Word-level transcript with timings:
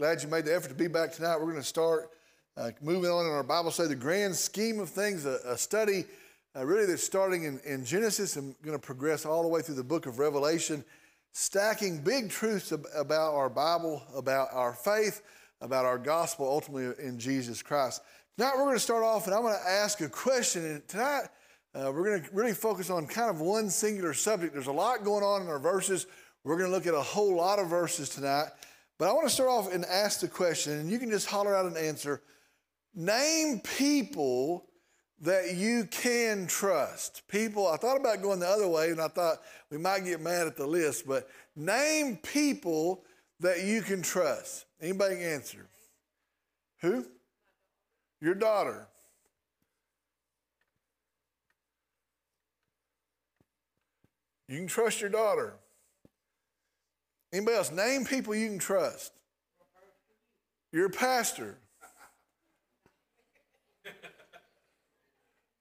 glad 0.00 0.22
you 0.22 0.28
made 0.30 0.46
the 0.46 0.54
effort 0.54 0.70
to 0.70 0.74
be 0.74 0.88
back 0.88 1.12
tonight. 1.12 1.36
We're 1.36 1.50
going 1.50 1.56
to 1.56 1.62
start 1.62 2.08
uh, 2.56 2.70
moving 2.80 3.10
on 3.10 3.26
in 3.26 3.32
our 3.32 3.42
Bible 3.42 3.70
study, 3.70 3.90
the 3.90 3.96
grand 3.96 4.34
scheme 4.34 4.80
of 4.80 4.88
things, 4.88 5.26
a, 5.26 5.40
a 5.44 5.58
study 5.58 6.06
uh, 6.56 6.64
really 6.64 6.86
that's 6.86 7.04
starting 7.04 7.44
in, 7.44 7.60
in 7.66 7.84
Genesis 7.84 8.36
and 8.36 8.54
going 8.62 8.74
to 8.74 8.82
progress 8.82 9.26
all 9.26 9.42
the 9.42 9.48
way 9.48 9.60
through 9.60 9.74
the 9.74 9.84
book 9.84 10.06
of 10.06 10.18
Revelation, 10.18 10.82
stacking 11.32 12.00
big 12.00 12.30
truths 12.30 12.72
ab- 12.72 12.86
about 12.96 13.34
our 13.34 13.50
Bible, 13.50 14.02
about 14.16 14.48
our 14.52 14.72
faith, 14.72 15.20
about 15.60 15.84
our 15.84 15.98
gospel, 15.98 16.48
ultimately 16.48 17.04
in 17.04 17.18
Jesus 17.18 17.60
Christ. 17.60 18.00
Tonight 18.38 18.54
we're 18.56 18.64
going 18.64 18.76
to 18.76 18.80
start 18.80 19.04
off, 19.04 19.26
and 19.26 19.34
I'm 19.34 19.42
going 19.42 19.52
to 19.52 19.70
ask 19.70 20.00
a 20.00 20.08
question. 20.08 20.64
And 20.64 20.88
tonight 20.88 21.24
uh, 21.74 21.92
we're 21.94 22.04
going 22.06 22.22
to 22.22 22.30
really 22.32 22.54
focus 22.54 22.88
on 22.88 23.06
kind 23.06 23.28
of 23.28 23.42
one 23.42 23.68
singular 23.68 24.14
subject. 24.14 24.54
There's 24.54 24.66
a 24.66 24.72
lot 24.72 25.04
going 25.04 25.24
on 25.24 25.42
in 25.42 25.48
our 25.48 25.58
verses. 25.58 26.06
We're 26.42 26.56
going 26.56 26.70
to 26.70 26.74
look 26.74 26.86
at 26.86 26.94
a 26.94 27.02
whole 27.02 27.36
lot 27.36 27.58
of 27.58 27.68
verses 27.68 28.08
tonight. 28.08 28.46
But 29.00 29.08
I 29.08 29.12
want 29.14 29.26
to 29.26 29.32
start 29.32 29.48
off 29.48 29.72
and 29.72 29.86
ask 29.86 30.20
the 30.20 30.28
question, 30.28 30.74
and 30.74 30.90
you 30.90 30.98
can 30.98 31.08
just 31.08 31.26
holler 31.26 31.56
out 31.56 31.64
an 31.64 31.74
answer. 31.74 32.20
Name 32.94 33.60
people 33.78 34.66
that 35.22 35.54
you 35.54 35.86
can 35.86 36.46
trust. 36.46 37.22
People, 37.26 37.66
I 37.66 37.78
thought 37.78 37.96
about 37.96 38.20
going 38.20 38.40
the 38.40 38.46
other 38.46 38.68
way, 38.68 38.90
and 38.90 39.00
I 39.00 39.08
thought 39.08 39.38
we 39.70 39.78
might 39.78 40.04
get 40.04 40.20
mad 40.20 40.46
at 40.46 40.54
the 40.54 40.66
list, 40.66 41.06
but 41.06 41.30
name 41.56 42.18
people 42.18 43.02
that 43.40 43.64
you 43.64 43.80
can 43.80 44.02
trust. 44.02 44.66
Anybody 44.82 45.14
can 45.14 45.24
answer? 45.24 45.66
Who? 46.82 47.06
Your 48.20 48.34
daughter. 48.34 48.86
You 54.46 54.58
can 54.58 54.66
trust 54.66 55.00
your 55.00 55.08
daughter. 55.08 55.54
Anybody 57.32 57.56
else? 57.56 57.70
Name 57.70 58.04
people 58.04 58.34
you 58.34 58.48
can 58.48 58.58
trust. 58.58 59.12
Your 60.72 60.88
pastor. 60.88 61.58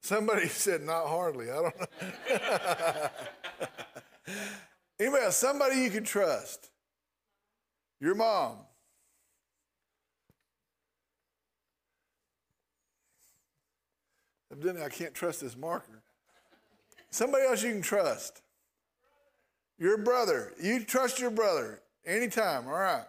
Somebody 0.01 0.47
said 0.49 0.81
not 0.81 1.07
hardly. 1.07 1.51
I 1.51 1.55
don't 1.55 1.79
know. 1.79 1.85
Anybody 4.99 5.23
else? 5.23 5.37
Somebody 5.37 5.81
you 5.81 5.91
can 5.91 6.03
trust. 6.03 6.69
Your 8.01 8.15
mom. 8.15 8.57
Evidently, 14.51 14.83
I 14.83 14.89
can't 14.89 15.13
trust 15.13 15.41
this 15.41 15.55
marker. 15.55 16.01
Somebody 17.11 17.45
else 17.45 17.63
you 17.63 17.71
can 17.71 17.81
trust. 17.81 18.41
Your 19.79 19.97
brother. 19.97 20.53
You 20.61 20.83
trust 20.83 21.19
your 21.19 21.31
brother 21.31 21.79
anytime, 22.05 22.67
all 22.67 22.73
right. 22.73 23.05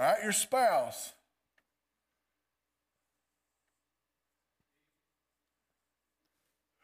All 0.00 0.06
right, 0.06 0.22
your 0.22 0.32
spouse. 0.32 1.12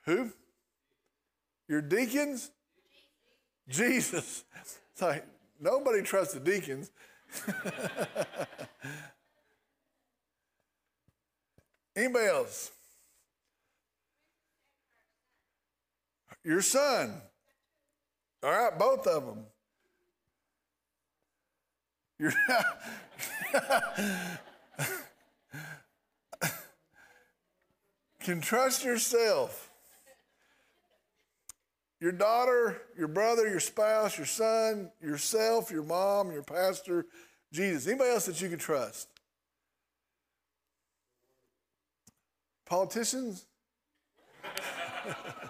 Who? 0.07 0.31
Your 1.69 1.81
deacons? 1.81 2.51
Jesus. 3.69 4.45
It's 4.93 5.03
like 5.03 5.27
nobody 5.61 6.03
trusts 6.03 6.35
the 6.35 6.41
deacons. 6.41 6.91
Anybody 11.97 12.27
else? 12.27 12.71
Your 16.45 16.61
son. 16.61 17.23
All 18.43 18.51
right, 18.51 18.79
both 18.79 19.07
of 19.07 19.25
them. 19.25 19.47
Your 22.19 22.33
can 28.21 28.41
trust 28.41 28.85
yourself. 28.85 29.71
Your 32.01 32.13
daughter, 32.13 32.83
your 32.99 33.09
brother, 33.09 33.49
your 33.49 33.61
spouse, 33.61 34.19
your 34.19 34.27
son, 34.27 34.91
yourself, 35.01 35.71
your 35.71 35.83
mom, 35.83 36.31
your 36.31 36.43
pastor, 36.43 37.07
Jesus. 37.51 37.87
Anybody 37.87 38.11
else 38.11 38.27
that 38.27 38.41
you 38.43 38.51
can 38.51 38.59
trust? 38.59 39.09
Politicians? 42.67 43.47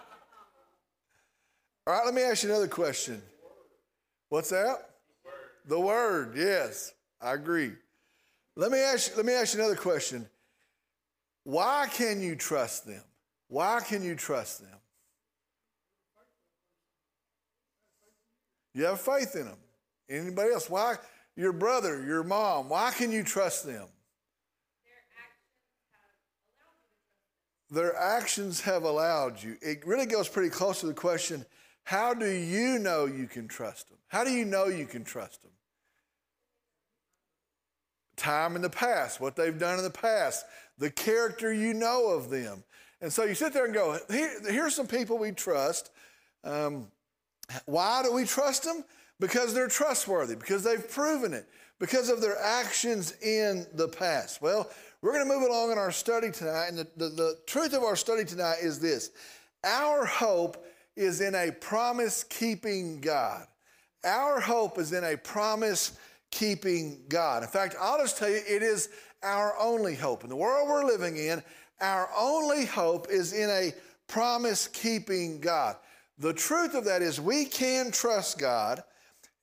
All 1.86 1.94
right, 1.94 2.04
let 2.04 2.14
me 2.14 2.22
ask 2.22 2.42
you 2.42 2.50
another 2.50 2.68
question. 2.68 3.20
What's 4.30 4.50
that? 4.50 4.90
The 5.66 5.78
word. 5.78 6.32
The 6.32 6.34
word, 6.34 6.36
yes, 6.36 6.94
I 7.20 7.34
agree. 7.34 7.72
Let 8.56 8.70
me 8.70 8.78
ask 8.78 9.16
let 9.16 9.26
me 9.26 9.34
ask 9.34 9.54
you 9.54 9.60
another 9.60 9.76
question. 9.76 10.26
Why 11.42 11.86
can 11.92 12.22
you 12.22 12.36
trust 12.36 12.86
them? 12.86 13.02
Why 13.48 13.80
can 13.86 14.02
you 14.02 14.14
trust 14.14 14.60
them? 14.60 14.78
You 18.74 18.84
have 18.84 19.00
faith 19.00 19.36
in 19.36 19.44
them. 19.44 19.58
Anybody 20.08 20.52
else? 20.52 20.70
Why? 20.70 20.96
Your 21.36 21.52
brother, 21.52 22.02
your 22.04 22.22
mom, 22.22 22.68
why 22.68 22.92
can 22.92 23.10
you 23.12 23.24
trust 23.24 23.66
them? 23.66 23.86
Their 27.70 27.96
actions 27.96 28.60
have 28.62 28.84
allowed 28.84 29.42
you. 29.42 29.56
It 29.60 29.84
really 29.84 30.06
goes 30.06 30.28
pretty 30.28 30.50
close 30.50 30.80
to 30.80 30.86
the 30.86 30.94
question 30.94 31.44
how 31.84 32.14
do 32.14 32.30
you 32.30 32.78
know 32.78 33.04
you 33.04 33.26
can 33.26 33.46
trust 33.46 33.88
them? 33.88 33.98
How 34.08 34.24
do 34.24 34.30
you 34.30 34.44
know 34.44 34.66
you 34.66 34.86
can 34.86 35.04
trust 35.04 35.42
them? 35.42 35.52
Time 38.16 38.56
in 38.56 38.62
the 38.62 38.70
past, 38.70 39.20
what 39.20 39.36
they've 39.36 39.58
done 39.58 39.78
in 39.78 39.84
the 39.84 39.90
past, 39.90 40.46
the 40.78 40.90
character 40.90 41.52
you 41.52 41.74
know 41.74 42.10
of 42.10 42.30
them. 42.30 42.64
And 43.00 43.12
so 43.12 43.24
you 43.24 43.34
sit 43.34 43.52
there 43.52 43.66
and 43.66 43.74
go, 43.74 43.98
Here, 44.10 44.40
here's 44.48 44.74
some 44.74 44.86
people 44.86 45.18
we 45.18 45.32
trust. 45.32 45.90
Um, 46.42 46.88
why 47.66 48.02
do 48.02 48.12
we 48.12 48.24
trust 48.24 48.64
them? 48.64 48.84
Because 49.20 49.52
they're 49.52 49.68
trustworthy, 49.68 50.36
because 50.36 50.64
they've 50.64 50.90
proven 50.90 51.34
it, 51.34 51.46
because 51.78 52.08
of 52.08 52.20
their 52.20 52.38
actions 52.40 53.12
in 53.20 53.66
the 53.74 53.88
past. 53.88 54.40
Well, 54.40 54.70
we're 55.02 55.12
going 55.12 55.28
to 55.28 55.34
move 55.34 55.42
along 55.42 55.72
in 55.72 55.78
our 55.78 55.92
study 55.92 56.30
tonight, 56.30 56.68
and 56.68 56.78
the, 56.78 56.88
the, 56.96 57.08
the 57.10 57.38
truth 57.46 57.74
of 57.74 57.82
our 57.82 57.96
study 57.96 58.24
tonight 58.24 58.58
is 58.62 58.78
this 58.78 59.10
our 59.62 60.06
hope 60.06 60.64
is 60.97 61.21
in 61.21 61.34
a 61.34 61.50
promise 61.50 62.25
keeping 62.25 63.00
God. 63.00 63.47
Our 64.05 64.41
hope 64.41 64.78
is 64.78 64.93
in 64.93 65.05
a 65.05 65.16
promise 65.16 65.99
keeping 66.31 67.00
God. 67.09 67.43
In 67.43 67.49
fact, 67.49 67.77
I'll 67.81 67.99
just 67.99 68.19
tell 68.19 68.28
you, 68.28 68.37
it 68.37 68.62
is 68.62 68.88
our 69.22 69.55
only 69.59 69.94
hope. 69.94 70.25
In 70.25 70.31
the 70.31 70.37
world 70.37 70.69
we're 70.69 70.84
living 70.84 71.16
in, 71.16 71.43
our 71.81 72.09
only 72.16 72.66
hope 72.66 73.09
is 73.10 73.32
in 73.32 73.49
a 73.50 73.72
promise 74.06 74.69
keeping 74.69 75.41
God. 75.41 75.77
The 76.19 76.32
truth 76.32 76.75
of 76.75 76.84
that 76.84 77.03
is 77.03 77.21
we 77.21 77.44
can 77.44 77.91
trust 77.91 78.38
God, 78.38 78.82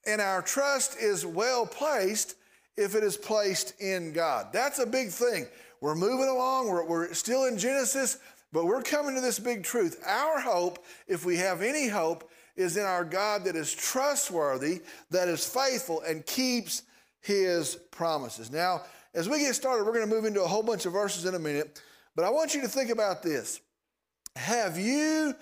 and 0.06 0.22
our 0.22 0.42
trust 0.42 0.98
is 0.98 1.26
well 1.26 1.66
placed 1.66 2.36
if 2.78 2.96
it 2.96 3.04
is 3.04 3.18
placed 3.18 3.80
in 3.82 4.14
God. 4.14 4.48
That's 4.54 4.80
a 4.80 4.86
big 4.86 5.10
thing. 5.10 5.48
We're 5.82 5.96
moving 5.96 6.30
along, 6.30 6.70
we're, 6.70 6.86
we're 6.86 7.14
still 7.14 7.46
in 7.46 7.58
Genesis. 7.58 8.18
But 8.52 8.66
we're 8.66 8.82
coming 8.82 9.16
to 9.16 9.22
this 9.22 9.40
big 9.40 9.64
truth. 9.64 10.02
Our 10.06 10.40
hope, 10.40 10.84
if 11.08 11.26
we 11.26 11.38
have 11.38 11.62
any 11.62 11.88
hope, 11.88 12.30
is 12.56 12.76
in 12.78 12.84
our 12.84 13.06
God 13.06 13.46
that 13.46 13.56
is 13.56 13.74
trustworthy, 13.74 14.82
that 15.10 15.30
is 15.30 15.48
faithful, 15.48 16.02
and 16.02 16.26
keeps 16.26 16.84
his 17.22 17.76
promises. 17.92 18.52
Now, 18.52 18.82
as 19.14 19.30
we 19.30 19.40
get 19.40 19.56
started, 19.56 19.86
we're 19.86 19.94
going 19.94 20.10
to 20.10 20.14
move 20.14 20.26
into 20.26 20.44
a 20.44 20.48
whole 20.48 20.64
bunch 20.64 20.86
of 20.86 20.94
verses 20.94 21.26
in 21.26 21.36
a 21.36 21.40
minute. 21.40 21.82
But 22.16 22.26
I 22.26 22.30
want 22.30 22.54
you 22.54 22.62
to 22.62 22.68
think 22.68 22.90
about 22.90 23.24
this. 23.24 23.62
Have 24.36 24.78
you 24.78 25.34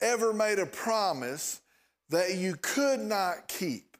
ever 0.00 0.32
made 0.32 0.58
a 0.58 0.66
promise 0.66 1.60
that 2.10 2.36
you 2.36 2.56
could 2.60 3.00
not 3.00 3.48
keep? 3.48 3.96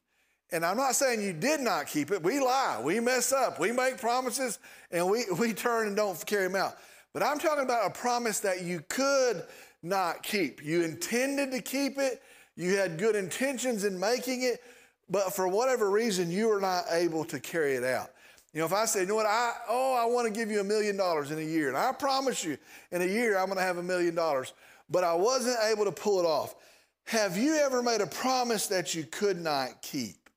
And 0.53 0.65
I'm 0.65 0.77
not 0.77 0.95
saying 0.95 1.23
you 1.23 1.33
did 1.33 1.61
not 1.61 1.87
keep 1.89 2.12
it. 2.12 2.23
We 2.23 2.39
lie, 2.39 2.81
we 2.83 3.00
mess 3.00 3.33
up, 3.33 3.59
we 3.59 3.73
make 3.73 3.99
promises, 3.99 4.61
and 4.93 5.09
we, 5.09 5.25
we 5.39 5.53
turn 5.53 5.89
and 5.89 5.97
don't 5.97 6.25
carry 6.27 6.47
them 6.47 6.57
out. 6.57 6.77
But 7.14 7.22
I'm 7.22 7.38
talking 7.38 7.62
about 7.62 7.87
a 7.87 7.90
promise 7.90 8.40
that 8.40 8.62
you 8.62 8.82
could 8.88 9.44
not 9.82 10.22
keep. 10.22 10.62
You 10.62 10.82
intended 10.82 11.52
to 11.52 11.62
keep 11.62 11.96
it, 11.96 12.20
you 12.56 12.76
had 12.76 12.99
good 12.99 13.16
intentions 13.16 13.84
in 13.84 13.99
making 13.99 14.43
it, 14.43 14.62
but 15.08 15.32
for 15.32 15.49
whatever 15.49 15.90
reason, 15.90 16.31
you 16.31 16.49
were 16.49 16.61
not 16.61 16.84
able 16.90 17.25
to 17.26 17.38
carry 17.38 17.75
it 17.75 17.84
out. 17.84 18.11
You 18.52 18.61
know, 18.61 18.66
if 18.66 18.72
I 18.72 18.84
say, 18.84 19.00
you 19.00 19.06
know 19.06 19.14
what, 19.14 19.26
I, 19.26 19.52
oh, 19.69 19.94
I 19.94 20.06
want 20.06 20.26
to 20.26 20.32
give 20.32 20.50
you 20.50 20.61
a 20.61 20.64
million 20.64 20.96
dollars 20.96 21.31
in 21.31 21.38
a 21.38 21.43
year, 21.43 21.69
and 21.69 21.76
I 21.76 21.93
promise 21.93 22.44
you, 22.44 22.58
in 22.90 23.02
a 23.02 23.06
year, 23.06 23.38
I'm 23.38 23.46
going 23.46 23.58
to 23.58 23.64
have 23.64 23.78
a 23.78 23.82
million 23.82 24.14
dollars, 24.14 24.52
but 24.90 25.05
I 25.05 25.14
wasn't 25.14 25.58
able 25.70 25.84
to 25.84 25.93
pull 25.93 26.20
it 26.20 26.26
off. 26.26 26.55
Have 27.06 27.37
you 27.37 27.56
ever 27.56 27.82
made 27.82 28.00
a 28.00 28.06
promise 28.06 28.66
that 28.69 28.94
you 28.94 29.05
could 29.05 29.40
not 29.40 29.82
keep, 29.82 30.31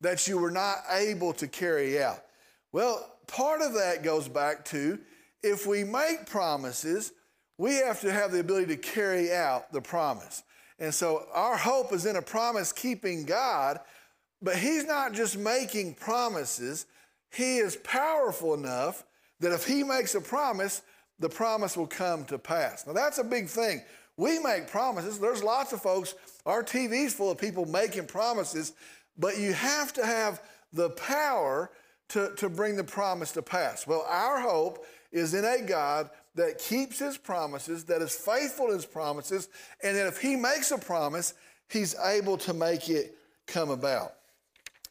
that 0.00 0.26
you 0.26 0.38
were 0.38 0.50
not 0.50 0.78
able 0.90 1.32
to 1.34 1.46
carry 1.46 2.02
out? 2.02 2.24
Well, 2.72 3.18
part 3.26 3.60
of 3.60 3.74
that 3.74 4.02
goes 4.02 4.28
back 4.28 4.64
to 4.66 4.98
if 5.42 5.66
we 5.66 5.84
make 5.84 6.26
promises, 6.26 7.12
we 7.56 7.74
have 7.76 8.00
to 8.00 8.12
have 8.12 8.32
the 8.32 8.40
ability 8.40 8.66
to 8.66 8.76
carry 8.76 9.32
out 9.32 9.72
the 9.72 9.80
promise. 9.80 10.42
And 10.78 10.94
so 10.94 11.26
our 11.32 11.56
hope 11.56 11.92
is 11.92 12.06
in 12.06 12.16
a 12.16 12.22
promise 12.22 12.72
keeping 12.72 13.24
God, 13.24 13.80
but 14.40 14.56
He's 14.56 14.84
not 14.84 15.12
just 15.12 15.36
making 15.36 15.94
promises, 15.94 16.86
He 17.32 17.58
is 17.58 17.76
powerful 17.76 18.54
enough 18.54 19.04
that 19.40 19.52
if 19.52 19.66
He 19.66 19.82
makes 19.82 20.14
a 20.14 20.20
promise, 20.20 20.82
the 21.18 21.28
promise 21.28 21.76
will 21.76 21.86
come 21.86 22.24
to 22.26 22.38
pass. 22.38 22.86
Now, 22.86 22.92
that's 22.92 23.18
a 23.18 23.24
big 23.24 23.48
thing. 23.48 23.82
We 24.16 24.38
make 24.38 24.68
promises. 24.68 25.18
There's 25.18 25.42
lots 25.42 25.72
of 25.72 25.82
folks, 25.82 26.14
our 26.46 26.62
TV's 26.62 27.14
full 27.14 27.30
of 27.30 27.38
people 27.38 27.66
making 27.66 28.06
promises, 28.06 28.72
but 29.16 29.38
you 29.38 29.52
have 29.52 29.92
to 29.94 30.06
have 30.06 30.42
the 30.72 30.90
power 30.90 31.70
to, 32.10 32.34
to 32.36 32.48
bring 32.48 32.76
the 32.76 32.84
promise 32.84 33.32
to 33.32 33.42
pass. 33.42 33.86
Well, 33.86 34.04
our 34.08 34.40
hope 34.40 34.84
is 35.12 35.34
in 35.34 35.44
a 35.44 35.62
God 35.62 36.10
that 36.34 36.58
keeps 36.58 36.98
his 36.98 37.16
promises, 37.16 37.84
that 37.84 38.02
is 38.02 38.14
faithful 38.14 38.68
to 38.68 38.74
his 38.74 38.86
promises, 38.86 39.48
and 39.82 39.96
that 39.96 40.06
if 40.06 40.20
he 40.20 40.36
makes 40.36 40.70
a 40.70 40.78
promise, 40.78 41.34
he's 41.68 41.98
able 41.98 42.36
to 42.38 42.52
make 42.52 42.88
it 42.88 43.16
come 43.46 43.70
about. 43.70 44.14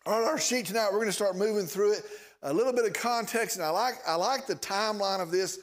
On 0.05 0.23
our 0.23 0.39
sheet 0.39 0.65
tonight, 0.65 0.89
we're 0.91 0.99
going 0.99 1.07
to 1.07 1.13
start 1.13 1.35
moving 1.35 1.65
through 1.65 1.93
it. 1.93 2.03
A 2.43 2.53
little 2.53 2.73
bit 2.73 2.85
of 2.85 2.93
context, 2.93 3.57
and 3.57 3.65
I 3.65 3.69
like, 3.69 3.95
I 4.07 4.15
like 4.15 4.45
the 4.45 4.55
timeline 4.55 5.21
of 5.21 5.31
this. 5.31 5.59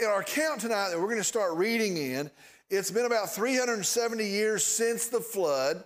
In 0.00 0.06
our 0.06 0.22
count 0.22 0.60
tonight 0.60 0.90
that 0.90 0.98
we're 0.98 1.06
going 1.06 1.18
to 1.18 1.24
start 1.24 1.54
reading 1.56 1.96
in, 1.96 2.30
it's 2.70 2.90
been 2.90 3.06
about 3.06 3.30
370 3.32 4.24
years 4.24 4.64
since 4.64 5.08
the 5.08 5.20
flood, 5.20 5.84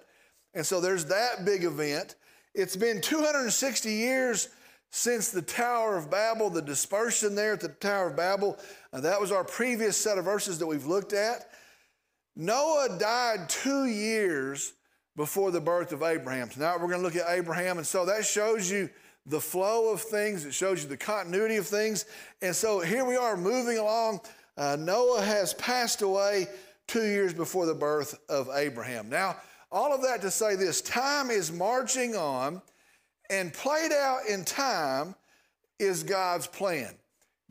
and 0.55 0.65
so 0.65 0.81
there's 0.81 1.07
that 1.07 1.45
big 1.45 1.65
event. 1.65 2.15
It's 2.55 2.77
been 2.77 3.01
260 3.01 3.91
years 3.91 4.49
since 4.91 5.31
the 5.31 5.43
Tower 5.43 5.97
of 5.97 6.11
Babel, 6.11 6.51
the 6.51 6.63
dispersion 6.63 7.35
there 7.35 7.55
at 7.55 7.61
the 7.61 7.69
Tower 7.69 8.09
of 8.09 8.17
Babel. 8.17 8.59
Uh, 8.93 9.01
that 9.01 9.21
was 9.21 9.33
our 9.33 9.45
previous 9.45 9.97
set 9.97 10.19
of 10.19 10.25
verses 10.25 10.59
that 10.59 10.67
we've 10.67 10.87
looked 10.87 11.13
at. 11.13 11.49
Noah 12.37 12.97
died 12.99 13.49
two 13.49 13.87
years 13.87 14.73
before 15.17 15.51
the 15.51 15.61
birth 15.61 15.93
of 15.93 16.03
Abraham. 16.03 16.51
So 16.51 16.61
now 16.61 16.75
we're 16.75 16.89
going 16.89 17.01
to 17.01 17.05
look 17.05 17.17
at 17.17 17.27
Abraham. 17.29 17.79
And 17.79 17.87
so 17.87 18.05
that 18.07 18.25
shows 18.25 18.71
you 18.71 18.89
the 19.27 19.41
flow 19.41 19.93
of 19.93 20.01
things, 20.01 20.45
it 20.45 20.55
shows 20.55 20.83
you 20.83 20.89
the 20.89 20.97
continuity 20.97 21.57
of 21.57 21.67
things. 21.67 22.07
And 22.43 22.55
so 22.57 22.81
here 22.81 23.05
we 23.05 23.17
are 23.17 23.37
moving 23.37 23.79
along. 23.79 24.21
Uh, 24.57 24.77
Noah 24.79 25.23
has 25.23 25.55
passed 25.55 26.03
away 26.03 26.49
two 26.89 27.07
years 27.07 27.33
before 27.33 27.67
the 27.67 27.75
birth 27.75 28.19
of 28.29 28.49
Abraham. 28.53 29.09
Now, 29.09 29.37
all 29.71 29.95
of 29.95 30.03
that 30.03 30.21
to 30.23 30.31
say 30.31 30.57
this 30.57 30.81
time 30.81 31.31
is 31.31 31.53
marching 31.53 32.17
on, 32.17 32.61
and 33.31 33.55
played 33.55 33.93
out 33.93 34.27
in 34.29 34.45
time 34.45 35.15
is 35.79 36.03
God's 36.03 36.47
plan. 36.47 36.95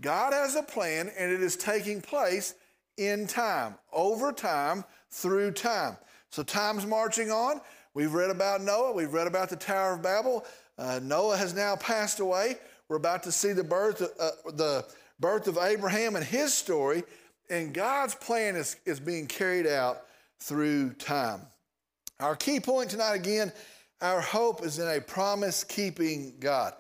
God 0.01 0.33
has 0.33 0.55
a 0.55 0.63
plan, 0.63 1.09
and 1.17 1.31
it 1.31 1.41
is 1.41 1.55
taking 1.55 2.01
place 2.01 2.53
in 2.97 3.25
time, 3.25 3.75
over 3.91 4.31
time, 4.31 4.83
through 5.09 5.51
time. 5.51 5.97
So 6.29 6.43
time's 6.43 6.85
marching 6.85 7.31
on. 7.31 7.61
We've 7.93 8.13
read 8.13 8.29
about 8.29 8.61
Noah, 8.61 8.93
we've 8.93 9.13
read 9.13 9.27
about 9.27 9.49
the 9.49 9.55
Tower 9.55 9.93
of 9.93 10.03
Babel. 10.03 10.45
Uh, 10.77 10.99
Noah 11.01 11.37
has 11.37 11.55
now 11.55 11.75
passed 11.77 12.19
away. 12.19 12.57
We're 12.87 12.97
about 12.97 13.23
to 13.23 13.31
see 13.31 13.51
the 13.51 13.63
birth, 13.63 14.01
uh, 14.01 14.51
the 14.51 14.85
birth 15.19 15.47
of 15.47 15.57
Abraham 15.57 16.15
and 16.15 16.25
his 16.25 16.53
story, 16.53 17.03
and 17.49 17.73
God's 17.73 18.15
plan 18.15 18.55
is, 18.55 18.75
is 18.85 18.99
being 18.99 19.27
carried 19.27 19.67
out 19.67 20.03
through 20.39 20.93
time. 20.93 21.41
Our 22.19 22.35
key 22.35 22.59
point 22.59 22.91
tonight, 22.91 23.15
again, 23.15 23.51
our 24.01 24.21
hope 24.21 24.63
is 24.63 24.79
in 24.79 24.87
a 24.87 25.01
promise 25.01 25.63
keeping 25.63 26.33
God. 26.39 26.73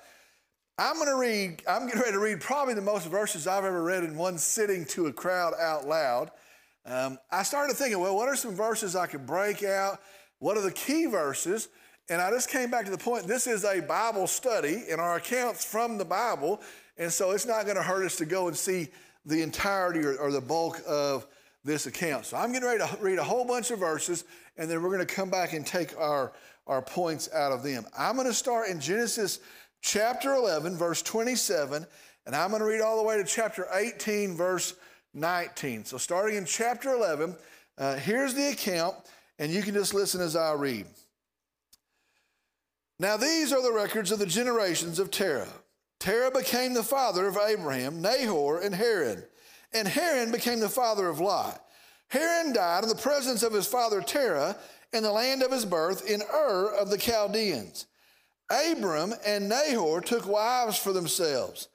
I'm 0.77 0.95
going 0.95 1.07
to 1.07 1.17
read, 1.17 1.61
I'm 1.67 1.85
getting 1.87 2.01
ready 2.01 2.13
to 2.13 2.19
read 2.19 2.39
probably 2.39 2.73
the 2.73 2.81
most 2.81 3.07
verses 3.07 3.47
I've 3.47 3.65
ever 3.65 3.83
read 3.83 4.03
in 4.03 4.15
one 4.15 4.37
sitting 4.37 4.85
to 4.85 5.07
a 5.07 5.13
crowd 5.13 5.53
out 5.59 5.85
loud. 5.85 6.31
Um, 6.85 7.17
I 7.29 7.43
started 7.43 7.75
thinking, 7.75 7.99
well, 7.99 8.15
what 8.15 8.29
are 8.29 8.35
some 8.35 8.55
verses 8.55 8.95
I 8.95 9.07
could 9.07 9.25
break 9.25 9.63
out? 9.63 9.99
What 10.39 10.57
are 10.57 10.61
the 10.61 10.71
key 10.71 11.05
verses? 11.05 11.67
And 12.09 12.21
I 12.21 12.31
just 12.31 12.49
came 12.49 12.71
back 12.71 12.85
to 12.85 12.91
the 12.91 12.97
point 12.97 13.27
this 13.27 13.45
is 13.45 13.65
a 13.65 13.81
Bible 13.81 14.25
study 14.25 14.85
and 14.89 15.01
our 15.01 15.17
accounts 15.17 15.65
from 15.65 15.97
the 15.97 16.05
Bible. 16.05 16.61
And 16.97 17.11
so 17.11 17.31
it's 17.31 17.45
not 17.45 17.65
going 17.65 17.75
to 17.77 17.83
hurt 17.83 18.05
us 18.05 18.15
to 18.17 18.25
go 18.25 18.47
and 18.47 18.55
see 18.55 18.87
the 19.25 19.41
entirety 19.41 19.99
or, 19.99 20.15
or 20.15 20.31
the 20.31 20.41
bulk 20.41 20.81
of 20.87 21.27
this 21.63 21.87
account. 21.87 22.25
So 22.25 22.37
I'm 22.37 22.51
getting 22.53 22.67
ready 22.67 22.79
to 22.79 22.97
read 23.01 23.19
a 23.19 23.23
whole 23.23 23.45
bunch 23.45 23.69
of 23.71 23.79
verses, 23.79 24.23
and 24.57 24.69
then 24.69 24.81
we're 24.81 24.89
going 24.89 25.05
to 25.05 25.13
come 25.13 25.29
back 25.29 25.53
and 25.53 25.65
take 25.65 25.97
our, 25.99 26.31
our 26.69 26.81
points 26.81 27.29
out 27.33 27.51
of 27.51 27.63
them. 27.63 27.85
I'm 27.97 28.15
going 28.15 28.27
to 28.27 28.33
start 28.33 28.69
in 28.69 28.79
Genesis 28.79 29.39
chapter 29.81 30.33
11, 30.33 30.77
verse 30.77 31.01
27, 31.01 31.85
and 32.25 32.35
I'm 32.35 32.51
going 32.51 32.61
to 32.61 32.65
read 32.65 32.79
all 32.79 32.97
the 32.97 33.03
way 33.03 33.17
to 33.17 33.25
chapter 33.25 33.67
18, 33.73 34.37
verse 34.37 34.75
19. 35.13 35.83
So 35.83 35.97
starting 35.97 36.37
in 36.37 36.45
chapter 36.45 36.93
11, 36.93 37.35
uh, 37.77 37.95
here's 37.95 38.33
the 38.33 38.49
account, 38.49 38.95
and 39.37 39.51
you 39.51 39.61
can 39.61 39.73
just 39.73 39.93
listen 39.93 40.21
as 40.21 40.37
I 40.37 40.53
read. 40.53 40.85
Now, 42.99 43.17
these 43.17 43.51
are 43.51 43.61
the 43.61 43.73
records 43.73 44.11
of 44.11 44.19
the 44.19 44.25
generations 44.25 44.99
of 44.99 45.11
Terah. 45.11 45.47
Terah 45.99 46.31
became 46.31 46.73
the 46.73 46.83
father 46.83 47.27
of 47.27 47.35
Abraham, 47.37 48.01
Nahor, 48.01 48.61
and 48.61 48.73
Haran 48.73 49.23
and 49.73 49.87
Haran 49.87 50.31
became 50.31 50.59
the 50.59 50.69
father 50.69 51.07
of 51.07 51.19
Lot. 51.19 51.63
Haran 52.07 52.53
died 52.53 52.83
in 52.83 52.89
the 52.89 52.95
presence 52.95 53.43
of 53.43 53.53
his 53.53 53.67
father 53.67 54.01
Terah 54.01 54.57
in 54.93 55.03
the 55.03 55.11
land 55.11 55.43
of 55.43 55.51
his 55.51 55.65
birth 55.65 56.09
in 56.09 56.21
Ur 56.21 56.73
of 56.79 56.89
the 56.89 56.97
Chaldeans. 56.97 57.85
Abram 58.49 59.13
and 59.25 59.47
Nahor 59.47 60.01
took 60.01 60.25
wives 60.25 60.77
for 60.77 60.91
themselves. 60.93 61.67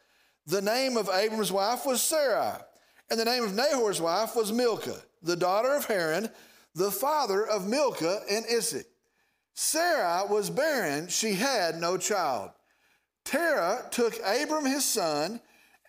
The 0.46 0.62
name 0.62 0.96
of 0.96 1.08
Abram's 1.08 1.52
wife 1.52 1.86
was 1.86 2.02
Sarai, 2.02 2.58
and 3.10 3.18
the 3.18 3.24
name 3.24 3.44
of 3.44 3.54
Nahor's 3.54 4.00
wife 4.00 4.34
was 4.34 4.52
Milcah, 4.52 5.00
the 5.22 5.36
daughter 5.36 5.74
of 5.74 5.86
Haran, 5.86 6.28
the 6.74 6.90
father 6.90 7.46
of 7.46 7.66
Milcah 7.66 8.20
and 8.28 8.44
Iscah. 8.46 8.84
Sarai 9.54 10.26
was 10.28 10.50
barren, 10.50 11.08
she 11.08 11.34
had 11.34 11.76
no 11.76 11.96
child. 11.96 12.50
Terah 13.24 13.86
took 13.90 14.14
Abram 14.26 14.66
his 14.66 14.84
son 14.84 15.40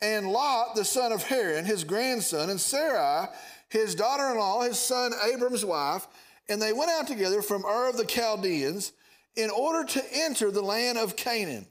and 0.02 0.30
Lot, 0.30 0.76
the 0.76 0.86
son 0.86 1.12
of 1.12 1.24
Haran, 1.24 1.66
his 1.66 1.84
grandson, 1.84 2.50
and 2.50 2.62
Sarai, 2.62 3.28
his 3.70 3.96
daughter 3.96 4.32
in 4.32 4.38
law, 4.38 4.62
his 4.62 4.78
son 4.78 5.14
Abram's 5.26 5.66
wife, 5.66 6.08
and 6.50 6.62
they 6.62 6.74
went 6.74 6.92
out 6.92 7.08
together 7.08 7.42
from 7.42 7.66
Ur 7.66 7.90
of 7.90 7.98
the 7.98 8.06
Chaldeans 8.06 8.92
in 9.36 9.50
order 9.50 9.84
to 9.84 10.04
enter 10.12 10.52
the 10.52 10.62
land 10.62 10.98
of 10.98 11.16
Canaan. 11.16 11.68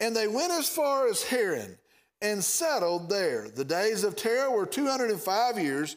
And 0.00 0.14
they 0.14 0.28
went 0.28 0.52
as 0.52 0.68
far 0.68 1.08
as 1.08 1.22
Haran 1.22 1.76
and 2.20 2.42
settled 2.42 3.08
there. 3.08 3.48
The 3.48 3.64
days 3.64 4.04
of 4.04 4.16
Terah 4.16 4.50
were 4.50 4.66
205 4.66 5.58
years, 5.58 5.96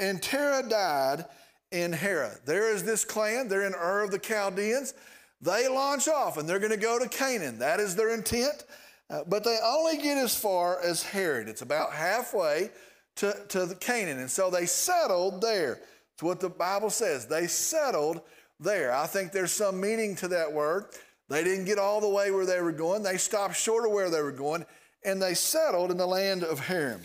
and 0.00 0.22
Terah 0.22 0.68
died 0.68 1.24
in 1.70 1.92
Haran. 1.92 2.38
There 2.44 2.72
is 2.72 2.84
this 2.84 3.04
clan, 3.04 3.48
they're 3.48 3.66
in 3.66 3.74
Ur 3.74 4.02
of 4.02 4.10
the 4.10 4.18
Chaldeans. 4.18 4.94
They 5.40 5.68
launch 5.68 6.08
off 6.08 6.36
and 6.36 6.48
they're 6.48 6.58
going 6.58 6.72
to 6.72 6.76
go 6.76 6.98
to 6.98 7.08
Canaan. 7.08 7.58
That 7.58 7.80
is 7.80 7.94
their 7.94 8.12
intent. 8.12 8.64
Uh, 9.10 9.20
but 9.26 9.44
they 9.44 9.56
only 9.64 9.96
get 9.96 10.18
as 10.18 10.36
far 10.36 10.80
as 10.82 11.02
Haran. 11.02 11.48
It's 11.48 11.62
about 11.62 11.92
halfway 11.92 12.70
to, 13.16 13.34
to 13.48 13.76
Canaan. 13.80 14.18
And 14.18 14.30
so 14.30 14.50
they 14.50 14.66
settled 14.66 15.40
there. 15.40 15.80
It's 16.18 16.22
what 16.24 16.40
the 16.40 16.48
Bible 16.48 16.90
says. 16.90 17.26
They 17.26 17.46
settled 17.46 18.22
there. 18.58 18.92
I 18.92 19.06
think 19.06 19.30
there's 19.30 19.52
some 19.52 19.80
meaning 19.80 20.16
to 20.16 20.26
that 20.26 20.52
word. 20.52 20.86
They 21.28 21.44
didn't 21.44 21.66
get 21.66 21.78
all 21.78 22.00
the 22.00 22.08
way 22.08 22.32
where 22.32 22.44
they 22.44 22.60
were 22.60 22.72
going. 22.72 23.04
They 23.04 23.18
stopped 23.18 23.54
short 23.54 23.86
of 23.86 23.92
where 23.92 24.10
they 24.10 24.20
were 24.20 24.32
going, 24.32 24.66
and 25.04 25.22
they 25.22 25.34
settled 25.34 25.92
in 25.92 25.96
the 25.96 26.08
land 26.08 26.42
of 26.42 26.58
Haran. 26.58 27.02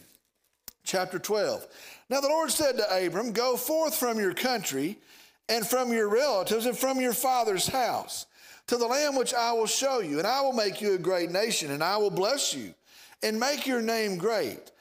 Chapter 0.83 1.19
12. 1.19 1.67
Now 2.09 2.21
the 2.21 2.27
Lord 2.27 2.49
said 2.49 2.75
to 2.77 3.05
Abram, 3.05 3.33
Go 3.33 3.55
forth 3.55 3.93
from 3.93 4.17
your 4.17 4.33
country 4.33 4.97
and 5.47 5.63
from 5.63 5.93
your 5.93 6.09
relatives 6.09 6.65
and 6.65 6.75
from 6.75 6.99
your 6.99 7.13
father's 7.13 7.67
house 7.67 8.25
to 8.65 8.77
the 8.77 8.87
land 8.87 9.15
which 9.15 9.35
I 9.35 9.51
will 9.51 9.67
show 9.67 9.99
you, 9.99 10.17
and 10.17 10.25
I 10.25 10.41
will 10.41 10.53
make 10.53 10.81
you 10.81 10.95
a 10.95 10.97
great 10.97 11.29
nation, 11.29 11.69
and 11.69 11.83
I 11.83 11.97
will 11.97 12.09
bless 12.09 12.55
you 12.55 12.73
and 13.21 13.39
make 13.39 13.67
your 13.67 13.83
name 13.83 14.17
great. 14.17 14.71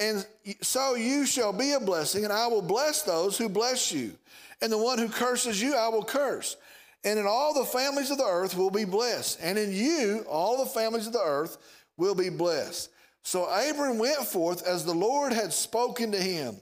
And 0.00 0.26
so 0.62 0.94
you 0.94 1.26
shall 1.26 1.52
be 1.52 1.72
a 1.72 1.80
blessing, 1.80 2.24
and 2.24 2.32
I 2.32 2.46
will 2.46 2.62
bless 2.62 3.02
those 3.02 3.36
who 3.36 3.50
bless 3.50 3.92
you. 3.92 4.14
And 4.62 4.72
the 4.72 4.78
one 4.78 4.98
who 4.98 5.10
curses 5.10 5.60
you, 5.60 5.76
I 5.76 5.88
will 5.88 6.02
curse. 6.02 6.56
And 7.04 7.18
in 7.18 7.26
all 7.26 7.52
the 7.52 7.66
families 7.66 8.10
of 8.10 8.16
the 8.16 8.24
earth 8.24 8.56
will 8.56 8.70
be 8.70 8.86
blessed. 8.86 9.38
And 9.42 9.58
in 9.58 9.72
you, 9.72 10.24
all 10.26 10.58
the 10.58 10.70
families 10.70 11.06
of 11.06 11.12
the 11.12 11.22
earth 11.22 11.58
will 11.98 12.14
be 12.14 12.30
blessed. 12.30 12.90
So 13.22 13.44
Abram 13.44 13.98
went 13.98 14.24
forth 14.24 14.66
as 14.66 14.86
the 14.86 14.94
Lord 14.94 15.34
had 15.34 15.52
spoken 15.52 16.12
to 16.12 16.18
him, 16.18 16.56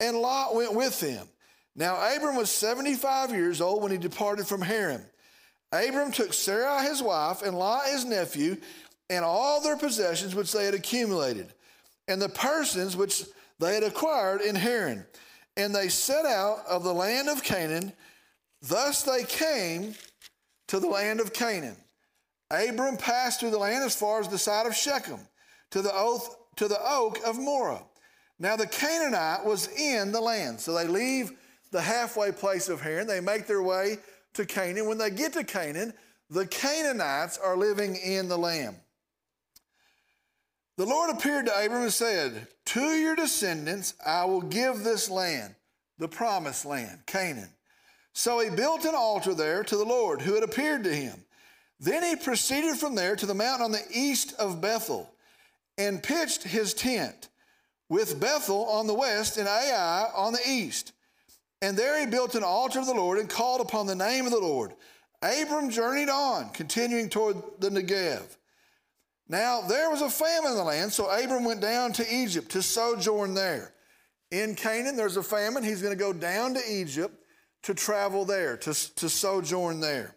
and 0.00 0.16
Lot 0.16 0.54
went 0.54 0.74
with 0.74 0.98
him. 1.00 1.26
Now 1.76 1.96
Abram 2.16 2.36
was 2.36 2.50
75 2.50 3.30
years 3.30 3.60
old 3.60 3.82
when 3.82 3.92
he 3.92 3.98
departed 3.98 4.46
from 4.46 4.62
Haran. 4.62 5.04
Abram 5.70 6.12
took 6.12 6.32
Sarai 6.32 6.86
his 6.86 7.02
wife 7.02 7.42
and 7.42 7.58
Lot 7.58 7.86
his 7.86 8.06
nephew 8.06 8.56
and 9.10 9.24
all 9.24 9.60
their 9.60 9.76
possessions 9.76 10.34
which 10.34 10.52
they 10.52 10.64
had 10.64 10.74
accumulated 10.74 11.52
and 12.10 12.20
the 12.20 12.28
persons 12.28 12.96
which 12.96 13.24
they 13.58 13.74
had 13.74 13.82
acquired 13.82 14.40
in 14.40 14.54
Haran. 14.54 15.06
And 15.56 15.74
they 15.74 15.88
set 15.88 16.26
out 16.26 16.64
of 16.68 16.84
the 16.84 16.92
land 16.92 17.28
of 17.28 17.42
Canaan. 17.42 17.92
Thus 18.62 19.02
they 19.02 19.24
came 19.24 19.94
to 20.68 20.80
the 20.80 20.88
land 20.88 21.20
of 21.20 21.32
Canaan. 21.32 21.76
Abram 22.50 22.96
passed 22.96 23.40
through 23.40 23.50
the 23.50 23.58
land 23.58 23.84
as 23.84 23.94
far 23.94 24.20
as 24.20 24.28
the 24.28 24.38
side 24.38 24.66
of 24.66 24.74
Shechem 24.74 25.20
to 25.70 25.82
the 25.82 25.94
oath 25.94 26.36
to 26.56 26.68
the 26.68 26.80
oak 26.80 27.18
of 27.24 27.38
Moreh. 27.38 27.82
Now 28.38 28.56
the 28.56 28.66
Canaanite 28.66 29.44
was 29.44 29.68
in 29.68 30.12
the 30.12 30.20
land. 30.20 30.60
So 30.60 30.74
they 30.74 30.86
leave 30.86 31.32
the 31.70 31.80
halfway 31.80 32.32
place 32.32 32.68
of 32.68 32.80
Haran. 32.80 33.06
They 33.06 33.20
make 33.20 33.46
their 33.46 33.62
way 33.62 33.98
to 34.34 34.44
Canaan. 34.44 34.86
When 34.86 34.98
they 34.98 35.10
get 35.10 35.32
to 35.34 35.44
Canaan, 35.44 35.92
the 36.28 36.46
Canaanites 36.46 37.38
are 37.38 37.56
living 37.56 37.96
in 37.96 38.28
the 38.28 38.38
land. 38.38 38.76
The 40.80 40.86
Lord 40.86 41.10
appeared 41.10 41.44
to 41.44 41.62
Abram 41.62 41.82
and 41.82 41.92
said, 41.92 42.48
To 42.64 42.80
your 42.80 43.14
descendants 43.14 43.92
I 44.04 44.24
will 44.24 44.40
give 44.40 44.82
this 44.82 45.10
land, 45.10 45.54
the 45.98 46.08
promised 46.08 46.64
land, 46.64 47.02
Canaan. 47.04 47.50
So 48.14 48.40
he 48.40 48.48
built 48.48 48.86
an 48.86 48.94
altar 48.94 49.34
there 49.34 49.62
to 49.62 49.76
the 49.76 49.84
Lord 49.84 50.22
who 50.22 50.32
had 50.32 50.42
appeared 50.42 50.84
to 50.84 50.96
him. 50.96 51.26
Then 51.80 52.02
he 52.02 52.16
proceeded 52.16 52.78
from 52.78 52.94
there 52.94 53.14
to 53.14 53.26
the 53.26 53.34
mountain 53.34 53.66
on 53.66 53.72
the 53.72 53.84
east 53.92 54.32
of 54.38 54.62
Bethel 54.62 55.12
and 55.76 56.02
pitched 56.02 56.44
his 56.44 56.72
tent 56.72 57.28
with 57.90 58.18
Bethel 58.18 58.64
on 58.64 58.86
the 58.86 58.94
west 58.94 59.36
and 59.36 59.46
Ai 59.46 60.08
on 60.16 60.32
the 60.32 60.48
east. 60.48 60.94
And 61.60 61.76
there 61.76 62.00
he 62.00 62.06
built 62.06 62.34
an 62.34 62.42
altar 62.42 62.80
to 62.80 62.86
the 62.86 62.94
Lord 62.94 63.18
and 63.18 63.28
called 63.28 63.60
upon 63.60 63.86
the 63.86 63.94
name 63.94 64.24
of 64.24 64.32
the 64.32 64.38
Lord. 64.38 64.72
Abram 65.20 65.68
journeyed 65.68 66.08
on, 66.08 66.48
continuing 66.54 67.10
toward 67.10 67.36
the 67.58 67.68
Negev. 67.68 68.22
Now 69.30 69.60
there 69.60 69.88
was 69.88 70.02
a 70.02 70.10
famine 70.10 70.50
in 70.50 70.56
the 70.56 70.64
land, 70.64 70.92
so 70.92 71.08
Abram 71.08 71.44
went 71.44 71.60
down 71.60 71.92
to 71.92 72.14
Egypt 72.14 72.50
to 72.50 72.62
sojourn 72.62 73.32
there. 73.32 73.72
In 74.32 74.56
Canaan, 74.56 74.96
there's 74.96 75.16
a 75.16 75.22
famine. 75.22 75.62
He's 75.62 75.80
going 75.80 75.96
to 75.96 76.04
go 76.04 76.12
down 76.12 76.54
to 76.54 76.60
Egypt 76.68 77.14
to 77.62 77.72
travel 77.72 78.24
there, 78.24 78.56
to, 78.56 78.94
to 78.96 79.08
sojourn 79.08 79.78
there. 79.78 80.16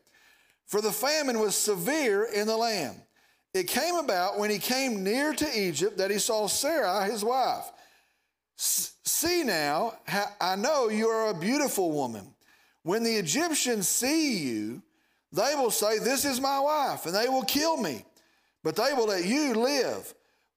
For 0.65 0.82
the 0.82 0.91
famine 0.91 1.39
was 1.39 1.55
severe 1.55 2.24
in 2.24 2.48
the 2.48 2.58
land. 2.58 3.00
It 3.53 3.67
came 3.67 3.98
about 3.98 4.39
when 4.39 4.50
he 4.50 4.58
came 4.58 5.03
near 5.03 5.32
to 5.34 5.60
Egypt 5.60 6.00
that 6.00 6.10
he 6.10 6.17
saw 6.17 6.48
Sarah, 6.48 7.05
his 7.05 7.24
wife. 7.24 7.72
See 8.55 9.43
now, 9.43 9.93
I 10.41 10.55
know 10.55 10.89
you 10.89 11.08
are 11.10 11.29
a 11.29 11.39
beautiful 11.39 11.91
woman. 11.91 12.34
When 12.82 13.03
the 13.03 13.13
Egyptians 13.13 13.88
see 13.88 14.39
you, 14.39 14.82
they 15.32 15.53
will 15.53 15.72
say, 15.72 16.00
This 16.00 16.25
is 16.25 16.41
my 16.41 16.60
wife, 16.60 17.05
and 17.05 17.13
they 17.13 17.29
will 17.29 17.43
kill 17.43 17.77
me 17.77 18.05
but 18.63 18.75
they 18.75 18.93
will 18.93 19.08
let 19.08 19.25
you 19.25 19.53
live. 19.53 20.13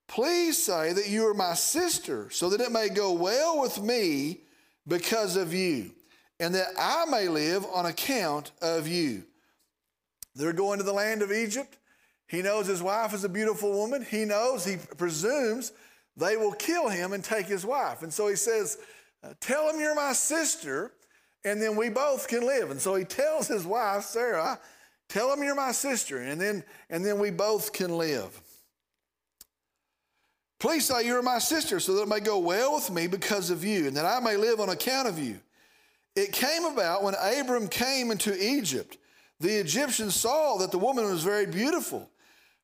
Please 0.07 0.61
say 0.61 0.93
that 0.93 1.09
you 1.09 1.27
are 1.27 1.33
my 1.33 1.53
sister, 1.53 2.29
so 2.29 2.49
that 2.49 2.61
it 2.61 2.71
may 2.71 2.89
go 2.89 3.11
well 3.11 3.59
with 3.59 3.81
me 3.81 4.39
because 4.87 5.35
of 5.35 5.53
you, 5.53 5.91
and 6.39 6.55
that 6.55 6.67
I 6.79 7.05
may 7.05 7.27
live 7.27 7.65
on 7.65 7.85
account 7.85 8.51
of 8.61 8.87
you. 8.87 9.23
They're 10.35 10.53
going 10.53 10.77
to 10.79 10.85
the 10.85 10.93
land 10.93 11.21
of 11.21 11.31
Egypt. 11.31 11.77
He 12.27 12.41
knows 12.41 12.67
his 12.67 12.81
wife 12.81 13.13
is 13.13 13.23
a 13.23 13.29
beautiful 13.29 13.71
woman. 13.71 14.05
He 14.09 14.23
knows, 14.23 14.63
he 14.63 14.77
presumes 14.97 15.71
they 16.15 16.35
will 16.35 16.53
kill 16.53 16.89
him 16.89 17.13
and 17.13 17.23
take 17.23 17.45
his 17.45 17.65
wife. 17.65 18.01
And 18.01 18.11
so 18.13 18.27
he 18.27 18.35
says, 18.35 18.77
uh, 19.23 19.33
Tell 19.39 19.69
him 19.69 19.79
you're 19.79 19.95
my 19.95 20.13
sister, 20.13 20.91
and 21.43 21.61
then 21.61 21.75
we 21.75 21.89
both 21.89 22.27
can 22.27 22.45
live. 22.45 22.71
And 22.71 22.81
so 22.81 22.95
he 22.95 23.05
tells 23.05 23.47
his 23.47 23.65
wife, 23.65 24.03
Sarah, 24.03 24.59
Tell 25.09 25.29
them 25.29 25.43
you're 25.43 25.55
my 25.55 25.71
sister, 25.71 26.17
and 26.17 26.39
then, 26.39 26.63
and 26.89 27.05
then 27.05 27.19
we 27.19 27.31
both 27.31 27.71
can 27.71 27.97
live. 27.97 28.41
Please 30.59 30.85
say 30.85 31.05
you're 31.05 31.21
my 31.21 31.39
sister, 31.39 31.79
so 31.79 31.95
that 31.95 32.03
it 32.03 32.07
may 32.09 32.19
go 32.19 32.39
well 32.39 32.75
with 32.75 32.89
me 32.89 33.07
because 33.07 33.49
of 33.49 33.63
you, 33.63 33.87
and 33.87 33.95
that 33.95 34.05
I 34.05 34.19
may 34.19 34.35
live 34.35 34.59
on 34.59 34.69
account 34.69 35.07
of 35.07 35.19
you. 35.19 35.39
It 36.15 36.33
came 36.33 36.65
about 36.65 37.03
when 37.03 37.13
Abram 37.15 37.67
came 37.67 38.11
into 38.11 38.35
Egypt. 38.35 38.97
The 39.39 39.55
Egyptians 39.55 40.15
saw 40.15 40.57
that 40.57 40.71
the 40.71 40.79
woman 40.79 41.05
was 41.05 41.23
very 41.23 41.45
beautiful. 41.45 42.09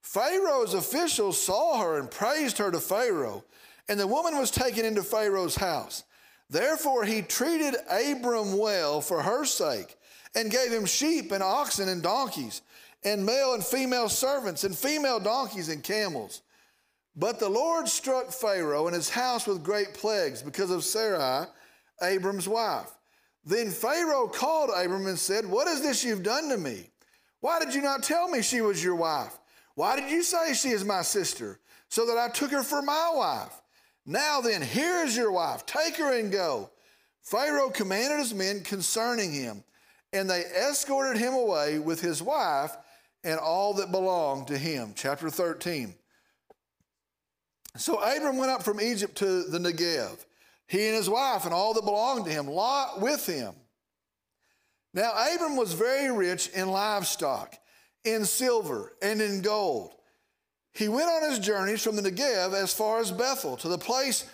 Pharaoh's 0.01 0.73
officials 0.73 1.41
saw 1.41 1.79
her 1.79 1.99
and 1.99 2.09
praised 2.11 2.57
her 2.57 2.71
to 2.71 2.79
Pharaoh, 2.79 3.45
and 3.87 3.99
the 3.99 4.07
woman 4.07 4.37
was 4.37 4.51
taken 4.51 4.85
into 4.85 5.03
Pharaoh's 5.03 5.55
house. 5.55 6.03
Therefore, 6.49 7.05
he 7.05 7.21
treated 7.21 7.75
Abram 7.89 8.57
well 8.57 9.01
for 9.01 9.21
her 9.21 9.45
sake 9.45 9.97
and 10.35 10.51
gave 10.51 10.71
him 10.71 10.85
sheep 10.85 11.31
and 11.31 11.43
oxen 11.43 11.89
and 11.89 12.01
donkeys, 12.01 12.61
and 13.03 13.25
male 13.25 13.53
and 13.53 13.63
female 13.63 14.09
servants, 14.09 14.63
and 14.63 14.77
female 14.77 15.19
donkeys 15.19 15.69
and 15.69 15.83
camels. 15.83 16.41
But 17.15 17.39
the 17.39 17.49
Lord 17.49 17.87
struck 17.87 18.31
Pharaoh 18.31 18.87
and 18.87 18.95
his 18.95 19.09
house 19.09 19.45
with 19.45 19.63
great 19.63 19.93
plagues 19.93 20.41
because 20.41 20.71
of 20.71 20.83
Sarai, 20.83 21.45
Abram's 22.01 22.47
wife. 22.47 22.89
Then 23.45 23.69
Pharaoh 23.69 24.27
called 24.27 24.71
Abram 24.75 25.05
and 25.05 25.19
said, 25.19 25.45
What 25.45 25.67
is 25.67 25.81
this 25.81 26.03
you've 26.03 26.23
done 26.23 26.49
to 26.49 26.57
me? 26.57 26.89
Why 27.41 27.59
did 27.59 27.75
you 27.75 27.81
not 27.81 28.03
tell 28.03 28.29
me 28.29 28.41
she 28.41 28.61
was 28.61 28.83
your 28.83 28.95
wife? 28.95 29.37
Why 29.75 29.99
did 29.99 30.09
you 30.09 30.23
say 30.23 30.53
she 30.53 30.69
is 30.69 30.85
my 30.85 31.01
sister, 31.01 31.59
so 31.89 32.05
that 32.05 32.17
I 32.17 32.29
took 32.29 32.51
her 32.51 32.63
for 32.63 32.81
my 32.81 33.11
wife? 33.13 33.61
Now 34.05 34.41
then, 34.41 34.61
here 34.61 35.03
is 35.03 35.15
your 35.15 35.31
wife. 35.31 35.65
Take 35.65 35.97
her 35.97 36.17
and 36.17 36.31
go. 36.31 36.69
Pharaoh 37.21 37.69
commanded 37.69 38.19
his 38.19 38.33
men 38.33 38.61
concerning 38.61 39.31
him 39.31 39.63
and 40.13 40.29
they 40.29 40.41
escorted 40.41 41.19
him 41.19 41.33
away 41.33 41.79
with 41.79 41.99
his 41.99 42.21
wife 42.21 42.77
and 43.23 43.39
all 43.39 43.73
that 43.73 43.91
belonged 43.91 44.47
to 44.47 44.57
him. 44.57 44.93
Chapter 44.95 45.29
13. 45.29 45.95
So 47.75 47.97
Abram 47.97 48.37
went 48.37 48.51
up 48.51 48.61
from 48.61 48.79
Egypt 48.79 49.15
to 49.17 49.43
the 49.43 49.57
Negev, 49.57 50.25
he 50.67 50.85
and 50.85 50.95
his 50.95 51.09
wife 51.09 51.45
and 51.45 51.53
all 51.53 51.73
that 51.73 51.85
belonged 51.85 52.25
to 52.25 52.31
him, 52.31 52.47
Lot 52.47 53.01
with 53.01 53.25
him. 53.25 53.53
Now 54.93 55.11
Abram 55.33 55.55
was 55.55 55.73
very 55.73 56.15
rich 56.15 56.49
in 56.49 56.69
livestock, 56.69 57.55
in 58.05 58.25
silver, 58.25 58.93
and 59.01 59.19
in 59.19 59.41
gold. 59.41 59.95
He 60.71 60.87
went 60.87 61.09
on 61.09 61.29
his 61.29 61.39
journeys 61.39 61.81
from 61.81 61.95
the 61.95 62.03
Negev 62.03 62.53
as 62.53 62.73
far 62.73 62.99
as 62.99 63.11
Bethel, 63.11 63.57
to 63.57 63.67
the 63.67 63.77
place 63.77 64.25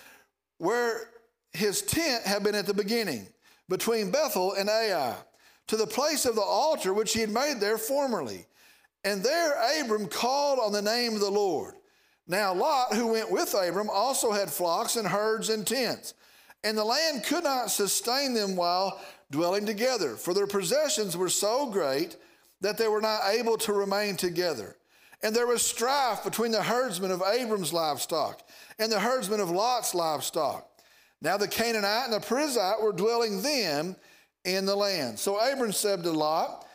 where 0.58 1.10
his 1.54 1.82
tent 1.82 2.26
had 2.26 2.44
been 2.44 2.56
at 2.56 2.66
the 2.66 2.74
beginning, 2.74 3.28
between 3.70 4.12
Bethel 4.12 4.54
and 4.54 4.70
Ai 4.70 5.16
to 5.70 5.78
the 5.78 5.88
place 5.88 6.26
of 6.26 6.34
the 6.36 6.42
altar 6.42 6.96
which 6.96 7.14
he 7.14 7.20
had 7.20 7.30
made 7.30 7.60
there 7.60 7.78
formerly. 7.78 8.48
And 9.04 9.24
there 9.24 9.54
Abram 9.80 10.08
called 10.08 10.58
on 10.58 10.72
the 10.72 10.82
name 10.82 11.14
of 11.14 11.20
the 11.20 11.30
Lord. 11.30 11.76
Now 12.28 12.56
Lot, 12.56 12.96
who 12.96 13.12
went 13.12 13.30
with 13.30 13.54
Abram, 13.54 13.90
also 13.90 14.32
had 14.32 14.50
flocks 14.50 14.96
and 14.96 15.08
herds 15.08 15.50
and 15.50 15.66
tents. 15.66 16.16
And 16.64 16.76
the 16.76 16.84
land 16.84 17.24
could 17.24 17.44
not 17.44 17.70
sustain 17.70 18.34
them 18.34 18.56
while 18.56 19.00
dwelling 19.30 19.68
together, 19.68 20.16
for 20.16 20.34
their 20.34 20.48
possessions 20.48 21.16
were 21.16 21.30
so 21.30 21.68
great 21.68 22.18
that 22.62 22.80
they 22.80 22.88
were 22.88 23.00
not 23.00 23.22
able 23.30 23.56
to 23.58 23.72
remain 23.72 24.16
together. 24.16 24.76
And 25.22 25.36
there 25.36 25.48
was 25.48 25.62
strife 25.62 26.24
between 26.24 26.52
the 26.52 26.64
herdsmen 26.64 27.12
of 27.12 27.22
Abram's 27.22 27.72
livestock 27.72 28.42
and 28.80 28.92
the 28.92 29.00
herdsmen 29.00 29.40
of 29.40 29.52
Lot's 29.52 29.94
livestock. 29.94 30.68
Now 31.22 31.38
the 31.38 31.48
Canaanite 31.48 32.06
and 32.06 32.14
the 32.14 32.26
Perizzite 32.26 32.82
were 32.82 32.92
dwelling 32.92 33.44
then 33.44 33.96
in 34.46 34.66
the 34.66 34.76
land. 34.76 35.20
So 35.20 35.38
Abram 35.38 35.72
said 35.72 36.04
to 36.04 36.12
Lot, 36.12 36.66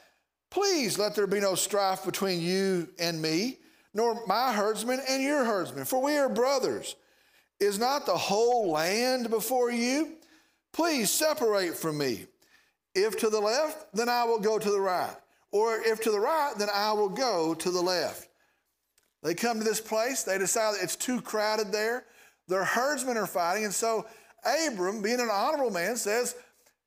Please 0.50 0.98
let 0.98 1.14
there 1.14 1.26
be 1.26 1.40
no 1.40 1.54
strife 1.54 2.04
between 2.04 2.40
you 2.40 2.88
and 2.98 3.20
me, 3.20 3.58
nor 3.92 4.24
my 4.26 4.52
herdsmen 4.52 5.00
and 5.08 5.22
your 5.22 5.44
herdsmen, 5.44 5.84
for 5.84 6.00
we 6.00 6.16
are 6.16 6.28
brothers. 6.28 6.94
Is 7.58 7.78
not 7.78 8.06
the 8.06 8.16
whole 8.16 8.70
land 8.70 9.30
before 9.30 9.70
you? 9.70 10.16
Please 10.72 11.10
separate 11.10 11.76
from 11.76 11.98
me. 11.98 12.26
If 12.94 13.18
to 13.18 13.30
the 13.30 13.40
left, 13.40 13.86
then 13.94 14.08
I 14.08 14.24
will 14.24 14.38
go 14.38 14.58
to 14.58 14.70
the 14.70 14.80
right. 14.80 15.16
Or 15.50 15.76
if 15.80 16.02
to 16.02 16.10
the 16.10 16.20
right, 16.20 16.52
then 16.56 16.68
I 16.72 16.92
will 16.92 17.08
go 17.08 17.54
to 17.54 17.70
the 17.70 17.80
left. 17.80 18.28
They 19.22 19.34
come 19.34 19.58
to 19.58 19.64
this 19.64 19.80
place, 19.80 20.22
they 20.22 20.38
decide 20.38 20.74
it's 20.80 20.96
too 20.96 21.20
crowded 21.20 21.72
there. 21.72 22.04
Their 22.46 22.64
herdsmen 22.64 23.16
are 23.16 23.26
fighting, 23.26 23.64
and 23.64 23.74
so 23.74 24.06
Abram, 24.44 25.00
being 25.00 25.20
an 25.20 25.30
honorable 25.32 25.70
man, 25.70 25.96
says, 25.96 26.36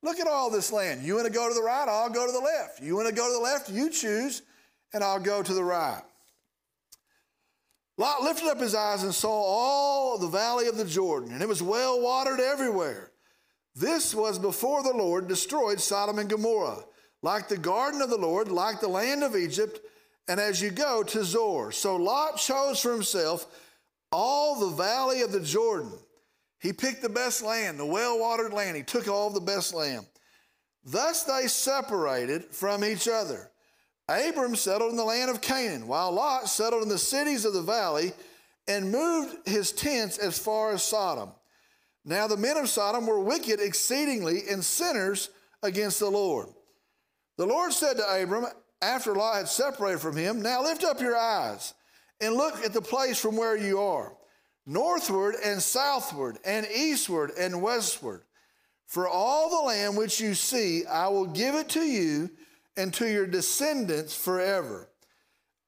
Look 0.03 0.19
at 0.19 0.27
all 0.27 0.49
this 0.49 0.71
land. 0.71 1.03
You 1.03 1.15
want 1.15 1.27
to 1.27 1.33
go 1.33 1.47
to 1.47 1.53
the 1.53 1.63
right? 1.63 1.87
I'll 1.87 2.09
go 2.09 2.25
to 2.25 2.31
the 2.31 2.39
left. 2.39 2.81
You 2.81 2.95
want 2.95 3.07
to 3.07 3.13
go 3.13 3.27
to 3.27 3.33
the 3.33 3.43
left? 3.43 3.69
You 3.69 3.89
choose, 3.89 4.43
and 4.93 5.03
I'll 5.03 5.19
go 5.19 5.41
to 5.41 5.53
the 5.53 5.63
right. 5.63 6.03
Lot 7.97 8.21
lifted 8.21 8.47
up 8.47 8.59
his 8.59 8.75
eyes 8.75 9.03
and 9.03 9.13
saw 9.13 9.31
all 9.31 10.17
the 10.19 10.27
valley 10.27 10.67
of 10.67 10.77
the 10.77 10.85
Jordan, 10.85 11.33
and 11.33 11.41
it 11.41 11.47
was 11.47 11.63
well 11.63 11.99
watered 11.99 12.39
everywhere. 12.39 13.11
This 13.73 14.13
was 14.13 14.37
before 14.37 14.83
the 14.83 14.93
Lord 14.93 15.27
destroyed 15.27 15.79
Sodom 15.79 16.19
and 16.19 16.29
Gomorrah, 16.29 16.83
like 17.23 17.47
the 17.47 17.57
garden 17.57 18.01
of 18.01 18.11
the 18.11 18.17
Lord, 18.17 18.49
like 18.49 18.79
the 18.79 18.87
land 18.87 19.23
of 19.23 19.35
Egypt, 19.35 19.79
and 20.27 20.39
as 20.39 20.61
you 20.61 20.69
go 20.69 21.01
to 21.03 21.23
Zoar. 21.23 21.71
So 21.71 21.95
Lot 21.95 22.37
chose 22.37 22.79
for 22.79 22.91
himself 22.91 23.47
all 24.11 24.59
the 24.59 24.75
valley 24.75 25.21
of 25.21 25.31
the 25.31 25.39
Jordan 25.39 25.93
he 26.59 26.73
picked 26.73 27.01
the 27.01 27.09
best 27.09 27.43
land, 27.43 27.79
the 27.79 27.85
well 27.85 28.19
watered 28.19 28.53
land. 28.53 28.75
He 28.75 28.83
took 28.83 29.07
all 29.07 29.29
the 29.29 29.39
best 29.39 29.73
land. 29.73 30.05
Thus 30.83 31.23
they 31.23 31.47
separated 31.47 32.45
from 32.45 32.83
each 32.83 33.07
other. 33.07 33.51
Abram 34.09 34.55
settled 34.55 34.91
in 34.91 34.97
the 34.97 35.03
land 35.03 35.29
of 35.29 35.41
Canaan, 35.41 35.87
while 35.87 36.11
Lot 36.11 36.47
settled 36.47 36.83
in 36.83 36.89
the 36.89 36.97
cities 36.97 37.43
of 37.43 37.53
the 37.53 37.61
valley 37.61 38.13
and 38.67 38.91
moved 38.91 39.47
his 39.47 39.71
tents 39.71 40.17
as 40.17 40.39
far 40.39 40.71
as 40.71 40.81
Sodom. 40.81 41.31
Now 42.05 42.27
the 42.27 42.37
men 42.37 42.57
of 42.57 42.69
Sodom 42.69 43.05
were 43.05 43.19
wicked 43.19 43.59
exceedingly 43.59 44.47
and 44.49 44.63
sinners 44.63 45.29
against 45.61 45.99
the 45.99 46.09
Lord. 46.09 46.47
The 47.37 47.45
Lord 47.45 47.73
said 47.73 47.97
to 47.97 48.23
Abram, 48.23 48.45
after 48.81 49.13
Lot 49.13 49.35
had 49.35 49.47
separated 49.49 49.99
from 49.99 50.15
him, 50.15 50.41
Now 50.41 50.63
lift 50.63 50.83
up 50.83 51.01
your 51.01 51.17
eyes 51.17 51.73
and 52.21 52.35
look 52.35 52.63
at 52.63 52.73
the 52.73 52.81
place 52.81 53.19
from 53.19 53.35
where 53.35 53.57
you 53.57 53.79
are 53.79 54.16
northward 54.67 55.35
and 55.43 55.61
southward 55.61 56.37
and 56.45 56.67
eastward 56.67 57.31
and 57.39 57.61
westward. 57.61 58.21
For 58.85 59.07
all 59.07 59.49
the 59.49 59.67
land 59.67 59.97
which 59.97 60.19
you 60.19 60.35
see, 60.35 60.85
I 60.85 61.07
will 61.07 61.25
give 61.25 61.55
it 61.55 61.69
to 61.69 61.81
you 61.81 62.29
and 62.75 62.93
to 62.95 63.09
your 63.09 63.25
descendants 63.25 64.13
forever. 64.13 64.89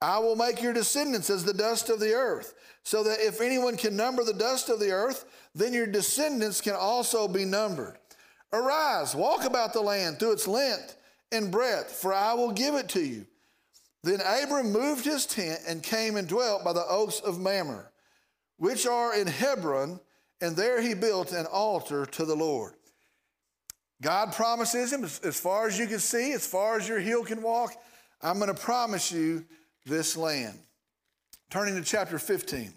I 0.00 0.18
will 0.18 0.36
make 0.36 0.62
your 0.62 0.72
descendants 0.72 1.28
as 1.28 1.44
the 1.44 1.52
dust 1.52 1.90
of 1.90 2.00
the 2.00 2.14
earth, 2.14 2.54
so 2.82 3.02
that 3.02 3.20
if 3.20 3.40
anyone 3.40 3.76
can 3.76 3.96
number 3.96 4.24
the 4.24 4.32
dust 4.32 4.70
of 4.70 4.80
the 4.80 4.92
earth, 4.92 5.26
then 5.54 5.74
your 5.74 5.86
descendants 5.86 6.60
can 6.60 6.74
also 6.74 7.28
be 7.28 7.44
numbered. 7.44 7.98
Arise, 8.52 9.14
walk 9.14 9.44
about 9.44 9.72
the 9.72 9.80
land 9.80 10.18
through 10.18 10.32
its 10.32 10.48
length 10.48 10.96
and 11.30 11.50
breadth, 11.50 11.92
for 11.92 12.14
I 12.14 12.34
will 12.34 12.52
give 12.52 12.74
it 12.74 12.88
to 12.90 13.04
you. 13.04 13.26
Then 14.02 14.20
Abram 14.20 14.72
moved 14.72 15.04
his 15.04 15.26
tent 15.26 15.60
and 15.68 15.82
came 15.82 16.16
and 16.16 16.26
dwelt 16.26 16.64
by 16.64 16.72
the 16.72 16.86
oaks 16.86 17.20
of 17.20 17.38
Mamre, 17.38 17.89
which 18.60 18.86
are 18.86 19.16
in 19.16 19.26
Hebron, 19.26 19.98
and 20.42 20.54
there 20.54 20.82
he 20.82 20.92
built 20.92 21.32
an 21.32 21.46
altar 21.46 22.04
to 22.04 22.26
the 22.26 22.36
Lord. 22.36 22.74
God 24.02 24.34
promises 24.34 24.92
him, 24.92 25.02
as 25.02 25.40
far 25.40 25.66
as 25.66 25.78
you 25.78 25.86
can 25.86 25.98
see, 25.98 26.34
as 26.34 26.46
far 26.46 26.76
as 26.76 26.86
your 26.86 27.00
heel 27.00 27.24
can 27.24 27.40
walk, 27.40 27.74
I'm 28.20 28.38
going 28.38 28.54
to 28.54 28.60
promise 28.60 29.10
you 29.10 29.46
this 29.86 30.14
land. 30.14 30.58
Turning 31.48 31.74
to 31.74 31.82
chapter 31.82 32.18
15. 32.18 32.74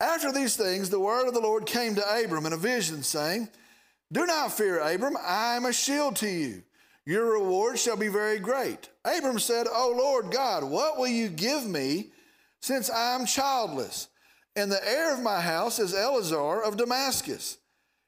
After 0.00 0.32
these 0.32 0.56
things, 0.56 0.88
the 0.88 0.98
word 0.98 1.28
of 1.28 1.34
the 1.34 1.40
Lord 1.40 1.66
came 1.66 1.94
to 1.96 2.24
Abram 2.24 2.46
in 2.46 2.54
a 2.54 2.56
vision, 2.56 3.02
saying, 3.02 3.50
Do 4.10 4.24
not 4.24 4.52
fear, 4.54 4.80
Abram, 4.80 5.18
I 5.22 5.56
am 5.56 5.66
a 5.66 5.74
shield 5.74 6.16
to 6.16 6.28
you. 6.28 6.62
Your 7.04 7.32
reward 7.32 7.78
shall 7.78 7.98
be 7.98 8.08
very 8.08 8.38
great. 8.38 8.88
Abram 9.04 9.38
said, 9.38 9.66
O 9.70 9.94
Lord 9.94 10.30
God, 10.30 10.64
what 10.64 10.98
will 10.98 11.06
you 11.06 11.28
give 11.28 11.66
me 11.66 12.12
since 12.60 12.88
I 12.88 13.14
am 13.14 13.26
childless? 13.26 14.08
And 14.56 14.70
the 14.70 14.88
heir 14.88 15.12
of 15.12 15.22
my 15.22 15.40
house 15.40 15.78
is 15.78 15.94
Eliezer 15.94 16.62
of 16.62 16.76
Damascus. 16.76 17.58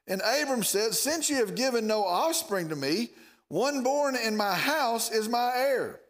And 0.06 0.22
Abram 0.22 0.62
said, 0.62 0.94
Since 0.94 1.28
you 1.28 1.36
have 1.36 1.56
given 1.56 1.86
no 1.86 2.04
offspring 2.04 2.68
to 2.68 2.76
me, 2.76 3.10
one 3.48 3.82
born 3.82 4.16
in 4.16 4.36
my 4.36 4.54
house 4.54 5.10
is 5.10 5.28
my 5.28 5.52
heir. 5.54 6.00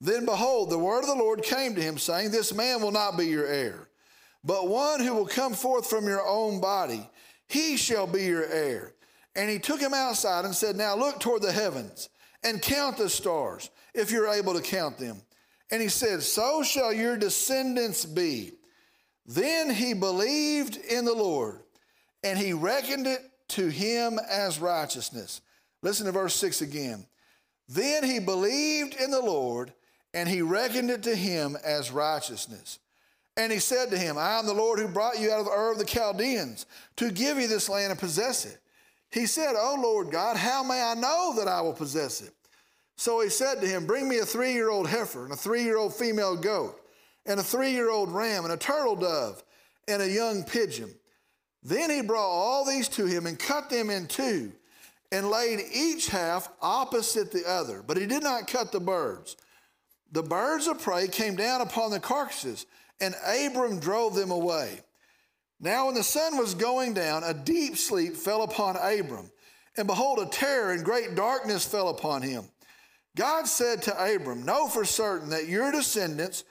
Then 0.00 0.24
behold, 0.24 0.70
the 0.70 0.78
word 0.78 1.00
of 1.00 1.06
the 1.06 1.14
Lord 1.14 1.42
came 1.42 1.74
to 1.74 1.82
him, 1.82 1.98
saying, 1.98 2.30
This 2.30 2.54
man 2.54 2.82
will 2.82 2.92
not 2.92 3.16
be 3.16 3.26
your 3.26 3.46
heir, 3.46 3.88
but 4.44 4.68
one 4.68 5.00
who 5.00 5.14
will 5.14 5.26
come 5.26 5.54
forth 5.54 5.88
from 5.88 6.06
your 6.06 6.24
own 6.26 6.60
body, 6.60 7.08
he 7.48 7.76
shall 7.76 8.06
be 8.06 8.24
your 8.24 8.46
heir. 8.46 8.92
And 9.36 9.50
he 9.50 9.58
took 9.58 9.80
him 9.80 9.94
outside 9.94 10.44
and 10.44 10.54
said, 10.54 10.76
Now 10.76 10.94
look 10.94 11.18
toward 11.20 11.42
the 11.42 11.52
heavens 11.52 12.08
and 12.42 12.60
count 12.62 12.98
the 12.98 13.08
stars, 13.08 13.70
if 13.94 14.10
you're 14.10 14.28
able 14.28 14.54
to 14.54 14.60
count 14.60 14.98
them. 14.98 15.22
And 15.70 15.80
he 15.80 15.88
said, 15.88 16.22
So 16.22 16.62
shall 16.62 16.92
your 16.92 17.16
descendants 17.16 18.04
be. 18.04 18.52
Then 19.26 19.70
he 19.70 19.94
believed 19.94 20.76
in 20.76 21.04
the 21.04 21.14
Lord 21.14 21.60
and 22.22 22.38
he 22.38 22.52
reckoned 22.52 23.06
it 23.06 23.20
to 23.48 23.68
him 23.68 24.18
as 24.30 24.58
righteousness. 24.58 25.40
Listen 25.82 26.06
to 26.06 26.12
verse 26.12 26.34
6 26.34 26.62
again. 26.62 27.06
Then 27.68 28.02
he 28.04 28.18
believed 28.18 28.94
in 28.94 29.10
the 29.10 29.20
Lord, 29.20 29.72
and 30.12 30.28
he 30.28 30.42
reckoned 30.42 30.90
it 30.90 31.02
to 31.04 31.14
him 31.14 31.56
as 31.64 31.90
righteousness. 31.90 32.78
And 33.36 33.52
he 33.52 33.58
said 33.58 33.90
to 33.90 33.98
him, 33.98 34.16
I 34.16 34.38
am 34.38 34.46
the 34.46 34.54
Lord 34.54 34.78
who 34.78 34.88
brought 34.88 35.18
you 35.18 35.32
out 35.32 35.40
of 35.40 35.46
the 35.46 35.52
Ur 35.52 35.72
of 35.72 35.78
the 35.78 35.84
Chaldeans 35.84 36.66
to 36.96 37.10
give 37.10 37.38
you 37.38 37.48
this 37.48 37.68
land 37.68 37.90
and 37.90 37.98
possess 37.98 38.46
it. 38.46 38.58
He 39.10 39.26
said, 39.26 39.54
O 39.56 39.76
Lord 39.80 40.10
God, 40.10 40.36
how 40.36 40.62
may 40.62 40.82
I 40.82 40.94
know 40.94 41.34
that 41.36 41.48
I 41.48 41.60
will 41.60 41.72
possess 41.72 42.20
it? 42.20 42.32
So 42.96 43.20
he 43.20 43.28
said 43.28 43.60
to 43.60 43.66
him, 43.66 43.86
Bring 43.86 44.08
me 44.08 44.18
a 44.18 44.24
three 44.24 44.52
year 44.52 44.70
old 44.70 44.88
heifer, 44.88 45.24
and 45.24 45.32
a 45.32 45.36
three 45.36 45.64
year 45.64 45.76
old 45.76 45.94
female 45.94 46.36
goat, 46.36 46.80
and 47.26 47.40
a 47.40 47.42
three 47.42 47.72
year 47.72 47.90
old 47.90 48.10
ram, 48.10 48.44
and 48.44 48.52
a 48.52 48.56
turtle 48.56 48.96
dove, 48.96 49.42
and 49.88 50.02
a 50.02 50.10
young 50.10 50.44
pigeon. 50.44 50.90
Then 51.62 51.90
he 51.90 52.02
brought 52.02 52.28
all 52.28 52.64
these 52.64 52.88
to 52.90 53.06
him 53.06 53.26
and 53.26 53.38
cut 53.38 53.70
them 53.70 53.88
in 53.90 54.06
two 54.06 54.52
and 55.14 55.30
laid 55.30 55.60
each 55.72 56.08
half 56.08 56.48
opposite 56.60 57.30
the 57.30 57.48
other. 57.48 57.82
But 57.86 57.96
he 57.96 58.06
did 58.06 58.22
not 58.22 58.48
cut 58.48 58.72
the 58.72 58.80
birds. 58.80 59.36
The 60.10 60.22
birds 60.24 60.66
of 60.66 60.82
prey 60.82 61.06
came 61.08 61.36
down 61.36 61.60
upon 61.60 61.90
the 61.90 62.00
carcasses, 62.00 62.66
and 63.00 63.14
Abram 63.24 63.78
drove 63.78 64.14
them 64.14 64.30
away. 64.30 64.80
Now, 65.60 65.86
when 65.86 65.94
the 65.94 66.02
sun 66.02 66.36
was 66.36 66.54
going 66.54 66.94
down, 66.94 67.22
a 67.22 67.32
deep 67.32 67.76
sleep 67.76 68.16
fell 68.16 68.42
upon 68.42 68.76
Abram, 68.76 69.30
and 69.76 69.86
behold, 69.86 70.18
a 70.18 70.26
terror 70.26 70.72
and 70.72 70.84
great 70.84 71.14
darkness 71.14 71.64
fell 71.64 71.88
upon 71.88 72.22
him. 72.22 72.44
God 73.16 73.46
said 73.46 73.82
to 73.82 74.14
Abram, 74.14 74.44
Know 74.44 74.66
for 74.66 74.84
certain 74.84 75.30
that 75.30 75.48
your 75.48 75.70
descendants 75.70 76.44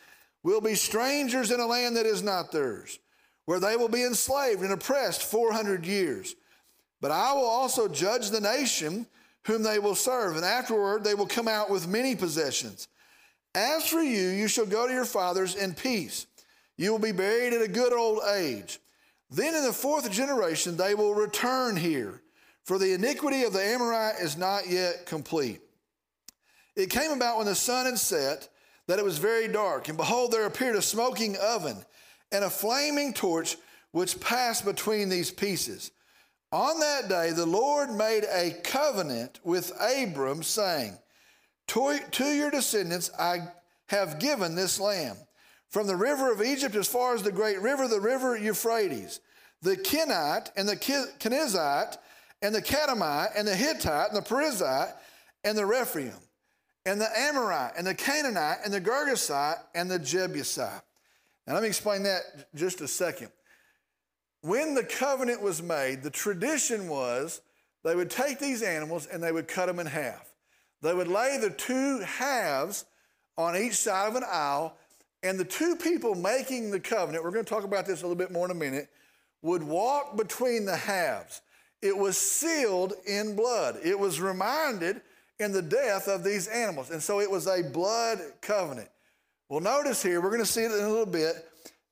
will 0.44 0.62
be 0.62 0.76
strangers 0.76 1.52
in 1.52 1.60
a 1.60 1.66
land 1.66 1.96
that 1.96 2.06
is 2.06 2.22
not 2.22 2.52
theirs 2.52 3.00
where 3.46 3.60
they 3.60 3.76
will 3.76 3.90
be 3.90 4.04
enslaved 4.04 4.62
and 4.62 4.72
oppressed 4.72 5.24
400 5.24 5.86
years. 5.86 6.36
But 7.02 7.12
I 7.12 7.34
will 7.34 7.46
also 7.46 7.88
judge 7.88 8.30
the 8.30 8.40
nation 8.40 9.06
whom 9.46 9.64
they 9.64 9.80
will 9.80 9.96
serve, 9.96 10.38
and 10.38 10.46
afterward 10.46 11.04
they 11.04 11.16
will 11.16 11.28
come 11.28 11.50
out 11.50 11.70
with 11.70 11.88
many 11.88 12.16
possessions. 12.16 12.88
As 13.54 13.88
for 13.88 14.02
you, 14.02 14.30
you 14.30 14.48
shall 14.48 14.66
go 14.66 14.88
to 14.88 14.94
your 14.94 15.06
fathers 15.06 15.56
in 15.56 15.74
peace. 15.74 16.28
You 16.78 16.92
will 16.92 17.00
be 17.00 17.12
buried 17.12 17.54
at 17.54 17.62
a 17.62 17.68
good 17.68 17.94
old 17.94 18.22
age. 18.34 18.80
Then 19.30 19.54
in 19.54 19.64
the 19.64 19.74
fourth 19.74 20.10
generation 20.10 20.78
they 20.78 20.96
will 20.96 21.14
return 21.14 21.76
here, 21.76 22.22
for 22.64 22.80
the 22.80 22.94
iniquity 22.94 23.44
of 23.44 23.52
the 23.52 23.64
Amorite 23.64 24.20
is 24.22 24.38
not 24.38 24.70
yet 24.70 25.06
complete. 25.06 25.60
It 26.76 26.90
came 26.90 27.12
about 27.12 27.38
when 27.38 27.46
the 27.46 27.56
sun 27.56 27.86
had 27.86 28.00
set 28.00 28.48
that 28.88 29.00
it 29.00 29.06
was 29.06 29.18
very 29.18 29.48
dark, 29.48 29.88
and 29.88 29.98
behold, 29.98 30.32
there 30.32 30.46
appeared 30.46 30.76
a 30.76 30.82
smoking 30.82 31.38
oven 31.38 31.78
and 32.32 32.44
a 32.44 32.50
flaming 32.50 33.14
torch 33.14 33.58
which 33.92 34.20
passed 34.20 34.66
between 34.66 35.10
these 35.10 35.32
pieces. 35.32 35.92
On 36.52 36.80
that 36.80 37.08
day, 37.08 37.32
the 37.32 37.46
Lord 37.46 37.92
made 37.92 38.26
a 38.26 38.52
covenant 38.64 39.40
with 39.44 39.72
Abram, 39.80 40.44
saying, 40.44 40.98
To, 41.70 42.00
to 42.12 42.26
your 42.26 42.52
descendants 42.52 43.10
I 43.18 43.48
have 43.88 44.20
given 44.20 44.56
this 44.56 44.80
land, 44.80 45.18
from 45.70 45.88
the 45.88 45.96
river 45.96 46.32
of 46.32 46.42
Egypt 46.44 46.76
as 46.76 46.88
far 46.88 47.16
as 47.16 47.24
the 47.24 47.32
great 47.32 47.60
river, 47.62 47.88
the 47.88 48.00
river 48.00 48.38
Euphrates, 48.38 49.20
the 49.64 49.78
Kenite 49.78 50.52
and 50.56 50.68
the 50.68 50.76
Kenizzite, 50.76 51.98
and 52.44 52.54
the 52.54 52.62
Kadmonite, 52.62 53.32
and 53.36 53.48
the 53.48 53.56
Hittite, 53.56 54.10
and 54.10 54.18
the 54.18 54.22
Perizzite, 54.22 54.94
and 55.44 55.58
the 55.58 55.66
Rephaim, 55.66 56.14
and 56.86 57.00
the 57.00 57.10
Amorite, 57.18 57.74
and 57.78 57.88
the 57.88 57.96
Canaanite, 57.96 58.58
and 58.64 58.74
the 58.74 58.82
Girgashite, 58.82 59.60
and 59.74 59.90
the 59.90 60.00
Jebusite. 60.00 60.82
Now, 61.48 61.54
let 61.54 61.64
me 61.64 61.70
explain 61.70 62.04
that 62.04 62.22
just 62.56 62.82
a 62.82 62.88
second. 62.88 63.30
When 64.42 64.74
the 64.74 64.84
covenant 64.84 65.42
was 65.42 65.62
made, 65.62 66.04
the 66.04 66.10
tradition 66.10 66.90
was 66.90 67.42
they 67.84 67.96
would 67.96 68.10
take 68.10 68.40
these 68.40 68.62
animals 68.62 69.08
and 69.08 69.24
they 69.24 69.32
would 69.32 69.48
cut 69.48 69.68
them 69.68 69.80
in 69.80 69.88
half. 69.88 70.30
They 70.82 70.94
would 70.94 71.08
lay 71.08 71.38
the 71.38 71.50
two 71.50 72.00
halves 72.00 72.86
on 73.38 73.56
each 73.56 73.76
side 73.76 74.10
of 74.10 74.16
an 74.16 74.24
aisle, 74.30 74.78
and 75.24 75.40
the 75.40 75.46
two 75.46 75.78
people 75.78 76.16
making 76.16 76.72
the 76.72 76.80
covenant, 76.80 77.24
we're 77.24 77.32
going 77.32 77.46
to 77.46 77.50
talk 77.50 77.64
about 77.64 77.86
this 77.86 78.02
a 78.02 78.04
little 78.04 78.18
bit 78.18 78.32
more 78.32 78.46
in 78.46 78.52
a 78.52 78.56
minute, 78.56 78.90
would 79.42 79.64
walk 79.64 80.18
between 80.18 80.66
the 80.66 80.76
halves. 80.76 81.42
It 81.82 81.98
was 81.98 82.18
sealed 82.18 82.94
in 83.06 83.36
blood. 83.36 83.80
It 83.84 83.98
was 83.98 84.20
reminded 84.22 85.02
in 85.40 85.52
the 85.52 85.62
death 85.62 86.08
of 86.08 86.24
these 86.24 86.48
animals. 86.48 86.90
And 86.92 87.02
so 87.02 87.20
it 87.20 87.30
was 87.30 87.48
a 87.48 87.64
blood 87.64 88.20
covenant. 88.42 88.90
Well, 89.50 89.60
notice 89.60 90.02
here, 90.02 90.22
we're 90.22 90.30
going 90.30 90.42
to 90.42 90.46
see 90.46 90.62
it 90.62 90.72
in 90.72 90.84
a 90.84 90.90
little 90.90 91.06
bit. 91.06 91.36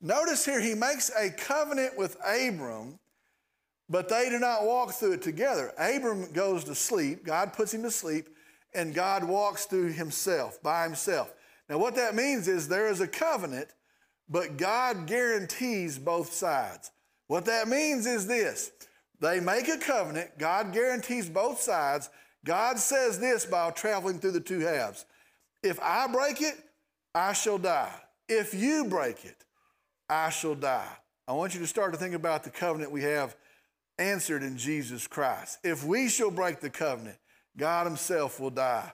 Notice 0.01 0.45
here, 0.45 0.60
he 0.60 0.73
makes 0.73 1.12
a 1.15 1.30
covenant 1.30 1.97
with 1.97 2.17
Abram, 2.25 2.97
but 3.89 4.10
they 4.10 4.30
do 4.30 4.39
not 4.39 4.65
walk 4.65 4.93
through 4.93 5.13
it 5.13 5.21
together. 5.21 5.71
Abram 5.77 6.32
goes 6.34 6.63
to 6.63 6.75
sleep, 6.75 7.23
God 7.23 7.54
puts 7.54 7.73
him 7.73 7.84
to 7.84 7.91
sleep, 7.91 8.30
and 8.73 8.93
God 8.93 9.23
walks 9.23 9.65
through 9.65 9.91
himself, 9.91 10.62
by 10.63 10.84
himself. 10.84 11.34
Now, 11.69 11.77
what 11.77 11.95
that 11.95 12.15
means 12.15 12.47
is 12.47 12.67
there 12.67 12.88
is 12.88 13.01
a 13.01 13.08
covenant, 13.08 13.67
but 14.27 14.58
God 14.58 15.08
guarantees 15.08 15.99
both 15.99 16.34
sides. 16.34 16.89
What 17.27 17.45
that 17.45 17.67
means 17.67 18.06
is 18.08 18.27
this 18.27 18.71
they 19.19 19.39
make 19.39 19.67
a 19.67 19.77
covenant, 19.77 20.38
God 20.38 20.73
guarantees 20.73 21.30
both 21.30 21.62
sides. 21.62 22.10
God 22.45 22.80
says 22.80 23.19
this 23.19 23.45
by 23.45 23.69
traveling 23.71 24.19
through 24.19 24.32
the 24.32 24.39
two 24.39 24.60
halves. 24.60 25.06
If 25.63 25.80
I 25.82 26.08
break 26.08 26.41
it, 26.41 26.56
I 27.13 27.34
shall 27.34 27.58
die. 27.58 27.93
If 28.27 28.54
you 28.54 28.86
break 28.86 29.25
it, 29.25 29.45
I 30.10 30.30
shall 30.30 30.56
die. 30.56 30.97
I 31.27 31.34
want 31.34 31.54
you 31.54 31.60
to 31.60 31.67
start 31.67 31.93
to 31.93 31.99
think 31.99 32.15
about 32.15 32.43
the 32.43 32.49
covenant 32.49 32.91
we 32.91 33.04
have 33.04 33.36
answered 33.99 34.43
in 34.43 34.58
Jesus 34.58 35.08
Christ. 35.08 35.60
If 35.63 35.84
we 35.84 36.10
shall 36.10 36.32
break 36.32 36.60
the 36.60 36.69
covenant, 36.69 37.17
God 37.58 37.86
Himself 37.86 38.39
will 38.39 38.49
die. 38.49 38.91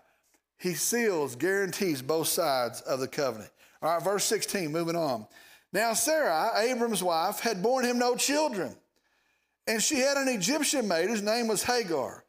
He 0.57 0.73
seals, 0.73 1.35
guarantees 1.35 2.01
both 2.01 2.27
sides 2.27 2.81
of 2.81 2.99
the 2.99 3.07
covenant. 3.07 3.51
All 3.81 3.93
right, 3.93 4.03
verse 4.03 4.25
16, 4.25 4.71
moving 4.71 4.95
on. 4.95 5.27
Now, 5.71 5.93
Sarah, 5.93 6.51
Abram's 6.57 7.03
wife, 7.03 7.39
had 7.39 7.61
borne 7.61 7.85
him 7.85 7.99
no 7.99 8.15
children, 8.15 8.75
and 9.67 9.83
she 9.83 9.99
had 9.99 10.17
an 10.17 10.27
Egyptian 10.27 10.87
maid 10.87 11.09
whose 11.09 11.21
name 11.21 11.47
was 11.47 11.63
Hagar. 11.63 12.23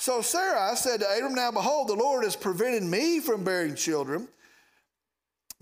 So 0.00 0.22
Sarah 0.22 0.74
said 0.76 1.00
to 1.00 1.14
Abram, 1.14 1.34
Now 1.34 1.50
behold, 1.50 1.88
the 1.88 1.94
Lord 1.94 2.24
has 2.24 2.34
prevented 2.34 2.82
me 2.82 3.20
from 3.20 3.44
bearing 3.44 3.74
children. 3.74 4.28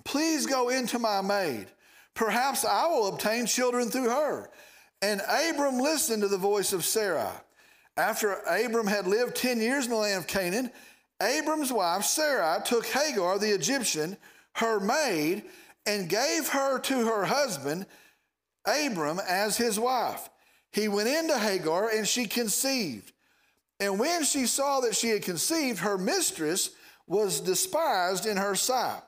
Please 0.05 0.47
go 0.47 0.69
into 0.69 1.01
my 1.01 1.21
maid. 1.21 1.67
Perhaps 2.15 2.65
I 2.65 2.87
will 2.87 3.09
obtain 3.09 3.47
children 3.47 3.89
through 3.89 4.11
her. 4.11 4.49
And 5.03 5.21
Abram 5.29 5.79
listened 5.79 6.23
to 6.23 6.29
the 6.29 6.39
voice 6.39 6.73
of 6.73 6.85
Sarai. 6.85 7.33
After 7.97 8.35
Abram 8.49 8.87
had 8.87 9.09
lived 9.09 9.35
10 9.35 9.61
years 9.61 9.87
in 9.87 9.91
the 9.91 9.97
land 9.97 10.19
of 10.19 10.29
Canaan, 10.29 10.71
Abram's 11.21 11.73
wife 11.73 12.05
Sarai 12.05 12.61
took 12.65 12.87
Hagar 12.87 13.41
the 13.41 13.53
Egyptian, 13.53 14.17
her 14.55 14.79
maid, 14.79 15.47
and 15.85 16.09
gave 16.09 16.47
her 16.51 16.79
to 16.79 17.07
her 17.07 17.25
husband 17.25 17.87
Abram 18.65 19.19
as 19.29 19.57
his 19.57 19.81
wife. 19.81 20.31
He 20.71 20.87
went 20.87 21.09
into 21.09 21.37
Hagar 21.37 21.89
and 21.89 22.07
she 22.07 22.27
conceived. 22.27 23.13
And 23.81 23.99
when 23.99 24.25
she 24.25 24.47
saw 24.47 24.81
that 24.81 24.97
she 24.97 25.09
had 25.09 25.23
conceived, 25.23 25.81
her 25.81 25.99
mistress 25.99 26.71
was 27.07 27.41
despised 27.41 28.27
in 28.27 28.37
her 28.37 28.55
sight. 28.55 29.03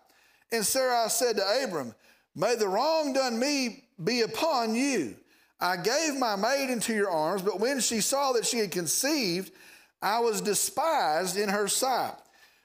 And 0.52 0.64
Sarai 0.64 1.08
said 1.08 1.36
to 1.36 1.64
Abram, 1.64 1.94
May 2.34 2.54
the 2.54 2.68
wrong 2.68 3.12
done 3.12 3.38
me 3.38 3.84
be 4.02 4.22
upon 4.22 4.74
you. 4.74 5.16
I 5.60 5.76
gave 5.76 6.16
my 6.16 6.36
maid 6.36 6.70
into 6.70 6.94
your 6.94 7.10
arms, 7.10 7.42
but 7.42 7.60
when 7.60 7.80
she 7.80 8.00
saw 8.00 8.32
that 8.32 8.46
she 8.46 8.58
had 8.58 8.70
conceived, 8.70 9.52
I 10.00 10.20
was 10.20 10.40
despised 10.40 11.36
in 11.36 11.48
her 11.50 11.68
sight. 11.68 12.14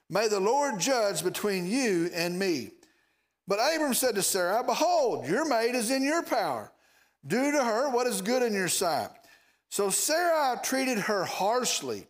May 0.10 0.28
the 0.28 0.39
Lord 0.39 0.80
judge 0.80 1.24
between 1.24 1.65
you 1.65 2.10
and 2.13 2.39
me. 2.39 2.72
But 3.48 3.60
Abram 3.60 3.94
said 3.94 4.15
to 4.15 4.22
Sarai, 4.22 4.63
Behold, 4.65 5.28
your 5.28 5.46
maid 5.46 5.76
is 5.76 5.91
in 5.91 6.04
your 6.04 6.24
power. 6.24 6.72
Do 7.28 7.52
to 7.52 7.63
her 7.63 7.89
what 7.89 8.08
is 8.08 8.22
good 8.22 8.44
in 8.44 8.54
your 8.54 8.68
sight. 8.68 9.10
So 9.75 9.89
Sarai 9.89 10.55
treated 10.63 10.99
her 10.99 11.25
harshly, 11.25 12.07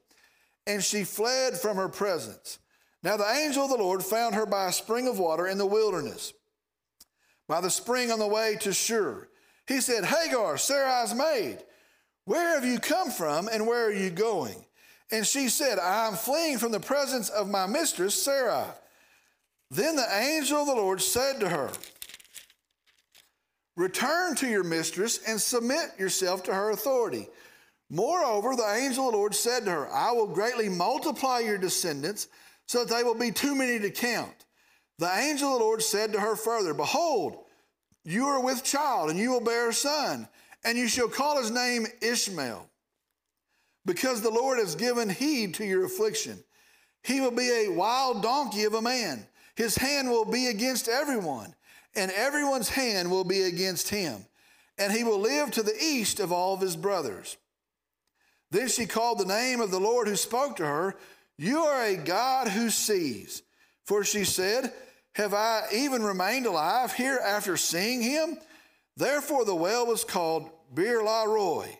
and 0.68 0.84
she 0.84 1.04
fled 1.04 1.58
from 1.58 1.78
her 1.78 1.90
presence. 1.90 2.60
Now 3.02 3.18
the 3.18 3.28
angel 3.28 3.64
of 3.64 3.72
the 3.72 3.78
Lord 3.78 4.04
found 4.04 4.36
her 4.36 4.46
by 4.46 4.68
a 4.68 4.72
spring 4.72 5.08
of 5.08 5.18
water 5.18 5.48
in 5.48 5.58
the 5.58 5.66
wilderness, 5.66 6.32
by 7.48 7.62
the 7.62 7.72
spring 7.72 8.12
on 8.12 8.20
the 8.20 8.28
way 8.28 8.56
to 8.62 8.72
Shur. 8.72 9.28
He 9.68 9.82
said, 9.82 10.06
Hagar, 10.06 10.60
Sarai's 10.60 11.16
maid, 11.16 11.58
where 12.26 12.54
have 12.54 12.66
you 12.66 12.78
come 12.78 13.10
from 13.10 13.48
and 13.48 13.66
where 13.66 13.88
are 13.88 13.92
you 13.92 14.12
going? 14.12 14.64
And 15.12 15.26
she 15.26 15.50
said, 15.50 15.80
I 15.80 16.08
am 16.08 16.14
fleeing 16.14 16.60
from 16.60 16.72
the 16.72 16.80
presence 16.80 17.30
of 17.30 17.50
my 17.50 17.66
mistress, 17.66 18.14
Sarai. 18.14 18.68
Then 19.72 19.96
the 19.96 20.16
angel 20.16 20.60
of 20.60 20.68
the 20.68 20.76
Lord 20.76 21.02
said 21.02 21.40
to 21.40 21.50
her, 21.50 21.72
Return 23.76 24.36
to 24.36 24.48
your 24.48 24.64
mistress 24.64 25.20
and 25.28 25.42
submit 25.42 25.98
yourself 25.98 26.44
to 26.44 26.54
her 26.54 26.70
authority. 26.70 27.28
Moreover, 27.90 28.56
the 28.56 28.76
angel 28.76 29.08
of 29.08 29.12
the 29.12 29.18
Lord 29.18 29.36
said 29.36 29.66
to 29.66 29.72
her, 29.72 29.92
I 29.92 30.12
will 30.12 30.28
greatly 30.28 30.70
multiply 30.70 31.40
your 31.40 31.58
descendants 31.58 32.28
so 32.66 32.84
that 32.84 32.94
they 32.94 33.04
will 33.04 33.16
be 33.16 33.32
too 33.32 33.56
many 33.56 33.80
to 33.80 33.92
count. 33.92 34.46
The 34.98 35.14
angel 35.14 35.54
of 35.54 35.60
the 35.60 35.66
Lord 35.66 35.84
said 35.84 36.14
to 36.14 36.20
her 36.20 36.36
further, 36.36 36.74
Behold, 36.74 37.38
you 38.04 38.26
are 38.26 38.44
with 38.44 38.64
child, 38.64 39.10
and 39.10 39.20
you 39.20 39.32
will 39.32 39.42
bear 39.42 39.70
a 39.70 39.74
son, 39.74 40.28
and 40.64 40.78
you 40.78 40.88
shall 40.88 41.10
call 41.10 41.38
his 41.38 41.52
name 41.52 41.86
Ishmael, 42.02 42.68
because 43.86 44.22
the 44.22 44.32
Lord 44.32 44.60
has 44.60 44.76
given 44.76 45.10
heed 45.10 45.56
to 45.56 45.66
your 45.66 45.86
affliction. 45.86 46.44
He 47.04 47.22
will 47.22 47.32
be 47.32 47.50
a 47.50 47.72
wild 47.72 48.24
donkey 48.24 48.64
of 48.64 48.74
a 48.74 48.82
man. 48.82 49.28
His 49.56 49.76
hand 49.76 50.10
will 50.10 50.26
be 50.26 50.48
against 50.48 50.88
everyone, 50.88 51.54
and 51.96 52.12
everyone's 52.12 52.70
hand 52.70 53.12
will 53.12 53.24
be 53.24 53.44
against 53.44 53.90
him. 53.90 54.26
And 54.78 54.92
he 54.92 55.04
will 55.04 55.20
live 55.20 55.52
to 55.52 55.64
the 55.64 55.78
east 55.80 56.20
of 56.20 56.32
all 56.32 56.56
of 56.56 56.62
his 56.62 56.76
brothers. 56.76 57.38
Then 58.56 58.70
she 58.70 58.86
called 58.86 59.20
the 59.20 59.26
name 59.26 59.60
of 59.60 59.70
the 59.70 59.80
Lord 59.82 60.08
who 60.08 60.16
spoke 60.16 60.56
to 60.56 60.66
her, 60.66 60.96
You 61.38 61.60
are 61.60 61.84
a 61.84 61.98
God 61.98 62.48
who 62.48 62.70
sees. 62.70 63.42
For 63.84 64.06
she 64.06 64.24
said, 64.24 64.72
have 65.16 65.34
I 65.34 65.64
even 65.74 66.04
remained 66.04 66.46
alive 66.46 66.94
here 66.94 67.20
after 67.24 67.56
seeing 67.58 68.02
him? 68.02 68.38
Therefore 68.98 69.44
the 69.44 69.56
well 69.56 69.86
was 69.86 70.04
called 70.06 70.50
Beer 70.74 71.02
Roi. 71.02 71.80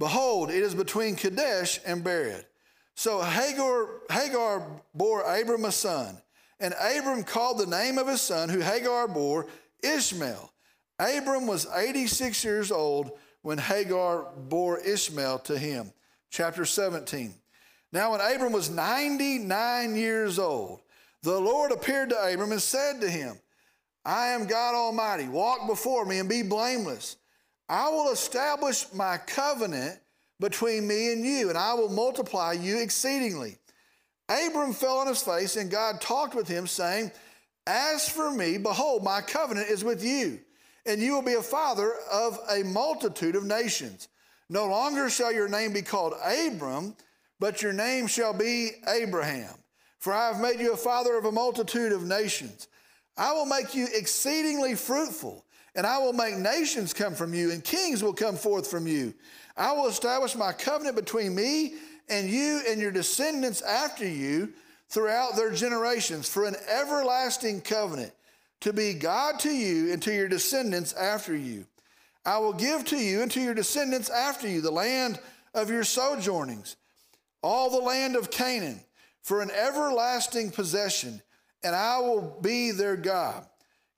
Behold, 0.00 0.50
it 0.50 0.62
is 0.62 0.74
between 0.74 1.16
Kadesh 1.16 1.80
and 1.84 2.04
Bered. 2.04 2.44
So 2.94 3.22
Hagar, 3.22 3.88
Hagar 4.10 4.66
bore 4.94 5.22
Abram 5.22 5.64
a 5.64 5.72
son, 5.72 6.16
and 6.58 6.74
Abram 6.74 7.24
called 7.24 7.58
the 7.58 7.66
name 7.66 7.98
of 7.98 8.08
his 8.08 8.20
son, 8.20 8.48
who 8.48 8.60
Hagar 8.60 9.06
bore, 9.08 9.46
Ishmael. 9.82 10.52
Abram 10.98 11.46
was 11.46 11.66
86 11.72 12.44
years 12.44 12.72
old 12.72 13.12
when 13.42 13.58
Hagar 13.58 14.26
bore 14.48 14.78
Ishmael 14.80 15.38
to 15.40 15.56
him. 15.56 15.92
Chapter 16.30 16.64
17. 16.64 17.34
Now, 17.92 18.12
when 18.12 18.20
Abram 18.20 18.52
was 18.52 18.70
99 18.70 19.96
years 19.96 20.38
old, 20.38 20.80
the 21.22 21.38
Lord 21.38 21.72
appeared 21.72 22.10
to 22.10 22.22
Abram 22.22 22.52
and 22.52 22.62
said 22.62 23.00
to 23.00 23.10
him, 23.10 23.36
I 24.04 24.28
am 24.28 24.46
God 24.46 24.74
Almighty. 24.74 25.28
Walk 25.28 25.66
before 25.66 26.06
me 26.06 26.18
and 26.18 26.28
be 26.28 26.42
blameless. 26.42 27.16
I 27.68 27.88
will 27.90 28.12
establish 28.12 28.86
my 28.94 29.18
covenant 29.18 29.98
between 30.38 30.86
me 30.86 31.12
and 31.12 31.24
you, 31.24 31.50
and 31.50 31.58
I 31.58 31.74
will 31.74 31.90
multiply 31.90 32.52
you 32.52 32.78
exceedingly. 32.78 33.58
Abram 34.28 34.72
fell 34.72 34.98
on 34.98 35.08
his 35.08 35.22
face, 35.22 35.56
and 35.56 35.70
God 35.70 36.00
talked 36.00 36.34
with 36.34 36.48
him, 36.48 36.66
saying, 36.66 37.10
As 37.66 38.08
for 38.08 38.30
me, 38.30 38.56
behold, 38.56 39.04
my 39.04 39.20
covenant 39.20 39.68
is 39.68 39.84
with 39.84 40.02
you, 40.02 40.40
and 40.86 41.00
you 41.00 41.12
will 41.12 41.22
be 41.22 41.34
a 41.34 41.42
father 41.42 41.92
of 42.10 42.38
a 42.50 42.62
multitude 42.62 43.36
of 43.36 43.44
nations. 43.44 44.08
No 44.50 44.66
longer 44.66 45.08
shall 45.08 45.32
your 45.32 45.48
name 45.48 45.72
be 45.72 45.80
called 45.80 46.14
Abram, 46.24 46.96
but 47.38 47.62
your 47.62 47.72
name 47.72 48.08
shall 48.08 48.34
be 48.34 48.72
Abraham. 48.88 49.54
For 50.00 50.12
I 50.12 50.26
have 50.26 50.40
made 50.40 50.58
you 50.58 50.72
a 50.72 50.76
father 50.76 51.16
of 51.16 51.24
a 51.24 51.30
multitude 51.30 51.92
of 51.92 52.04
nations. 52.04 52.66
I 53.16 53.32
will 53.32 53.46
make 53.46 53.76
you 53.76 53.86
exceedingly 53.94 54.74
fruitful, 54.74 55.44
and 55.76 55.86
I 55.86 55.98
will 55.98 56.12
make 56.12 56.36
nations 56.36 56.92
come 56.92 57.14
from 57.14 57.32
you, 57.32 57.52
and 57.52 57.62
kings 57.62 58.02
will 58.02 58.12
come 58.12 58.34
forth 58.34 58.68
from 58.68 58.88
you. 58.88 59.14
I 59.56 59.70
will 59.70 59.86
establish 59.86 60.34
my 60.34 60.52
covenant 60.52 60.96
between 60.96 61.32
me 61.32 61.74
and 62.08 62.28
you 62.28 62.60
and 62.68 62.80
your 62.80 62.90
descendants 62.90 63.62
after 63.62 64.06
you 64.06 64.52
throughout 64.88 65.36
their 65.36 65.52
generations 65.52 66.28
for 66.28 66.44
an 66.44 66.56
everlasting 66.68 67.60
covenant 67.60 68.12
to 68.62 68.72
be 68.72 68.94
God 68.94 69.38
to 69.40 69.50
you 69.50 69.92
and 69.92 70.02
to 70.02 70.12
your 70.12 70.28
descendants 70.28 70.92
after 70.94 71.36
you. 71.36 71.66
I 72.24 72.38
will 72.38 72.52
give 72.52 72.84
to 72.86 72.96
you 72.96 73.22
and 73.22 73.30
to 73.32 73.40
your 73.40 73.54
descendants 73.54 74.10
after 74.10 74.48
you 74.48 74.60
the 74.60 74.70
land 74.70 75.18
of 75.54 75.70
your 75.70 75.84
sojournings, 75.84 76.76
all 77.42 77.70
the 77.70 77.84
land 77.84 78.16
of 78.16 78.30
Canaan 78.30 78.80
for 79.22 79.42
an 79.42 79.50
everlasting 79.50 80.50
possession, 80.50 81.20
and 81.62 81.74
I 81.74 81.98
will 81.98 82.38
be 82.40 82.70
their 82.70 82.96
God. 82.96 83.46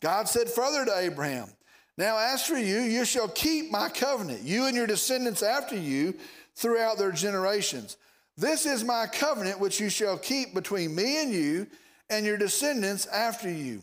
God 0.00 0.28
said 0.28 0.48
further 0.48 0.84
to 0.84 0.98
Abraham, 0.98 1.48
Now 1.96 2.18
as 2.18 2.44
for 2.44 2.56
you, 2.56 2.80
you 2.80 3.04
shall 3.04 3.28
keep 3.28 3.70
my 3.70 3.88
covenant, 3.88 4.42
you 4.42 4.66
and 4.66 4.76
your 4.76 4.86
descendants 4.86 5.42
after 5.42 5.76
you 5.76 6.14
throughout 6.54 6.98
their 6.98 7.12
generations. 7.12 7.96
This 8.36 8.66
is 8.66 8.82
my 8.82 9.06
covenant 9.06 9.60
which 9.60 9.78
you 9.78 9.88
shall 9.88 10.18
keep 10.18 10.54
between 10.54 10.94
me 10.94 11.22
and 11.22 11.32
you 11.32 11.66
and 12.10 12.26
your 12.26 12.36
descendants 12.36 13.06
after 13.06 13.50
you. 13.50 13.82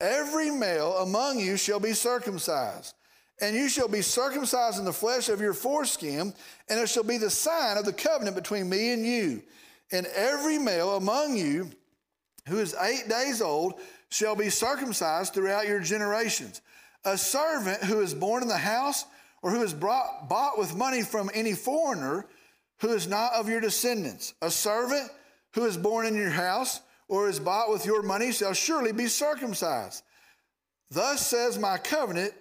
Every 0.00 0.50
male 0.50 0.96
among 0.98 1.40
you 1.40 1.56
shall 1.56 1.80
be 1.80 1.92
circumcised, 1.92 2.94
and 3.40 3.56
you 3.56 3.68
shall 3.68 3.88
be 3.88 4.02
circumcised 4.02 4.78
in 4.78 4.84
the 4.84 4.92
flesh 4.92 5.28
of 5.28 5.40
your 5.40 5.54
foreskin, 5.54 6.34
and 6.68 6.80
it 6.80 6.88
shall 6.88 7.04
be 7.04 7.18
the 7.18 7.30
sign 7.30 7.78
of 7.78 7.84
the 7.84 7.92
covenant 7.92 8.36
between 8.36 8.68
me 8.68 8.92
and 8.92 9.06
you. 9.06 9.42
And 9.92 10.06
every 10.14 10.58
male 10.58 10.96
among 10.96 11.36
you 11.36 11.70
who 12.48 12.58
is 12.58 12.74
eight 12.80 13.08
days 13.08 13.40
old 13.40 13.74
shall 14.10 14.36
be 14.36 14.50
circumcised 14.50 15.32
throughout 15.32 15.66
your 15.66 15.80
generations. 15.80 16.60
A 17.04 17.16
servant 17.16 17.82
who 17.82 18.00
is 18.00 18.12
born 18.12 18.42
in 18.42 18.48
the 18.48 18.56
house 18.56 19.04
or 19.42 19.50
who 19.50 19.62
is 19.62 19.72
brought, 19.72 20.28
bought 20.28 20.58
with 20.58 20.76
money 20.76 21.02
from 21.02 21.30
any 21.32 21.54
foreigner 21.54 22.26
who 22.80 22.88
is 22.88 23.08
not 23.08 23.32
of 23.34 23.48
your 23.48 23.60
descendants. 23.60 24.34
A 24.42 24.50
servant 24.50 25.10
who 25.54 25.64
is 25.64 25.76
born 25.76 26.06
in 26.06 26.14
your 26.14 26.30
house 26.30 26.80
or 27.08 27.28
is 27.28 27.40
bought 27.40 27.70
with 27.70 27.86
your 27.86 28.02
money 28.02 28.32
shall 28.32 28.52
surely 28.52 28.92
be 28.92 29.06
circumcised. 29.06 30.04
Thus 30.90 31.26
says 31.26 31.58
my 31.58 31.78
covenant, 31.78 32.34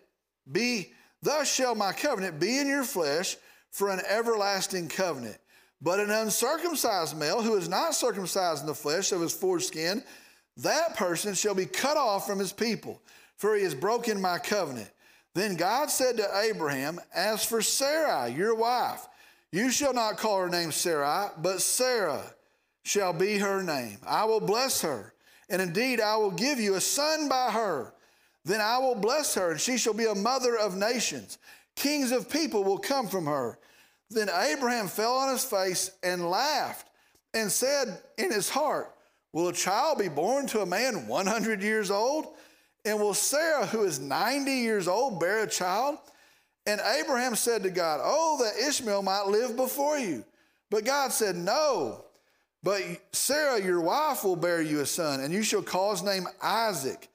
be 0.51 0.91
thus 1.21 1.53
shall 1.53 1.75
my 1.75 1.91
covenant 1.91 2.39
be 2.39 2.59
in 2.59 2.67
your 2.67 2.83
flesh 2.83 3.37
for 3.71 3.89
an 3.89 4.01
everlasting 4.07 4.89
covenant. 4.89 5.37
But 5.81 5.99
an 5.99 6.11
uncircumcised 6.11 7.17
male 7.17 7.41
who 7.41 7.55
is 7.55 7.69
not 7.69 7.95
circumcised 7.95 8.61
in 8.61 8.67
the 8.67 8.75
flesh 8.75 9.11
of 9.11 9.21
his 9.21 9.33
foreskin, 9.33 10.03
that 10.57 10.97
person 10.97 11.33
shall 11.33 11.55
be 11.55 11.65
cut 11.65 11.95
off 11.95 12.27
from 12.27 12.39
his 12.39 12.51
people, 12.51 13.01
for 13.37 13.55
he 13.55 13.63
has 13.63 13.73
broken 13.73 14.21
my 14.21 14.39
covenant. 14.39 14.89
Then 15.35 15.55
God 15.55 15.89
said 15.89 16.17
to 16.17 16.37
Abraham, 16.37 16.99
As 17.13 17.45
for 17.45 17.61
Sarai, 17.61 18.33
your 18.33 18.55
wife, 18.55 19.07
you 19.51 19.71
shall 19.71 19.93
not 19.93 20.17
call 20.17 20.39
her 20.39 20.49
name 20.49 20.71
Sarai, 20.71 21.29
but 21.37 21.61
Sarah 21.61 22.33
shall 22.83 23.13
be 23.13 23.37
her 23.37 23.63
name. 23.63 23.99
I 24.05 24.25
will 24.25 24.41
bless 24.41 24.81
her, 24.81 25.13
and 25.49 25.61
indeed 25.61 26.01
I 26.01 26.17
will 26.17 26.31
give 26.31 26.59
you 26.59 26.75
a 26.75 26.81
son 26.81 27.29
by 27.29 27.51
her. 27.51 27.93
Then 28.45 28.61
I 28.61 28.77
will 28.79 28.95
bless 28.95 29.35
her, 29.35 29.51
and 29.51 29.59
she 29.59 29.77
shall 29.77 29.93
be 29.93 30.05
a 30.05 30.15
mother 30.15 30.57
of 30.57 30.77
nations. 30.77 31.37
Kings 31.75 32.11
of 32.11 32.29
people 32.29 32.63
will 32.63 32.77
come 32.77 33.07
from 33.07 33.25
her. 33.25 33.59
Then 34.09 34.29
Abraham 34.29 34.87
fell 34.87 35.13
on 35.13 35.29
his 35.29 35.43
face 35.43 35.91
and 36.01 36.29
laughed 36.29 36.89
and 37.33 37.51
said 37.51 38.01
in 38.17 38.31
his 38.31 38.49
heart, 38.49 38.93
Will 39.31 39.49
a 39.49 39.53
child 39.53 39.99
be 39.99 40.07
born 40.07 40.47
to 40.47 40.61
a 40.61 40.65
man 40.65 41.07
100 41.07 41.61
years 41.61 41.91
old? 41.91 42.27
And 42.85 42.99
will 42.99 43.13
Sarah, 43.13 43.67
who 43.67 43.83
is 43.83 43.99
90 43.99 44.51
years 44.51 44.87
old, 44.87 45.19
bear 45.19 45.43
a 45.43 45.49
child? 45.49 45.99
And 46.65 46.81
Abraham 46.81 47.35
said 47.35 47.63
to 47.63 47.69
God, 47.69 47.99
Oh, 48.03 48.43
that 48.43 48.67
Ishmael 48.67 49.03
might 49.03 49.27
live 49.27 49.55
before 49.55 49.99
you. 49.99 50.23
But 50.71 50.85
God 50.85 51.11
said, 51.11 51.35
No. 51.35 52.05
But 52.63 52.81
Sarah, 53.11 53.61
your 53.61 53.81
wife, 53.81 54.23
will 54.23 54.35
bear 54.35 54.61
you 54.61 54.81
a 54.81 54.85
son, 54.85 55.19
and 55.19 55.33
you 55.33 55.43
shall 55.43 55.61
call 55.61 55.91
his 55.91 56.03
name 56.03 56.27
Isaac. 56.41 57.08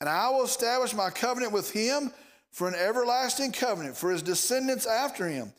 And 0.00 0.08
I 0.08 0.28
will 0.30 0.44
establish 0.44 0.94
my 0.94 1.10
covenant 1.10 1.52
with 1.52 1.70
him 1.70 2.12
for 2.50 2.68
an 2.68 2.74
everlasting 2.74 3.52
covenant 3.52 3.96
for 3.96 4.10
his 4.10 4.22
descendants 4.22 4.86
after 4.86 5.26
him. 5.26 5.52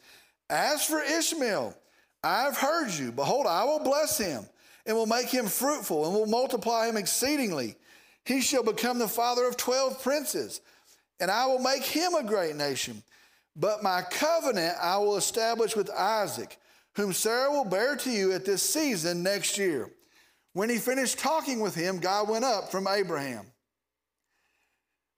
As 0.50 0.86
for 0.86 1.02
Ishmael, 1.02 1.76
I 2.24 2.44
have 2.44 2.58
heard 2.58 2.92
you. 2.92 3.12
Behold, 3.12 3.48
I 3.48 3.64
will 3.64 3.80
bless 3.80 4.18
him 4.18 4.46
and 4.86 4.96
will 4.96 5.06
make 5.06 5.28
him 5.30 5.48
fruitful 5.48 6.06
and 6.06 6.14
will 6.14 6.26
multiply 6.26 6.88
him 6.88 6.98
exceedingly. 6.98 7.76
He 8.26 8.42
shall 8.42 8.64
become 8.64 9.00
the 9.00 9.08
father 9.08 9.48
of 9.48 9.58
12 9.58 10.02
princes, 10.02 10.62
and 11.20 11.32
I 11.32 11.46
will 11.46 11.60
make 11.60 11.84
him 11.84 12.14
a 12.14 12.24
great 12.24 12.56
nation. 12.56 13.04
But 13.56 13.84
my 13.84 14.02
covenant 14.02 14.76
I 14.82 14.98
will 14.98 15.18
establish 15.18 15.76
with 15.76 15.90
Isaac, 15.90 16.58
whom 16.96 17.14
Sarah 17.14 17.52
will 17.52 17.66
bear 17.66 17.96
to 17.96 18.10
you 18.10 18.34
at 18.34 18.46
this 18.46 18.62
season 18.62 19.24
next 19.24 19.58
year. 19.58 19.90
When 20.54 20.70
he 20.70 20.78
finished 20.78 21.20
talking 21.20 21.60
with 21.60 21.76
him, 21.76 22.00
God 22.00 22.30
went 22.30 22.46
up 22.46 22.72
from 22.72 22.88
Abraham. 22.88 23.46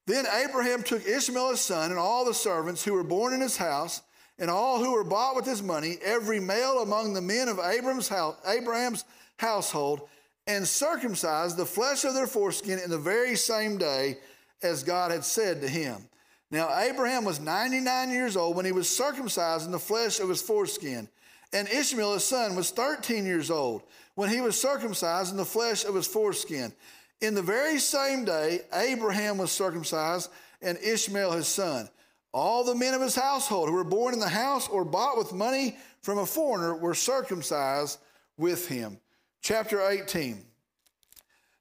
Then 0.10 0.26
Abraham 0.26 0.82
took 0.82 1.08
Ishmael 1.08 1.52
his 1.52 1.62
son 1.62 1.92
and 1.92 2.00
all 2.00 2.26
the 2.26 2.34
servants 2.34 2.84
who 2.84 2.94
were 2.94 3.04
born 3.04 3.32
in 3.32 3.42
his 3.42 3.58
house 3.58 4.02
and 4.40 4.50
all 4.50 4.84
who 4.84 4.94
were 4.94 5.04
bought 5.04 5.36
with 5.36 5.46
his 5.46 5.62
money, 5.62 5.98
every 6.04 6.40
male 6.40 6.80
among 6.80 7.14
the 7.14 7.22
men 7.22 7.48
of 7.48 7.60
Abraham's, 7.60 8.08
house, 8.08 8.36
Abraham's 8.48 9.06
household, 9.38 10.10
and 10.48 10.68
circumcised 10.68 11.58
the 11.58 11.66
flesh 11.66 12.06
of 12.06 12.16
their 12.16 12.26
foreskin 12.26 12.80
in 12.80 12.90
the 12.90 12.98
very 12.98 13.36
same 13.36 13.78
day 13.78 14.18
as 14.64 14.82
God 14.82 15.12
had 15.12 15.24
said 15.24 15.62
to 15.62 15.68
him. 15.68 16.10
Now, 16.50 16.76
Abraham 16.76 17.24
was 17.24 17.40
99 17.40 18.10
years 18.10 18.36
old 18.36 18.56
when 18.56 18.66
he 18.66 18.72
was 18.72 18.90
circumcised 18.90 19.68
in 19.68 19.72
the 19.72 19.78
flesh 19.78 20.20
of 20.20 20.28
his 20.28 20.42
foreskin, 20.42 21.08
and 21.54 21.68
Ishmael, 21.68 22.16
his 22.16 22.26
son, 22.26 22.56
was 22.56 22.72
13 22.72 23.28
years 23.28 23.52
old 23.52 23.84
when 24.16 24.30
he 24.30 24.42
was 24.42 24.60
circumcised 24.60 25.30
in 25.30 25.38
the 25.38 25.46
flesh 25.46 25.86
of 25.86 25.94
his 25.94 26.08
foreskin. 26.08 26.74
In 27.22 27.36
the 27.36 27.42
very 27.42 27.80
same 27.80 28.24
day, 28.26 28.62
Abraham 28.74 29.38
was 29.38 29.52
circumcised 29.52 30.30
and 30.62 30.78
Ishmael 30.78 31.32
his 31.32 31.48
son. 31.48 31.90
All 32.32 32.64
the 32.64 32.76
men 32.76 32.94
of 32.94 33.02
his 33.02 33.16
household 33.16 33.70
who 33.70 33.76
were 33.76 33.84
born 33.84 34.14
in 34.14 34.20
the 34.20 34.30
house 34.30 34.70
or 34.70 34.86
bought 34.86 35.18
with 35.18 35.34
money 35.34 35.78
from 36.02 36.20
a 36.20 36.26
foreigner 36.26 36.76
were 36.76 36.94
circumcised 36.94 38.00
with 38.38 38.68
him. 38.68 39.00
Chapter 39.42 39.82
18. 39.82 40.44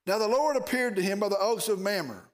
Now 0.07 0.19
the 0.19 0.29
Lord 0.29 0.57
appeared 0.57 0.97
to 0.97 1.03
him 1.03 1.19
by 1.21 1.29
the 1.29 1.39
oaks 1.39 1.69
of 1.69 1.81
Mamre 1.81 2.25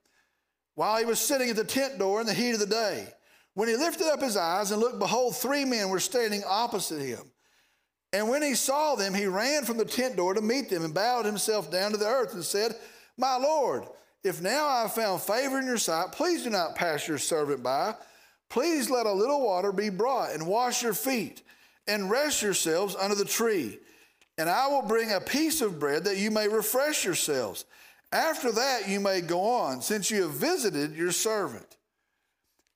while 0.74 0.98
he 0.98 1.04
was 1.04 1.20
sitting 1.20 1.50
at 1.50 1.56
the 1.56 1.64
tent 1.64 1.98
door 1.98 2.20
in 2.20 2.26
the 2.26 2.34
heat 2.34 2.52
of 2.52 2.60
the 2.60 2.66
day. 2.66 3.06
When 3.54 3.68
he 3.68 3.76
lifted 3.76 4.08
up 4.08 4.20
his 4.20 4.37
eyes 4.37 4.72
and 4.72 4.80
looked, 4.80 4.98
behold, 4.98 5.37
three 5.37 5.64
men 5.64 5.88
were 5.88 6.00
standing 6.00 6.42
opposite 6.46 7.00
him. 7.00 7.30
And 8.12 8.28
when 8.28 8.42
he 8.42 8.54
saw 8.54 8.96
them, 8.96 9.14
he 9.14 9.26
ran 9.26 9.64
from 9.64 9.76
the 9.76 9.84
tent 9.84 10.16
door 10.16 10.34
to 10.34 10.40
meet 10.40 10.70
them 10.70 10.84
and 10.84 10.92
bowed 10.92 11.24
himself 11.24 11.70
down 11.70 11.92
to 11.92 11.96
the 11.96 12.06
earth 12.06 12.34
and 12.34 12.44
said, 12.44 12.74
my 13.16 13.37
Lord, 13.37 13.85
if 14.22 14.40
now 14.40 14.66
I 14.66 14.83
have 14.83 14.94
found 14.94 15.20
favor 15.20 15.59
in 15.59 15.66
your 15.66 15.79
sight, 15.79 16.12
please 16.12 16.42
do 16.42 16.50
not 16.50 16.74
pass 16.74 17.07
your 17.07 17.18
servant 17.18 17.62
by. 17.62 17.94
Please 18.48 18.88
let 18.88 19.07
a 19.07 19.12
little 19.12 19.44
water 19.44 19.72
be 19.72 19.90
brought 19.90 20.33
and 20.33 20.46
wash 20.46 20.83
your 20.83 20.94
feet 20.94 21.42
and 21.87 22.11
rest 22.11 22.42
yourselves 22.42 22.96
under 22.96 23.14
the 23.14 23.24
tree. 23.24 23.79
And 24.38 24.48
I 24.48 24.66
will 24.68 24.83
bring 24.83 25.12
a 25.12 25.20
piece 25.20 25.61
of 25.61 25.79
bread 25.79 26.05
that 26.05 26.16
you 26.16 26.31
may 26.31 26.48
refresh 26.48 27.05
yourselves. 27.05 27.64
After 28.12 28.50
that, 28.53 28.88
you 28.88 29.00
may 29.00 29.20
go 29.20 29.40
on, 29.40 29.83
since 29.83 30.11
you 30.11 30.22
have 30.22 30.33
visited 30.33 30.96
your 30.96 31.12
servant. 31.12 31.77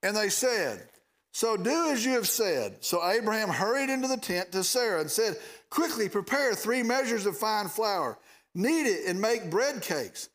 And 0.03 0.17
they 0.17 0.29
said, 0.29 0.89
So 1.33 1.57
do 1.57 1.91
as 1.91 2.05
you 2.05 2.13
have 2.13 2.29
said. 2.29 2.85
So 2.85 3.09
Abraham 3.09 3.49
hurried 3.49 3.91
into 3.91 4.09
the 4.09 4.17
tent 4.17 4.53
to 4.53 4.63
Sarah 4.65 5.01
and 5.01 5.11
said, 5.11 5.37
Quickly 5.71 6.09
prepare 6.09 6.55
three 6.55 6.83
measures 6.83 7.27
of 7.27 7.37
fine 7.37 7.69
flour 7.69 8.19
knead 8.59 8.87
it, 8.87 9.07
and 9.07 9.21
make 9.21 9.51
bread 9.51 9.81
cakes. 9.81 10.29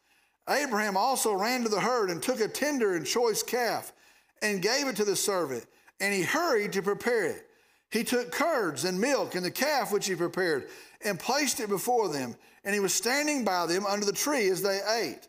Abraham 0.49 0.97
also 0.97 1.33
ran 1.33 1.63
to 1.63 1.69
the 1.69 1.79
herd 1.79 2.09
and 2.09 2.21
took 2.21 2.39
a 2.39 2.47
tender 2.47 2.95
and 2.95 3.05
choice 3.05 3.43
calf 3.43 3.93
and 4.41 4.61
gave 4.61 4.87
it 4.87 4.95
to 4.97 5.05
the 5.05 5.15
servant, 5.15 5.65
and 5.99 6.13
he 6.13 6.23
hurried 6.23 6.73
to 6.73 6.81
prepare 6.81 7.25
it. 7.25 7.47
He 7.91 8.03
took 8.03 8.31
curds 8.31 8.85
and 8.85 8.99
milk 8.99 9.35
and 9.35 9.45
the 9.45 9.51
calf 9.51 9.91
which 9.91 10.07
he 10.07 10.15
prepared 10.15 10.67
and 11.05 11.19
placed 11.19 11.59
it 11.59 11.69
before 11.69 12.09
them, 12.09 12.35
and 12.63 12.73
he 12.73 12.79
was 12.79 12.93
standing 12.93 13.45
by 13.45 13.67
them 13.67 13.85
under 13.85 14.05
the 14.05 14.11
tree 14.11 14.49
as 14.49 14.61
they 14.61 14.79
ate. 14.99 15.27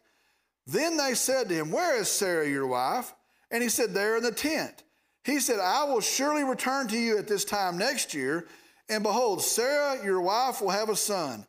Then 0.66 0.96
they 0.96 1.14
said 1.14 1.48
to 1.48 1.54
him, 1.54 1.70
Where 1.70 2.00
is 2.00 2.08
Sarah, 2.08 2.48
your 2.48 2.66
wife? 2.66 3.12
And 3.50 3.62
he 3.62 3.68
said, 3.68 3.92
There 3.92 4.16
in 4.16 4.22
the 4.22 4.32
tent. 4.32 4.82
He 5.24 5.40
said, 5.40 5.58
I 5.60 5.84
will 5.84 6.00
surely 6.00 6.44
return 6.44 6.88
to 6.88 6.98
you 6.98 7.18
at 7.18 7.28
this 7.28 7.44
time 7.44 7.78
next 7.78 8.14
year, 8.14 8.46
and 8.88 9.02
behold, 9.02 9.42
Sarah, 9.42 10.02
your 10.04 10.20
wife, 10.20 10.60
will 10.60 10.70
have 10.70 10.88
a 10.88 10.96
son. 10.96 11.46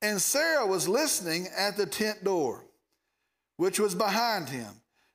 And 0.00 0.20
Sarah 0.20 0.66
was 0.66 0.88
listening 0.88 1.48
at 1.56 1.76
the 1.76 1.86
tent 1.86 2.22
door, 2.22 2.64
which 3.56 3.80
was 3.80 3.94
behind 3.94 4.48
him. 4.48 4.72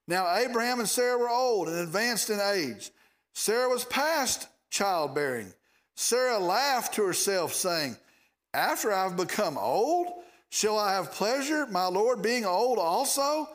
Now, 0.08 0.36
Abraham 0.36 0.80
and 0.80 0.90
Sarah 0.90 1.18
were 1.18 1.30
old 1.30 1.70
and 1.70 1.78
advanced 1.78 2.30
in 2.30 2.40
age. 2.40 2.92
Sarah 3.34 3.70
was 3.70 3.86
past 3.86 4.48
childbearing. 4.70 5.54
Sarah 5.96 6.40
laughed 6.40 6.96
to 6.96 7.04
herself, 7.06 7.54
saying, 7.54 7.96
After 8.54 8.92
I've 8.92 9.16
become 9.16 9.58
old, 9.58 10.08
shall 10.50 10.78
I 10.78 10.94
have 10.94 11.14
pleasure, 11.14 11.66
my 11.68 11.86
Lord 11.86 12.22
being 12.22 12.46
old 12.46 12.80
also? 12.80 13.48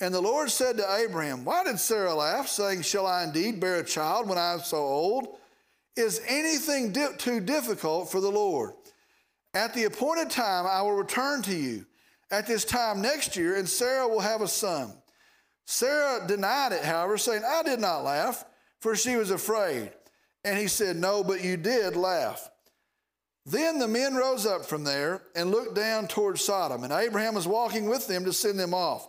And 0.00 0.14
the 0.14 0.20
Lord 0.20 0.50
said 0.50 0.76
to 0.76 0.94
Abraham, 0.94 1.44
Why 1.44 1.64
did 1.64 1.80
Sarah 1.80 2.14
laugh, 2.14 2.46
saying, 2.46 2.82
Shall 2.82 3.06
I 3.06 3.24
indeed 3.24 3.58
bear 3.58 3.76
a 3.76 3.84
child 3.84 4.28
when 4.28 4.38
I 4.38 4.52
am 4.52 4.60
so 4.60 4.76
old? 4.76 5.38
Is 5.96 6.22
anything 6.28 6.92
di- 6.92 7.16
too 7.18 7.40
difficult 7.40 8.12
for 8.12 8.20
the 8.20 8.30
Lord? 8.30 8.74
At 9.58 9.74
the 9.74 9.86
appointed 9.86 10.30
time, 10.30 10.68
I 10.68 10.82
will 10.82 10.92
return 10.92 11.42
to 11.42 11.52
you 11.52 11.84
at 12.30 12.46
this 12.46 12.64
time 12.64 13.02
next 13.02 13.34
year, 13.34 13.56
and 13.56 13.68
Sarah 13.68 14.06
will 14.06 14.20
have 14.20 14.40
a 14.40 14.46
son. 14.46 14.92
Sarah 15.66 16.24
denied 16.28 16.70
it, 16.70 16.84
however, 16.84 17.18
saying, 17.18 17.42
I 17.44 17.64
did 17.64 17.80
not 17.80 18.04
laugh, 18.04 18.44
for 18.80 18.94
she 18.94 19.16
was 19.16 19.32
afraid. 19.32 19.90
And 20.44 20.56
he 20.56 20.68
said, 20.68 20.94
No, 20.94 21.24
but 21.24 21.42
you 21.42 21.56
did 21.56 21.96
laugh. 21.96 22.48
Then 23.46 23.80
the 23.80 23.88
men 23.88 24.14
rose 24.14 24.46
up 24.46 24.64
from 24.64 24.84
there 24.84 25.22
and 25.34 25.50
looked 25.50 25.74
down 25.74 26.06
toward 26.06 26.38
Sodom, 26.38 26.84
and 26.84 26.92
Abraham 26.92 27.34
was 27.34 27.48
walking 27.48 27.88
with 27.88 28.06
them 28.06 28.24
to 28.26 28.32
send 28.32 28.60
them 28.60 28.74
off. 28.74 29.08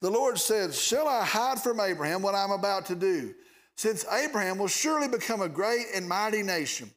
The 0.00 0.10
Lord 0.10 0.38
said, 0.38 0.72
Shall 0.72 1.08
I 1.08 1.26
hide 1.26 1.60
from 1.60 1.78
Abraham 1.78 2.22
what 2.22 2.34
I'm 2.34 2.52
about 2.52 2.86
to 2.86 2.94
do? 2.94 3.34
Since 3.76 4.06
Abraham 4.10 4.56
will 4.56 4.66
surely 4.66 5.08
become 5.08 5.42
a 5.42 5.48
great 5.48 5.88
and 5.94 6.08
mighty 6.08 6.42
nation 6.42 6.90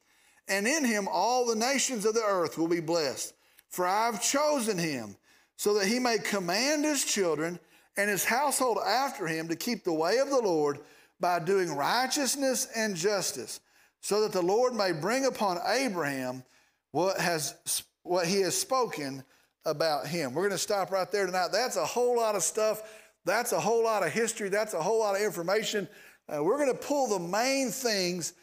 and 0.47 0.67
in 0.67 0.84
him 0.84 1.08
all 1.12 1.45
the 1.45 1.56
nations 1.56 2.06
of 2.06 2.13
the 2.13 2.23
earth 2.23 2.58
will 2.58 2.67
be 2.67 2.79
blessed. 2.79 3.34
For 3.69 3.88
I've 3.88 4.21
chosen 4.21 4.77
him 4.77 5.15
so 5.56 5.73
that 5.75 5.88
he 5.88 5.99
may 5.99 6.17
command 6.17 6.86
his 6.86 7.03
children 7.03 7.60
and 7.97 8.10
his 8.10 8.25
household 8.25 8.79
after 8.86 9.27
him 9.27 9.47
to 9.47 9.56
keep 9.56 9.84
the 9.84 9.93
way 9.93 10.17
of 10.17 10.29
the 10.29 10.41
Lord 10.41 10.79
by 11.19 11.39
doing 11.39 11.75
righteousness 11.75 12.67
and 12.75 12.95
justice, 12.95 13.62
so 14.01 14.21
that 14.21 14.34
the 14.34 14.41
Lord 14.41 14.73
may 14.73 14.91
bring 14.91 15.25
upon 15.25 15.60
Abraham 15.65 16.43
what, 16.91 17.19
has, 17.19 17.84
what 18.01 18.27
he 18.27 18.41
has 18.41 18.58
spoken 18.58 19.23
about 19.65 20.06
him. 20.08 20.34
We're 20.34 20.41
going 20.41 20.51
to 20.51 20.58
stop 20.58 20.91
right 20.91 21.10
there 21.12 21.25
tonight. 21.25 21.49
That's 21.51 21.77
a 21.77 21.86
whole 21.86 22.17
lot 22.17 22.36
of 22.36 22.43
stuff. 22.43 22.82
That's 23.25 23.53
a 23.53 23.60
whole 23.60 23.84
lot 23.84 24.06
of 24.06 24.12
history. 24.12 24.49
That's 24.49 24.73
a 24.73 24.82
whole 24.82 24.99
lot 24.99 25.15
of 25.15 25.21
information. 25.21 25.88
Uh, 26.27 26.43
we're 26.43 26.58
going 26.58 26.73
to 26.73 26.77
pull 26.77 27.08
the 27.08 27.19
main 27.19 27.69
things 27.69 28.34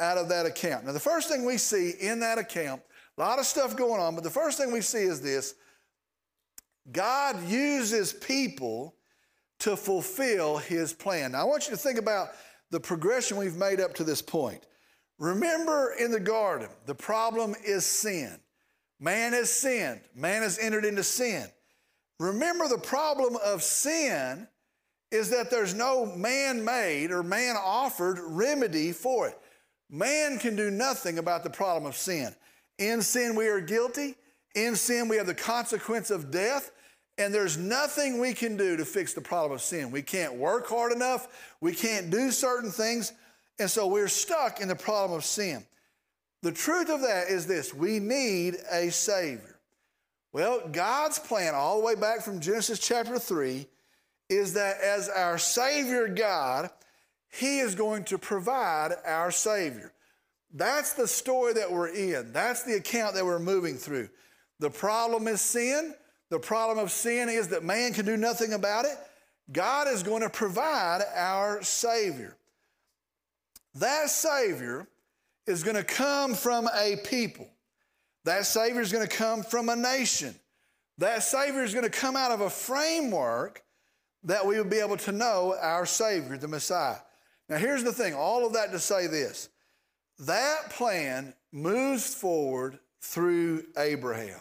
out 0.00 0.18
of 0.18 0.28
that 0.30 0.46
account. 0.46 0.86
Now, 0.86 0.92
the 0.92 1.00
first 1.00 1.28
thing 1.28 1.44
we 1.44 1.58
see 1.58 1.90
in 2.00 2.20
that 2.20 2.38
account, 2.38 2.82
a 3.16 3.20
lot 3.20 3.38
of 3.38 3.46
stuff 3.46 3.76
going 3.76 4.00
on, 4.00 4.14
but 4.14 4.24
the 4.24 4.30
first 4.30 4.58
thing 4.58 4.72
we 4.72 4.80
see 4.80 5.02
is 5.02 5.20
this 5.20 5.54
God 6.90 7.46
uses 7.48 8.12
people 8.12 8.96
to 9.60 9.76
fulfill 9.76 10.56
his 10.56 10.92
plan. 10.92 11.32
Now, 11.32 11.42
I 11.42 11.44
want 11.44 11.66
you 11.66 11.72
to 11.72 11.76
think 11.76 11.98
about 11.98 12.28
the 12.70 12.80
progression 12.80 13.36
we've 13.36 13.56
made 13.56 13.80
up 13.80 13.94
to 13.94 14.04
this 14.04 14.22
point. 14.22 14.64
Remember 15.18 15.94
in 16.00 16.10
the 16.10 16.20
garden, 16.20 16.70
the 16.86 16.94
problem 16.94 17.54
is 17.64 17.84
sin. 17.84 18.40
Man 18.98 19.32
has 19.32 19.50
sinned, 19.50 20.00
man 20.14 20.42
has 20.42 20.58
entered 20.58 20.84
into 20.84 21.04
sin. 21.04 21.46
Remember, 22.18 22.68
the 22.68 22.78
problem 22.78 23.36
of 23.44 23.62
sin 23.62 24.46
is 25.10 25.30
that 25.30 25.50
there's 25.50 25.74
no 25.74 26.06
man 26.06 26.64
made 26.64 27.10
or 27.10 27.22
man 27.22 27.56
offered 27.56 28.18
remedy 28.20 28.92
for 28.92 29.28
it. 29.28 29.38
Man 29.90 30.38
can 30.38 30.54
do 30.54 30.70
nothing 30.70 31.18
about 31.18 31.42
the 31.42 31.50
problem 31.50 31.84
of 31.84 31.96
sin. 31.96 32.34
In 32.78 33.02
sin, 33.02 33.34
we 33.34 33.48
are 33.48 33.60
guilty. 33.60 34.14
In 34.54 34.76
sin, 34.76 35.08
we 35.08 35.16
have 35.16 35.26
the 35.26 35.34
consequence 35.34 36.10
of 36.10 36.30
death. 36.30 36.70
And 37.18 37.34
there's 37.34 37.58
nothing 37.58 38.18
we 38.18 38.32
can 38.32 38.56
do 38.56 38.76
to 38.76 38.84
fix 38.84 39.12
the 39.12 39.20
problem 39.20 39.52
of 39.52 39.60
sin. 39.60 39.90
We 39.90 40.02
can't 40.02 40.34
work 40.34 40.68
hard 40.68 40.92
enough. 40.92 41.52
We 41.60 41.74
can't 41.74 42.08
do 42.08 42.30
certain 42.30 42.70
things. 42.70 43.12
And 43.58 43.70
so 43.70 43.86
we're 43.88 44.08
stuck 44.08 44.60
in 44.60 44.68
the 44.68 44.76
problem 44.76 45.18
of 45.18 45.24
sin. 45.24 45.64
The 46.42 46.52
truth 46.52 46.88
of 46.88 47.02
that 47.02 47.28
is 47.28 47.46
this 47.46 47.74
we 47.74 47.98
need 47.98 48.56
a 48.70 48.90
Savior. 48.90 49.58
Well, 50.32 50.66
God's 50.70 51.18
plan, 51.18 51.54
all 51.54 51.80
the 51.80 51.84
way 51.84 51.96
back 51.96 52.22
from 52.22 52.40
Genesis 52.40 52.78
chapter 52.78 53.18
3, 53.18 53.66
is 54.28 54.54
that 54.54 54.80
as 54.80 55.08
our 55.08 55.36
Savior 55.36 56.06
God, 56.08 56.70
he 57.30 57.60
is 57.60 57.74
going 57.74 58.04
to 58.04 58.18
provide 58.18 58.92
our 59.06 59.30
Savior. 59.30 59.92
That's 60.52 60.94
the 60.94 61.06
story 61.06 61.52
that 61.54 61.70
we're 61.70 61.88
in. 61.88 62.32
That's 62.32 62.64
the 62.64 62.74
account 62.74 63.14
that 63.14 63.24
we're 63.24 63.38
moving 63.38 63.76
through. 63.76 64.08
The 64.58 64.70
problem 64.70 65.28
is 65.28 65.40
sin. 65.40 65.94
The 66.28 66.40
problem 66.40 66.78
of 66.78 66.90
sin 66.90 67.28
is 67.28 67.48
that 67.48 67.64
man 67.64 67.92
can 67.92 68.04
do 68.04 68.16
nothing 68.16 68.52
about 68.52 68.84
it. 68.84 68.96
God 69.52 69.88
is 69.88 70.02
going 70.02 70.22
to 70.22 70.30
provide 70.30 71.02
our 71.14 71.62
Savior. 71.62 72.36
That 73.76 74.10
Savior 74.10 74.86
is 75.46 75.62
going 75.62 75.76
to 75.76 75.84
come 75.84 76.34
from 76.34 76.68
a 76.74 76.96
people. 77.04 77.48
That 78.24 78.46
Savior 78.46 78.80
is 78.80 78.92
going 78.92 79.06
to 79.06 79.16
come 79.16 79.42
from 79.42 79.68
a 79.68 79.76
nation. 79.76 80.34
That 80.98 81.22
Savior 81.22 81.62
is 81.62 81.72
going 81.72 81.84
to 81.84 81.90
come 81.90 82.16
out 82.16 82.30
of 82.30 82.42
a 82.42 82.50
framework 82.50 83.62
that 84.24 84.46
we 84.46 84.56
will 84.56 84.64
be 84.64 84.80
able 84.80 84.98
to 84.98 85.12
know 85.12 85.56
our 85.60 85.86
Savior, 85.86 86.36
the 86.36 86.48
Messiah. 86.48 86.98
Now, 87.50 87.56
here's 87.56 87.82
the 87.82 87.92
thing 87.92 88.14
all 88.14 88.46
of 88.46 88.54
that 88.54 88.70
to 88.72 88.78
say 88.78 89.08
this 89.08 89.50
that 90.20 90.70
plan 90.70 91.34
moves 91.52 92.14
forward 92.14 92.78
through 93.02 93.64
Abraham. 93.76 94.40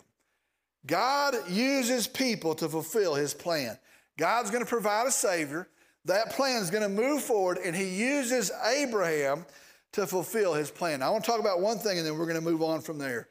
God 0.85 1.35
uses 1.49 2.07
people 2.07 2.55
to 2.55 2.69
fulfill 2.69 3.15
his 3.15 3.33
plan. 3.33 3.77
God's 4.17 4.51
going 4.51 4.63
to 4.63 4.69
provide 4.69 5.07
a 5.07 5.11
Savior. 5.11 5.67
That 6.05 6.31
plan 6.31 6.61
is 6.61 6.69
going 6.69 6.83
to 6.83 6.89
move 6.89 7.21
forward, 7.21 7.57
and 7.63 7.75
he 7.75 7.85
uses 7.85 8.51
Abraham 8.65 9.45
to 9.93 10.07
fulfill 10.07 10.53
his 10.53 10.71
plan. 10.71 11.01
I 11.01 11.09
want 11.09 11.23
to 11.23 11.31
talk 11.31 11.39
about 11.39 11.61
one 11.61 11.79
thing, 11.79 11.97
and 11.97 12.05
then 12.05 12.17
we're 12.17 12.25
going 12.25 12.35
to 12.35 12.41
move 12.41 12.61
on 12.61 12.81
from 12.81 12.97
there. 12.97 13.27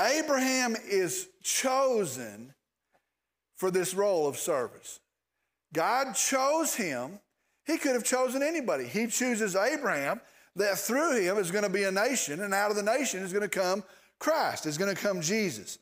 Abraham 0.00 0.76
is 0.88 1.28
chosen 1.42 2.54
for 3.56 3.70
this 3.70 3.92
role 3.92 4.28
of 4.28 4.36
service. 4.36 5.00
God 5.72 6.14
chose 6.14 6.74
him. 6.74 7.18
He 7.68 7.76
could 7.76 7.92
have 7.92 8.02
chosen 8.02 8.42
anybody. 8.42 8.84
He 8.84 9.06
chooses 9.06 9.54
Abraham, 9.54 10.20
that 10.56 10.78
through 10.78 11.20
him 11.20 11.36
is 11.36 11.52
going 11.52 11.64
to 11.64 11.70
be 11.70 11.84
a 11.84 11.92
nation, 11.92 12.40
and 12.40 12.52
out 12.52 12.70
of 12.70 12.76
the 12.76 12.82
nation 12.82 13.22
is 13.22 13.32
going 13.32 13.48
to 13.48 13.60
come 13.60 13.84
Christ, 14.18 14.66
is 14.66 14.78
going 14.78 14.92
to 14.92 15.00
come 15.00 15.20
Jesus. 15.20 15.78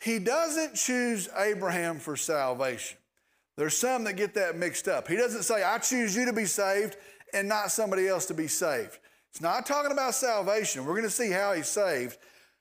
He 0.00 0.20
doesn't 0.20 0.76
choose 0.76 1.28
Abraham 1.36 1.98
for 1.98 2.16
salvation. 2.16 2.96
There's 3.56 3.76
some 3.76 4.04
that 4.04 4.14
get 4.14 4.34
that 4.34 4.56
mixed 4.56 4.86
up. 4.86 5.08
He 5.08 5.16
doesn't 5.16 5.42
say, 5.42 5.64
I 5.64 5.78
choose 5.78 6.16
you 6.16 6.24
to 6.26 6.32
be 6.32 6.46
saved 6.46 6.96
and 7.32 7.48
not 7.48 7.72
somebody 7.72 8.06
else 8.06 8.26
to 8.26 8.34
be 8.34 8.46
saved. 8.46 8.98
It's 9.30 9.40
not 9.40 9.66
talking 9.66 9.90
about 9.90 10.14
salvation. 10.14 10.84
We're 10.84 10.92
going 10.92 11.02
to 11.02 11.10
see 11.10 11.30
how 11.30 11.54
he's 11.54 11.68
saved. 11.68 12.18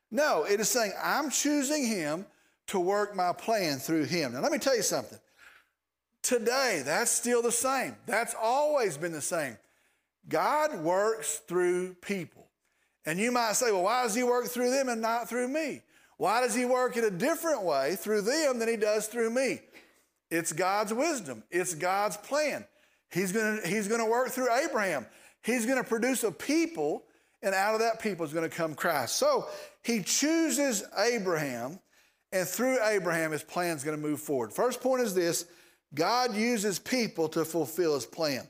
No, 0.09 0.43
it 0.43 0.59
is 0.59 0.69
saying, 0.69 0.93
I'm 1.01 1.29
choosing 1.29 1.85
him 1.85 2.25
to 2.67 2.79
work 2.79 3.15
my 3.15 3.31
plan 3.31 3.77
through 3.77 4.05
him. 4.05 4.33
Now, 4.33 4.41
let 4.41 4.51
me 4.51 4.57
tell 4.57 4.75
you 4.75 4.81
something. 4.81 5.19
Today, 6.23 6.81
that's 6.85 7.11
still 7.11 7.41
the 7.41 7.51
same. 7.51 7.95
That's 8.05 8.33
always 8.41 8.97
been 8.97 9.11
the 9.11 9.21
same. 9.21 9.57
God 10.27 10.79
works 10.79 11.41
through 11.47 11.95
people. 11.95 12.47
And 13.05 13.19
you 13.19 13.31
might 13.31 13.55
say, 13.57 13.71
well, 13.71 13.83
why 13.83 14.03
does 14.03 14.15
he 14.15 14.23
work 14.23 14.45
through 14.47 14.71
them 14.71 14.87
and 14.87 15.01
not 15.01 15.27
through 15.27 15.49
me? 15.49 15.81
Why 16.17 16.39
does 16.41 16.55
he 16.55 16.63
work 16.63 16.95
in 16.95 17.03
a 17.03 17.11
different 17.11 17.63
way 17.63 17.95
through 17.97 18.21
them 18.21 18.59
than 18.59 18.69
he 18.69 18.77
does 18.77 19.07
through 19.07 19.29
me? 19.29 19.59
It's 20.31 20.53
God's 20.53 20.93
wisdom, 20.93 21.43
it's 21.51 21.75
God's 21.75 22.17
plan. 22.17 22.65
He's 23.11 23.31
to 23.33 23.61
he's 23.65 23.87
to 23.99 24.09
work 24.09 24.29
through 24.29 24.51
Abraham. 24.51 25.05
He's 25.43 25.65
to 25.77 25.83
produce 25.83 26.23
a 26.23 26.31
people, 26.31 27.03
and 27.41 27.53
out 27.53 27.73
of 27.73 27.81
that 27.81 27.99
people 28.01 28.25
is 28.25 28.31
to 28.49 28.55
come 28.55 28.73
Christ. 28.73 29.17
So 29.17 29.47
he 29.83 30.01
chooses 30.01 30.83
Abraham, 30.97 31.79
and 32.31 32.47
through 32.47 32.81
Abraham, 32.83 33.31
his 33.31 33.43
plan 33.43 33.75
is 33.75 33.83
to 33.97 34.01
move 34.01 34.21
forward. 34.21 34.53
First 34.53 34.81
point 34.81 35.03
is 35.03 35.13
this 35.13 35.45
God 35.95 36.35
uses 36.35 36.79
people 36.79 37.29
to 37.29 37.45
fulfill 37.45 37.95
his 37.95 38.05
plan. 38.05 38.47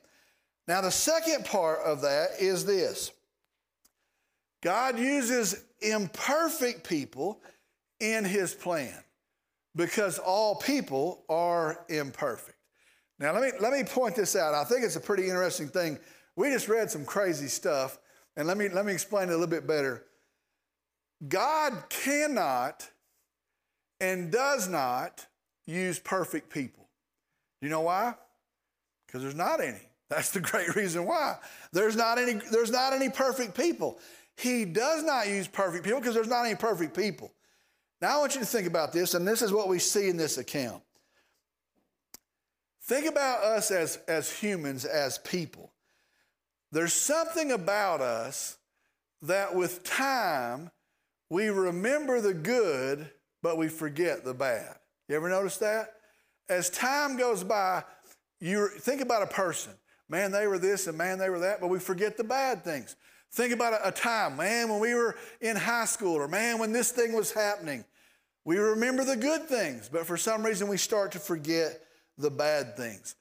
Now, 0.68 0.82
the 0.82 0.92
second 0.92 1.46
part 1.46 1.80
of 1.80 2.02
that 2.02 2.30
is 2.40 2.66
this 2.66 3.12
God 4.62 4.98
uses 4.98 5.64
imperfect 5.82 6.88
people 6.88 7.42
in 8.00 8.24
his 8.24 8.54
plan 8.54 8.96
because 9.76 10.20
all 10.20 10.56
people 10.56 11.24
are 11.30 11.86
imperfect. 11.90 12.58
Now, 13.20 13.34
let 13.34 13.42
me, 13.42 13.52
let 13.60 13.74
me 13.74 13.84
point 13.84 14.16
this 14.16 14.36
out. 14.36 14.54
I 14.54 14.64
think 14.64 14.84
it's 14.84 14.96
a 14.96 15.02
pretty 15.02 15.24
interesting 15.24 15.68
thing. 15.68 16.00
We 16.36 16.50
just 16.50 16.68
read 16.68 16.90
some 16.90 17.06
crazy 17.06 17.48
stuff, 17.48 18.00
and 18.36 18.48
let 18.48 18.58
me, 18.58 18.70
let 18.70 18.86
me 18.86 18.94
explain 18.94 19.30
it 19.30 19.32
a 19.32 19.38
little 19.38 19.48
bit 19.48 19.68
better. 19.68 20.04
God 21.28 21.84
cannot 21.90 22.90
and 24.00 24.32
does 24.32 24.68
not 24.68 25.26
use 25.66 26.00
perfect 26.00 26.50
people. 26.50 26.83
You 27.64 27.70
know 27.70 27.80
why? 27.80 28.14
Because 29.08 29.22
there's 29.22 29.36
not 29.36 29.62
any. 29.62 29.80
That's 30.10 30.32
the 30.32 30.42
great 30.42 30.76
reason 30.76 31.06
why. 31.06 31.38
There's 31.72 31.96
not 31.96 32.18
any, 32.18 32.34
there's 32.34 32.70
not 32.70 32.92
any 32.92 33.10
perfect 33.10 33.56
people. 33.56 34.00
He 34.36 34.66
does 34.66 35.02
not 35.02 35.30
use 35.30 35.48
perfect 35.48 35.86
people 35.86 36.00
because 36.00 36.14
there's 36.14 36.28
not 36.28 36.46
any 36.46 36.56
perfect 36.56 36.94
people. 36.94 37.32
Now 38.02 38.18
I 38.18 38.20
want 38.20 38.36
you 38.36 38.42
to 38.42 38.46
think 38.46 38.68
about 38.68 38.92
this, 38.92 39.14
and 39.14 39.26
this 39.26 39.42
is 39.42 39.54
what 39.54 39.70
we 39.70 39.80
see 39.80 40.10
in 40.10 40.18
this 40.18 40.38
account. 40.38 40.84
Think 42.82 43.06
about 43.06 43.44
us 43.44 43.72
as, 43.72 43.98
as 44.10 44.30
humans, 44.30 44.84
as 44.84 45.18
people. 45.20 45.72
There's 46.74 46.92
something 46.92 47.54
about 47.54 48.02
us 48.02 48.58
that 49.22 49.56
with 49.56 49.86
time 49.86 50.70
we 51.30 51.48
remember 51.48 52.20
the 52.20 52.34
good, 52.34 53.10
but 53.42 53.58
we 53.58 53.70
forget 53.70 54.26
the 54.26 54.34
bad. 54.34 54.76
You 55.08 55.16
ever 55.16 55.30
notice 55.30 55.58
that? 55.58 55.94
As 56.50 56.70
time 56.70 57.18
goes 57.18 57.44
by, 57.44 57.84
you 58.40 58.68
think 58.68 59.02
about 59.02 59.24
a 59.24 59.28
person. 59.28 59.74
Man, 60.10 60.32
they 60.32 60.48
were 60.48 60.60
this 60.60 60.88
and 60.88 60.98
man, 60.98 61.18
they 61.18 61.30
were 61.30 61.40
that, 61.40 61.62
but 61.62 61.70
we 61.70 61.80
forget 61.80 62.18
the 62.18 62.24
bad 62.24 62.64
things. 62.64 62.96
Think 63.32 63.54
about 63.54 63.74
a, 63.74 63.88
a 63.88 63.92
time, 63.92 64.38
man, 64.38 64.70
when 64.70 64.80
we 64.80 64.94
were 64.94 65.16
in 65.42 65.56
high 65.56 65.86
school, 65.86 66.16
or 66.16 66.28
man, 66.28 66.60
when 66.60 66.72
this 66.72 66.92
thing 66.92 67.14
was 67.14 67.32
happening. 67.32 67.84
We 68.46 68.58
remember 68.58 69.06
the 69.06 69.16
good 69.16 69.48
things, 69.48 69.90
but 69.90 70.06
for 70.06 70.18
some 70.18 70.46
reason 70.46 70.68
we 70.68 70.78
start 70.78 71.14
to 71.14 71.20
forget 71.20 71.82
the 72.18 72.30
bad 72.30 72.76
things. 72.76 73.16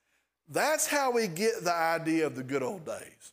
That's 0.48 0.86
how 0.86 1.12
we 1.12 1.28
get 1.28 1.64
the 1.64 1.72
idea 1.72 2.26
of 2.26 2.34
the 2.34 2.42
good 2.42 2.62
old 2.62 2.84
days. 2.84 3.32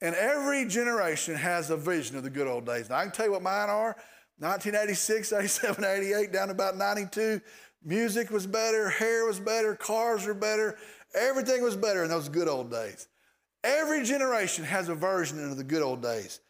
And 0.00 0.14
every 0.14 0.66
generation 0.66 1.34
has 1.34 1.70
a 1.70 1.76
vision 1.76 2.16
of 2.16 2.24
the 2.24 2.30
good 2.30 2.46
old 2.46 2.66
days. 2.66 2.90
Now, 2.90 2.96
I 2.96 3.02
can 3.04 3.12
tell 3.12 3.26
you 3.26 3.32
what 3.32 3.42
mine 3.42 3.70
are 3.70 3.96
1986, 4.38 5.32
87, 5.32 5.84
88, 5.84 6.32
down 6.32 6.48
to 6.48 6.52
about 6.52 6.76
92. 6.76 7.40
Music 7.84 8.30
was 8.30 8.46
better, 8.46 8.88
hair 8.88 9.26
was 9.26 9.40
better, 9.40 9.74
cars 9.74 10.26
were 10.26 10.34
better, 10.34 10.76
everything 11.14 11.62
was 11.62 11.76
better 11.76 12.04
in 12.04 12.10
those 12.10 12.28
good 12.28 12.48
old 12.48 12.70
days. 12.70 13.08
Every 13.64 14.04
generation 14.04 14.64
has 14.64 14.88
a 14.88 14.94
version 14.94 15.42
of 15.50 15.56
the 15.56 15.64
good 15.64 15.82
old 15.82 16.02
days. 16.02 16.40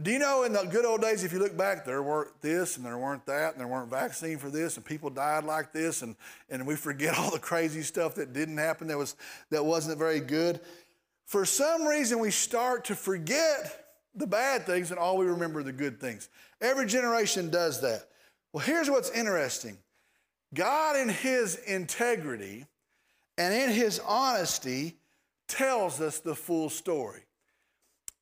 Do 0.00 0.10
you 0.10 0.18
know 0.18 0.42
in 0.44 0.52
the 0.52 0.64
good 0.64 0.84
old 0.84 1.02
days, 1.02 1.22
if 1.22 1.32
you 1.32 1.38
look 1.38 1.56
back, 1.56 1.84
there 1.84 2.02
weren't 2.02 2.40
this 2.40 2.76
and 2.76 2.84
there 2.84 2.98
weren't 2.98 3.24
that 3.26 3.52
and 3.52 3.60
there 3.60 3.68
weren't 3.68 3.90
vaccine 3.90 4.38
for 4.38 4.48
this 4.48 4.76
and 4.76 4.84
people 4.84 5.10
died 5.10 5.44
like 5.44 5.72
this 5.72 6.02
and, 6.02 6.16
and 6.48 6.66
we 6.66 6.76
forget 6.76 7.14
all 7.18 7.30
the 7.30 7.38
crazy 7.38 7.82
stuff 7.82 8.14
that 8.16 8.32
didn't 8.32 8.58
happen 8.58 8.88
that, 8.88 8.98
was, 8.98 9.16
that 9.50 9.64
wasn't 9.64 9.98
very 9.98 10.20
good. 10.20 10.60
For 11.26 11.44
some 11.44 11.86
reason, 11.86 12.18
we 12.18 12.30
start 12.30 12.86
to 12.86 12.94
forget 12.94 13.86
the 14.14 14.26
bad 14.26 14.66
things 14.66 14.90
and 14.90 14.98
all 14.98 15.16
we 15.16 15.26
remember 15.26 15.60
are 15.60 15.64
the 15.64 15.72
good 15.72 16.00
things. 16.00 16.28
Every 16.60 16.86
generation 16.86 17.50
does 17.50 17.80
that. 17.82 18.08
Well, 18.52 18.64
here's 18.64 18.90
what's 18.90 19.10
interesting 19.10 19.78
God, 20.54 20.96
in 20.96 21.08
His 21.08 21.56
integrity 21.56 22.66
and 23.38 23.54
in 23.54 23.70
His 23.70 24.00
honesty, 24.00 24.96
tells 25.48 26.00
us 26.00 26.18
the 26.20 26.34
full 26.34 26.70
story. 26.70 27.22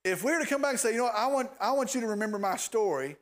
If 0.05 0.25
we 0.25 0.33
were 0.33 0.41
to 0.41 0.47
come 0.47 0.63
back 0.63 0.73
and 0.73 0.81
say, 0.81 0.93
you 0.93 0.99
know 0.99 1.05
what, 1.05 1.15
I 1.15 1.27
want, 1.27 1.51
I 1.61 1.73
want 1.73 1.95
you 1.95 2.01
to 2.01 2.07
remember 2.09 2.39
my 2.39 2.57
story, 2.57 3.17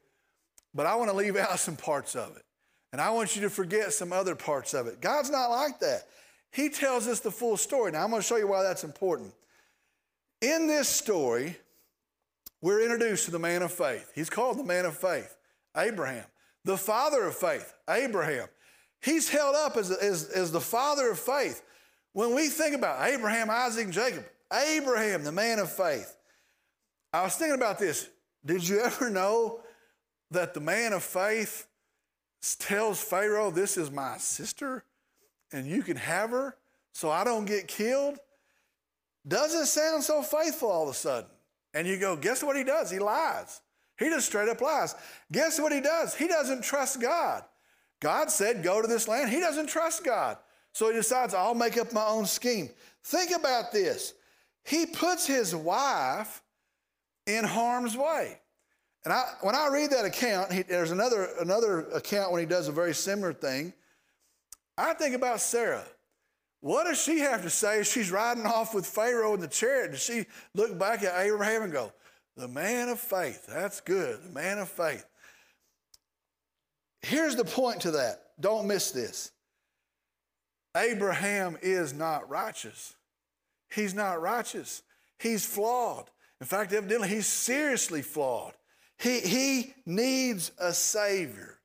but 0.74 0.86
I 0.86 0.94
want 0.94 1.10
to 1.10 1.16
leave 1.16 1.36
out 1.36 1.58
some 1.58 1.76
parts 1.76 2.14
of 2.14 2.36
it. 2.36 2.44
And 2.92 3.00
I 3.00 3.10
want 3.10 3.36
you 3.36 3.42
to 3.42 3.50
forget 3.50 3.92
some 3.92 4.12
other 4.12 4.34
parts 4.34 4.72
of 4.72 4.86
it. 4.86 5.00
God's 5.00 5.30
not 5.30 5.48
like 5.48 5.80
that. 5.80 6.04
He 6.50 6.70
tells 6.70 7.06
us 7.06 7.20
the 7.20 7.30
full 7.30 7.58
story. 7.58 7.92
Now, 7.92 8.04
I'm 8.04 8.10
going 8.10 8.22
to 8.22 8.26
show 8.26 8.36
you 8.36 8.48
why 8.48 8.62
that's 8.62 8.84
important. 8.84 9.34
In 10.40 10.66
this 10.66 10.88
story, 10.88 11.56
we're 12.62 12.82
introduced 12.82 13.26
to 13.26 13.30
the 13.30 13.38
man 13.38 13.62
of 13.62 13.72
faith. 13.72 14.10
He's 14.14 14.30
called 14.30 14.58
the 14.58 14.64
man 14.64 14.86
of 14.86 14.96
faith, 14.96 15.36
Abraham. 15.76 16.24
The 16.64 16.78
father 16.78 17.24
of 17.24 17.36
faith, 17.36 17.74
Abraham. 17.88 18.48
He's 19.00 19.28
held 19.28 19.54
up 19.54 19.76
as, 19.76 19.90
as, 19.90 20.28
as 20.30 20.50
the 20.52 20.60
father 20.60 21.10
of 21.10 21.18
faith. 21.18 21.62
When 22.12 22.34
we 22.34 22.48
think 22.48 22.74
about 22.74 23.08
Abraham, 23.08 23.48
Isaac, 23.50 23.84
and 23.84 23.92
Jacob, 23.92 24.24
Abraham, 24.52 25.24
the 25.24 25.32
man 25.32 25.58
of 25.58 25.70
faith, 25.70 26.16
I 27.12 27.22
was 27.22 27.34
thinking 27.36 27.56
about 27.56 27.78
this. 27.78 28.08
Did 28.44 28.66
you 28.66 28.80
ever 28.80 29.10
know 29.10 29.60
that 30.30 30.54
the 30.54 30.60
man 30.60 30.92
of 30.92 31.02
faith 31.02 31.66
tells 32.58 33.00
Pharaoh, 33.00 33.50
This 33.50 33.76
is 33.76 33.90
my 33.90 34.18
sister, 34.18 34.84
and 35.52 35.66
you 35.66 35.82
can 35.82 35.96
have 35.96 36.30
her 36.30 36.56
so 36.92 37.10
I 37.10 37.24
don't 37.24 37.44
get 37.44 37.68
killed? 37.68 38.18
Doesn't 39.26 39.66
sound 39.66 40.02
so 40.02 40.22
faithful 40.22 40.70
all 40.70 40.84
of 40.84 40.90
a 40.90 40.94
sudden. 40.94 41.30
And 41.74 41.86
you 41.86 41.98
go, 41.98 42.16
Guess 42.16 42.42
what 42.42 42.56
he 42.56 42.64
does? 42.64 42.90
He 42.90 42.98
lies. 42.98 43.60
He 43.98 44.08
just 44.08 44.26
straight 44.26 44.48
up 44.48 44.60
lies. 44.60 44.94
Guess 45.32 45.60
what 45.60 45.72
he 45.72 45.80
does? 45.80 46.14
He 46.14 46.28
doesn't 46.28 46.62
trust 46.62 47.00
God. 47.00 47.44
God 48.00 48.30
said, 48.30 48.62
Go 48.62 48.80
to 48.80 48.88
this 48.88 49.08
land. 49.08 49.30
He 49.30 49.40
doesn't 49.40 49.68
trust 49.68 50.04
God. 50.04 50.38
So 50.72 50.88
he 50.88 50.94
decides, 50.94 51.34
I'll 51.34 51.54
make 51.54 51.76
up 51.76 51.92
my 51.92 52.06
own 52.06 52.26
scheme. 52.26 52.70
Think 53.02 53.30
about 53.36 53.72
this. 53.72 54.14
He 54.64 54.86
puts 54.86 55.26
his 55.26 55.54
wife 55.54 56.42
in 57.26 57.44
harm's 57.44 57.96
way. 57.96 58.38
And 59.04 59.12
I, 59.12 59.24
when 59.40 59.54
I 59.54 59.68
read 59.72 59.90
that 59.90 60.04
account, 60.04 60.52
he, 60.52 60.62
there's 60.62 60.90
another, 60.90 61.30
another 61.40 61.80
account 61.90 62.32
when 62.32 62.40
he 62.40 62.46
does 62.46 62.68
a 62.68 62.72
very 62.72 62.94
similar 62.94 63.32
thing. 63.32 63.72
I 64.76 64.94
think 64.94 65.14
about 65.14 65.40
Sarah. 65.40 65.84
What 66.60 66.84
does 66.84 67.00
she 67.00 67.20
have 67.20 67.42
to 67.42 67.50
say 67.50 67.82
she's 67.82 68.10
riding 68.10 68.44
off 68.44 68.74
with 68.74 68.84
Pharaoh 68.86 69.34
in 69.34 69.40
the 69.40 69.48
chariot? 69.48 69.92
Does 69.92 70.02
she 70.02 70.26
look 70.54 70.78
back 70.78 71.02
at 71.02 71.18
Abraham 71.18 71.62
and 71.62 71.72
go, 71.72 71.92
the 72.36 72.48
man 72.48 72.88
of 72.88 73.00
faith, 73.00 73.46
that's 73.46 73.80
good, 73.80 74.22
the 74.22 74.30
man 74.30 74.58
of 74.58 74.68
faith. 74.68 75.06
Here's 77.08 77.36
the 77.36 77.44
point 77.44 77.80
to 77.82 77.92
that. 77.92 78.20
Don't 78.38 78.66
miss 78.66 78.90
this. 78.90 79.30
Abraham 80.76 81.56
is 81.62 81.94
not 81.94 82.28
righteous. 82.28 82.94
He's 83.74 83.94
not 83.94 84.20
righteous. 84.20 84.82
He's 85.18 85.44
flawed. 85.44 86.10
In 86.40 86.46
fact, 86.46 86.72
evidently, 86.72 87.08
he's 87.08 87.26
seriously 87.26 88.02
flawed. 88.02 88.52
He, 88.98 89.20
he 89.20 89.74
needs 89.86 90.52
a 90.58 90.72
Savior. 90.74 91.58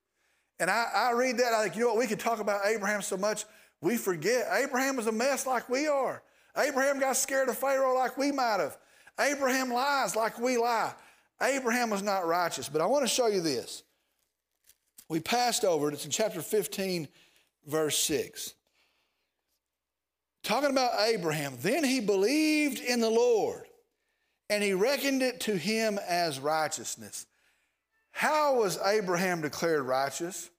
And 0.60 0.70
I, 0.70 0.88
I 0.96 1.12
read 1.12 1.38
that, 1.40 1.54
I 1.54 1.64
think, 1.64 1.76
you 1.76 1.82
know 1.82 1.90
what, 1.90 1.98
we 1.98 2.08
could 2.08 2.20
talk 2.20 2.40
about 2.40 2.62
Abraham 2.66 3.02
so 3.02 3.18
much, 3.18 3.44
we 3.82 3.98
forget. 3.98 4.48
Abraham 4.50 4.96
was 4.96 5.08
a 5.08 5.12
mess 5.12 5.46
like 5.46 5.68
we 5.68 5.88
are. 5.88 6.24
Abraham 6.58 7.00
got 7.00 7.18
scared 7.18 7.50
of 7.50 7.58
Pharaoh 7.58 7.96
like 7.96 8.18
we 8.18 8.32
might 8.32 8.60
have. 8.60 8.78
Abraham 9.20 9.72
lies 9.74 10.16
like 10.16 10.40
we 10.40 10.58
lie. 10.58 10.94
Abraham 11.42 11.90
was 11.90 12.02
not 12.02 12.26
righteous. 12.26 12.70
But 12.70 12.82
I 12.82 12.86
want 12.86 13.04
to 13.04 13.10
show 13.10 13.28
you 13.28 13.42
this. 13.42 13.84
We 15.10 15.20
passed 15.20 15.64
over 15.64 15.90
it, 15.90 15.94
it's 15.94 16.06
in 16.06 16.12
chapter 16.12 16.42
15, 16.42 17.08
verse 17.68 17.98
6. 18.00 18.54
Talking 20.44 20.72
about 20.72 21.00
Abraham, 21.00 21.58
then 21.62 21.84
he 21.84 22.00
believed 22.02 22.80
in 22.80 23.00
the 23.00 23.10
Lord 23.10 23.66
and 24.50 24.64
he 24.64 24.74
reckoned 24.74 25.22
it 25.22 25.40
to 25.42 25.58
him 25.58 26.00
as 26.08 26.40
righteousness. 26.40 27.26
How 28.12 28.56
was 28.56 28.78
Abraham 28.86 29.42
declared 29.42 29.84
righteous? 29.84 30.50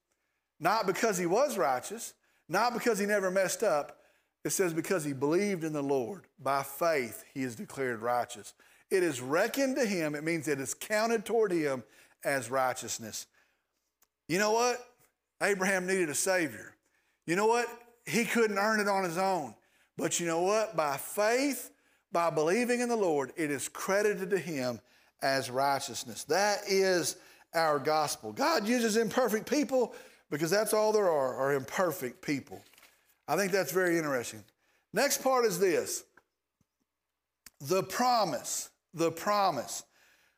Not 0.59 0.86
because 0.86 1.18
he 1.18 1.26
was 1.26 1.59
righteous, 1.59 2.14
not 2.49 2.72
because 2.72 2.99
he 2.99 3.07
never 3.07 3.30
messed 3.30 3.62
up. 3.62 4.01
It 4.45 4.51
says 4.51 4.74
because 4.74 5.05
he 5.05 5.12
believed 5.12 5.64
in 5.64 5.72
the 5.72 5.82
Lord. 5.82 6.22
By 6.42 6.62
faith, 6.62 7.24
he 7.32 7.42
is 7.42 7.55
declared 7.55 8.03
righteous. 8.03 8.55
It 8.90 9.03
is 9.03 9.20
reckoned 9.20 9.76
to 9.76 9.86
him, 9.86 10.14
it 10.14 10.24
means 10.24 10.49
it 10.49 10.61
is 10.61 10.74
counted 10.74 11.24
toward 11.24 11.53
him 11.53 11.82
as 12.24 12.51
righteousness. 12.51 13.26
You 14.28 14.38
know 14.38 14.52
what? 14.52 14.84
Abraham 15.42 15.86
needed 15.86 16.08
a 16.08 16.14
Savior. 16.14 16.74
You 17.26 17.36
know 17.36 17.46
what? 17.46 17.66
He 18.06 18.24
couldn't 18.24 18.58
earn 18.58 18.80
it 18.80 18.88
on 18.88 19.04
his 19.04 19.18
own. 19.18 19.54
But 19.96 20.18
you 20.20 20.26
know 20.26 20.42
what? 20.42 20.76
By 20.76 20.96
faith, 20.96 21.70
by 22.12 22.30
believing 22.30 22.80
in 22.80 22.88
the 22.88 22.96
Lord, 22.96 23.32
it 23.36 23.50
is 23.50 23.68
credited 23.68 24.30
to 24.30 24.38
him 24.38 24.80
as 25.22 25.50
righteousness. 25.50 26.24
That 26.24 26.60
is 26.68 27.16
our 27.54 27.78
gospel. 27.78 28.32
God 28.32 28.66
uses 28.66 28.96
imperfect 28.96 29.48
people 29.48 29.94
because 30.30 30.50
that's 30.50 30.74
all 30.74 30.92
there 30.92 31.10
are, 31.10 31.34
are 31.34 31.54
imperfect 31.54 32.22
people. 32.22 32.62
I 33.28 33.36
think 33.36 33.52
that's 33.52 33.72
very 33.72 33.96
interesting. 33.96 34.44
Next 34.92 35.22
part 35.22 35.44
is 35.44 35.58
this 35.58 36.04
the 37.60 37.82
promise. 37.82 38.70
The 38.92 39.10
promise. 39.10 39.82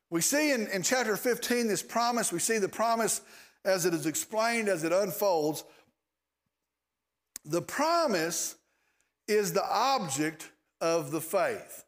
We 0.08 0.20
see 0.20 0.52
in, 0.52 0.68
in 0.68 0.82
chapter 0.82 1.16
15 1.16 1.66
this 1.66 1.82
promise. 1.82 2.32
We 2.32 2.38
see 2.38 2.58
the 2.58 2.68
promise 2.68 3.20
as 3.66 3.84
it 3.84 3.92
is 3.92 4.06
explained, 4.06 4.68
as 4.68 4.84
it 4.84 4.92
unfolds. 4.92 5.64
The 7.44 7.62
promise 7.62 8.56
is 9.28 9.52
the 9.52 9.64
object 9.64 10.50
of 10.80 11.10
the 11.10 11.20
faith, 11.20 11.84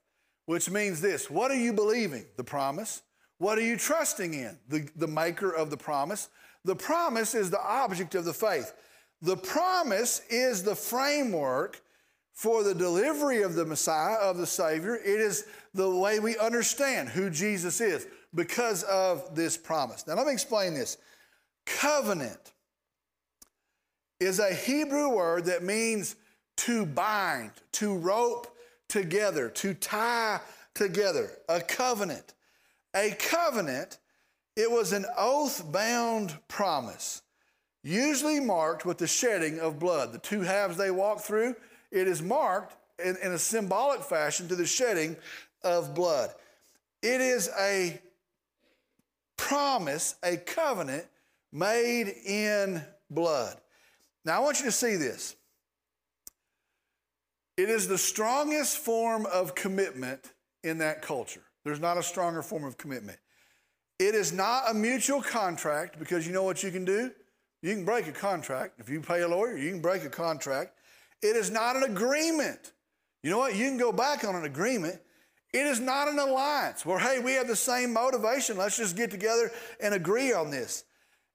which 0.46 0.68
means 0.70 1.00
this 1.00 1.30
what 1.30 1.50
are 1.50 1.56
you 1.56 1.72
believing? 1.72 2.26
The 2.36 2.44
promise. 2.44 3.02
What 3.38 3.56
are 3.56 3.62
you 3.62 3.76
trusting 3.76 4.34
in? 4.34 4.58
The, 4.68 4.88
the 4.96 5.06
maker 5.06 5.50
of 5.50 5.70
the 5.70 5.76
promise. 5.76 6.28
The 6.64 6.74
promise 6.74 7.36
is 7.36 7.50
the 7.50 7.62
object 7.62 8.16
of 8.16 8.24
the 8.24 8.34
faith. 8.34 8.72
The 9.22 9.36
promise 9.36 10.22
is 10.28 10.64
the 10.64 10.74
framework 10.74 11.80
for 12.32 12.62
the 12.62 12.74
delivery 12.74 13.42
of 13.42 13.54
the 13.54 13.64
Messiah, 13.64 14.16
of 14.16 14.38
the 14.38 14.46
Savior. 14.46 14.96
It 14.96 15.20
is 15.20 15.44
the 15.74 15.88
way 15.88 16.18
we 16.18 16.36
understand 16.38 17.08
who 17.08 17.30
Jesus 17.30 17.80
is 17.80 18.06
because 18.34 18.82
of 18.84 19.34
this 19.34 19.56
promise. 19.56 20.06
Now, 20.06 20.14
let 20.14 20.26
me 20.26 20.32
explain 20.32 20.74
this. 20.74 20.98
Covenant 21.76 22.52
is 24.20 24.38
a 24.38 24.54
Hebrew 24.54 25.10
word 25.10 25.44
that 25.44 25.62
means 25.62 26.16
to 26.58 26.86
bind, 26.86 27.52
to 27.72 27.94
rope 27.96 28.48
together, 28.88 29.48
to 29.50 29.74
tie 29.74 30.40
together. 30.74 31.30
A 31.48 31.60
covenant. 31.60 32.34
A 32.94 33.10
covenant, 33.18 33.98
it 34.56 34.70
was 34.70 34.92
an 34.92 35.04
oath 35.16 35.70
bound 35.70 36.36
promise, 36.48 37.22
usually 37.84 38.40
marked 38.40 38.86
with 38.86 38.98
the 38.98 39.06
shedding 39.06 39.60
of 39.60 39.78
blood. 39.78 40.12
The 40.12 40.18
two 40.18 40.40
halves 40.40 40.76
they 40.76 40.90
walk 40.90 41.20
through, 41.20 41.54
it 41.92 42.08
is 42.08 42.22
marked 42.22 42.74
in, 42.98 43.16
in 43.22 43.32
a 43.32 43.38
symbolic 43.38 44.02
fashion 44.02 44.48
to 44.48 44.56
the 44.56 44.66
shedding 44.66 45.16
of 45.62 45.94
blood. 45.94 46.30
It 47.02 47.20
is 47.20 47.50
a 47.58 48.00
promise, 49.36 50.16
a 50.24 50.38
covenant 50.38 51.06
made 51.52 52.08
in 52.08 52.82
blood. 53.10 53.56
Now, 54.24 54.36
I 54.36 54.40
want 54.40 54.58
you 54.58 54.66
to 54.66 54.72
see 54.72 54.96
this. 54.96 55.36
It 57.56 57.68
is 57.68 57.88
the 57.88 57.98
strongest 57.98 58.78
form 58.78 59.26
of 59.26 59.54
commitment 59.54 60.32
in 60.62 60.78
that 60.78 61.02
culture. 61.02 61.42
There's 61.64 61.80
not 61.80 61.96
a 61.96 62.02
stronger 62.02 62.42
form 62.42 62.64
of 62.64 62.78
commitment. 62.78 63.18
It 63.98 64.14
is 64.14 64.32
not 64.32 64.70
a 64.70 64.74
mutual 64.74 65.20
contract 65.20 65.98
because 65.98 66.26
you 66.26 66.32
know 66.32 66.44
what 66.44 66.62
you 66.62 66.70
can 66.70 66.84
do? 66.84 67.10
You 67.62 67.74
can 67.74 67.84
break 67.84 68.06
a 68.06 68.12
contract. 68.12 68.74
If 68.78 68.88
you 68.88 69.00
pay 69.00 69.22
a 69.22 69.28
lawyer, 69.28 69.56
you 69.56 69.70
can 69.70 69.80
break 69.80 70.04
a 70.04 70.08
contract. 70.08 70.78
It 71.20 71.34
is 71.34 71.50
not 71.50 71.74
an 71.74 71.82
agreement. 71.82 72.72
You 73.24 73.30
know 73.30 73.38
what? 73.38 73.56
You 73.56 73.64
can 73.64 73.76
go 73.76 73.90
back 73.90 74.22
on 74.22 74.36
an 74.36 74.44
agreement. 74.44 75.00
It 75.52 75.66
is 75.66 75.80
not 75.80 76.06
an 76.06 76.18
alliance 76.18 76.86
where, 76.86 76.98
hey, 76.98 77.18
we 77.18 77.32
have 77.32 77.48
the 77.48 77.56
same 77.56 77.92
motivation. 77.92 78.56
Let's 78.56 78.76
just 78.76 78.96
get 78.96 79.10
together 79.10 79.50
and 79.80 79.94
agree 79.94 80.32
on 80.32 80.50
this. 80.50 80.84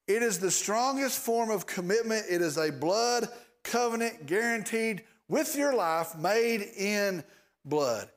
It 0.07 0.21
is 0.21 0.39
the 0.39 0.51
strongest 0.51 1.19
form 1.19 1.49
of 1.49 1.65
commitment. 1.65 2.25
It 2.29 2.41
is 2.41 2.57
a 2.57 2.71
blood 2.71 3.29
covenant 3.63 4.25
guaranteed 4.25 5.03
with 5.27 5.55
your 5.55 5.73
life 5.73 6.17
made 6.17 6.61
in 6.61 7.23
blood. 7.65 8.09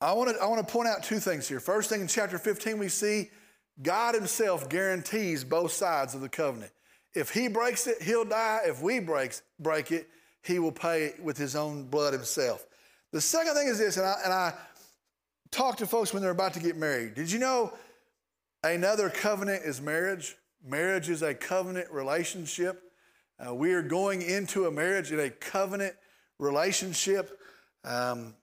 I 0.00 0.12
want 0.12 0.30
to 0.30 0.42
I 0.42 0.46
want 0.46 0.66
to 0.66 0.72
point 0.72 0.88
out 0.88 1.02
two 1.02 1.18
things 1.18 1.48
here. 1.48 1.60
First 1.60 1.90
thing 1.90 2.00
in 2.00 2.06
chapter 2.06 2.38
15 2.38 2.78
we 2.78 2.88
see 2.88 3.30
God 3.82 4.14
himself 4.14 4.68
guarantees 4.68 5.44
both 5.44 5.72
sides 5.72 6.14
of 6.14 6.20
the 6.20 6.28
covenant. 6.28 6.72
If 7.14 7.30
he 7.30 7.48
breaks 7.48 7.86
it, 7.86 8.00
he'll 8.00 8.24
die. 8.24 8.60
If 8.64 8.80
we 8.82 9.00
breaks, 9.00 9.42
break 9.58 9.90
it, 9.90 10.08
he 10.42 10.58
will 10.58 10.72
pay 10.72 11.14
with 11.20 11.36
his 11.36 11.56
own 11.56 11.84
blood 11.84 12.12
himself. 12.12 12.66
The 13.12 13.20
second 13.20 13.54
thing 13.54 13.66
is 13.66 13.78
this, 13.78 13.96
and 13.96 14.06
I, 14.06 14.14
and 14.24 14.32
I 14.32 14.54
talk 15.50 15.76
to 15.78 15.86
folks 15.86 16.14
when 16.14 16.22
they're 16.22 16.30
about 16.30 16.54
to 16.54 16.60
get 16.60 16.76
married. 16.76 17.14
Did 17.14 17.32
you 17.32 17.40
know 17.40 17.72
another 18.62 19.10
covenant 19.10 19.62
is 19.64 19.80
marriage? 19.80 20.36
Marriage 20.64 21.08
is 21.08 21.22
a 21.22 21.34
covenant 21.34 21.90
relationship. 21.90 22.82
Uh, 23.38 23.54
we 23.54 23.72
are 23.72 23.82
going 23.82 24.22
into 24.22 24.66
a 24.66 24.70
marriage 24.70 25.12
in 25.12 25.20
a 25.20 25.30
covenant 25.30 25.94
relationship. 26.38 27.38
Um, 27.84 28.34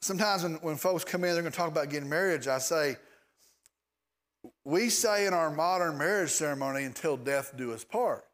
sometimes 0.00 0.44
when, 0.44 0.54
when 0.56 0.76
folks 0.76 1.04
come 1.04 1.24
in, 1.24 1.32
they're 1.32 1.42
going 1.42 1.52
to 1.52 1.58
talk 1.58 1.70
about 1.70 1.90
getting 1.90 2.08
married. 2.08 2.46
I 2.46 2.58
say, 2.58 2.96
we 4.64 4.88
say 4.90 5.26
in 5.26 5.34
our 5.34 5.50
modern 5.50 5.98
marriage 5.98 6.30
ceremony, 6.30 6.84
until 6.84 7.16
death 7.16 7.54
do 7.56 7.72
us 7.72 7.84
part. 7.84 8.24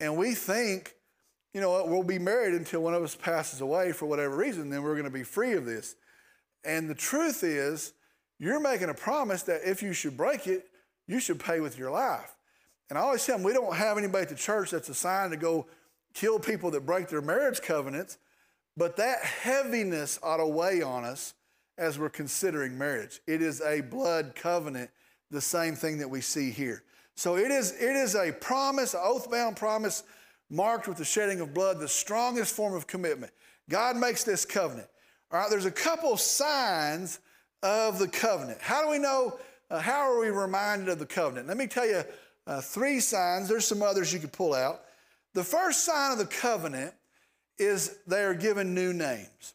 And 0.00 0.16
we 0.16 0.34
think, 0.34 0.94
you 1.54 1.60
know 1.60 1.70
what, 1.70 1.88
we'll 1.88 2.02
be 2.02 2.18
married 2.18 2.54
until 2.54 2.80
one 2.80 2.94
of 2.94 3.02
us 3.02 3.14
passes 3.14 3.60
away 3.60 3.92
for 3.92 4.06
whatever 4.06 4.36
reason, 4.36 4.68
then 4.68 4.82
we're 4.82 4.94
going 4.94 5.04
to 5.04 5.10
be 5.10 5.22
free 5.22 5.52
of 5.52 5.64
this. 5.64 5.94
And 6.64 6.90
the 6.90 6.94
truth 6.94 7.44
is, 7.44 7.92
you're 8.38 8.60
making 8.60 8.88
a 8.88 8.94
promise 8.94 9.42
that 9.44 9.68
if 9.68 9.82
you 9.82 9.92
should 9.92 10.16
break 10.16 10.46
it, 10.46 10.66
you 11.06 11.20
should 11.20 11.40
pay 11.40 11.60
with 11.60 11.78
your 11.78 11.90
life. 11.90 12.36
And 12.88 12.98
I 12.98 13.02
always 13.02 13.24
tell 13.24 13.36
them 13.36 13.44
we 13.44 13.52
don't 13.52 13.74
have 13.74 13.98
anybody 13.98 14.22
at 14.22 14.28
the 14.28 14.34
church 14.34 14.70
that's 14.70 14.88
assigned 14.88 15.32
to 15.32 15.36
go 15.36 15.66
kill 16.14 16.38
people 16.38 16.70
that 16.72 16.86
break 16.86 17.08
their 17.08 17.20
marriage 17.20 17.60
covenants, 17.60 18.18
but 18.76 18.96
that 18.96 19.24
heaviness 19.24 20.18
ought 20.22 20.36
to 20.38 20.46
weigh 20.46 20.82
on 20.82 21.04
us 21.04 21.34
as 21.78 21.98
we're 21.98 22.08
considering 22.08 22.78
marriage. 22.78 23.20
It 23.26 23.42
is 23.42 23.60
a 23.60 23.80
blood 23.80 24.34
covenant, 24.34 24.90
the 25.30 25.40
same 25.40 25.74
thing 25.74 25.98
that 25.98 26.08
we 26.08 26.20
see 26.20 26.50
here. 26.50 26.82
So 27.16 27.36
it 27.36 27.50
is, 27.50 27.72
it 27.72 27.96
is 27.96 28.14
a 28.14 28.32
promise, 28.32 28.94
an 28.94 29.00
oath-bound 29.02 29.56
promise 29.56 30.04
marked 30.50 30.86
with 30.86 30.98
the 30.98 31.04
shedding 31.04 31.40
of 31.40 31.52
blood, 31.52 31.80
the 31.80 31.88
strongest 31.88 32.54
form 32.54 32.74
of 32.74 32.86
commitment. 32.86 33.32
God 33.68 33.96
makes 33.96 34.22
this 34.22 34.44
covenant. 34.44 34.88
All 35.32 35.40
right, 35.40 35.50
there's 35.50 35.64
a 35.64 35.70
couple 35.70 36.16
signs 36.16 37.18
of 37.62 37.98
the 37.98 38.08
covenant. 38.08 38.58
How 38.60 38.82
do 38.82 38.90
we 38.90 38.98
know, 38.98 39.38
uh, 39.70 39.78
how 39.78 40.10
are 40.10 40.20
we 40.20 40.28
reminded 40.28 40.88
of 40.88 40.98
the 40.98 41.06
covenant? 41.06 41.48
Let 41.48 41.56
me 41.56 41.66
tell 41.66 41.86
you 41.86 42.02
uh, 42.46 42.60
three 42.60 43.00
signs. 43.00 43.48
There's 43.48 43.66
some 43.66 43.82
others 43.82 44.12
you 44.12 44.20
could 44.20 44.32
pull 44.32 44.54
out. 44.54 44.82
The 45.34 45.44
first 45.44 45.84
sign 45.84 46.12
of 46.12 46.18
the 46.18 46.26
covenant 46.26 46.94
is 47.58 47.98
they 48.06 48.22
are 48.22 48.34
given 48.34 48.74
new 48.74 48.92
names. 48.92 49.54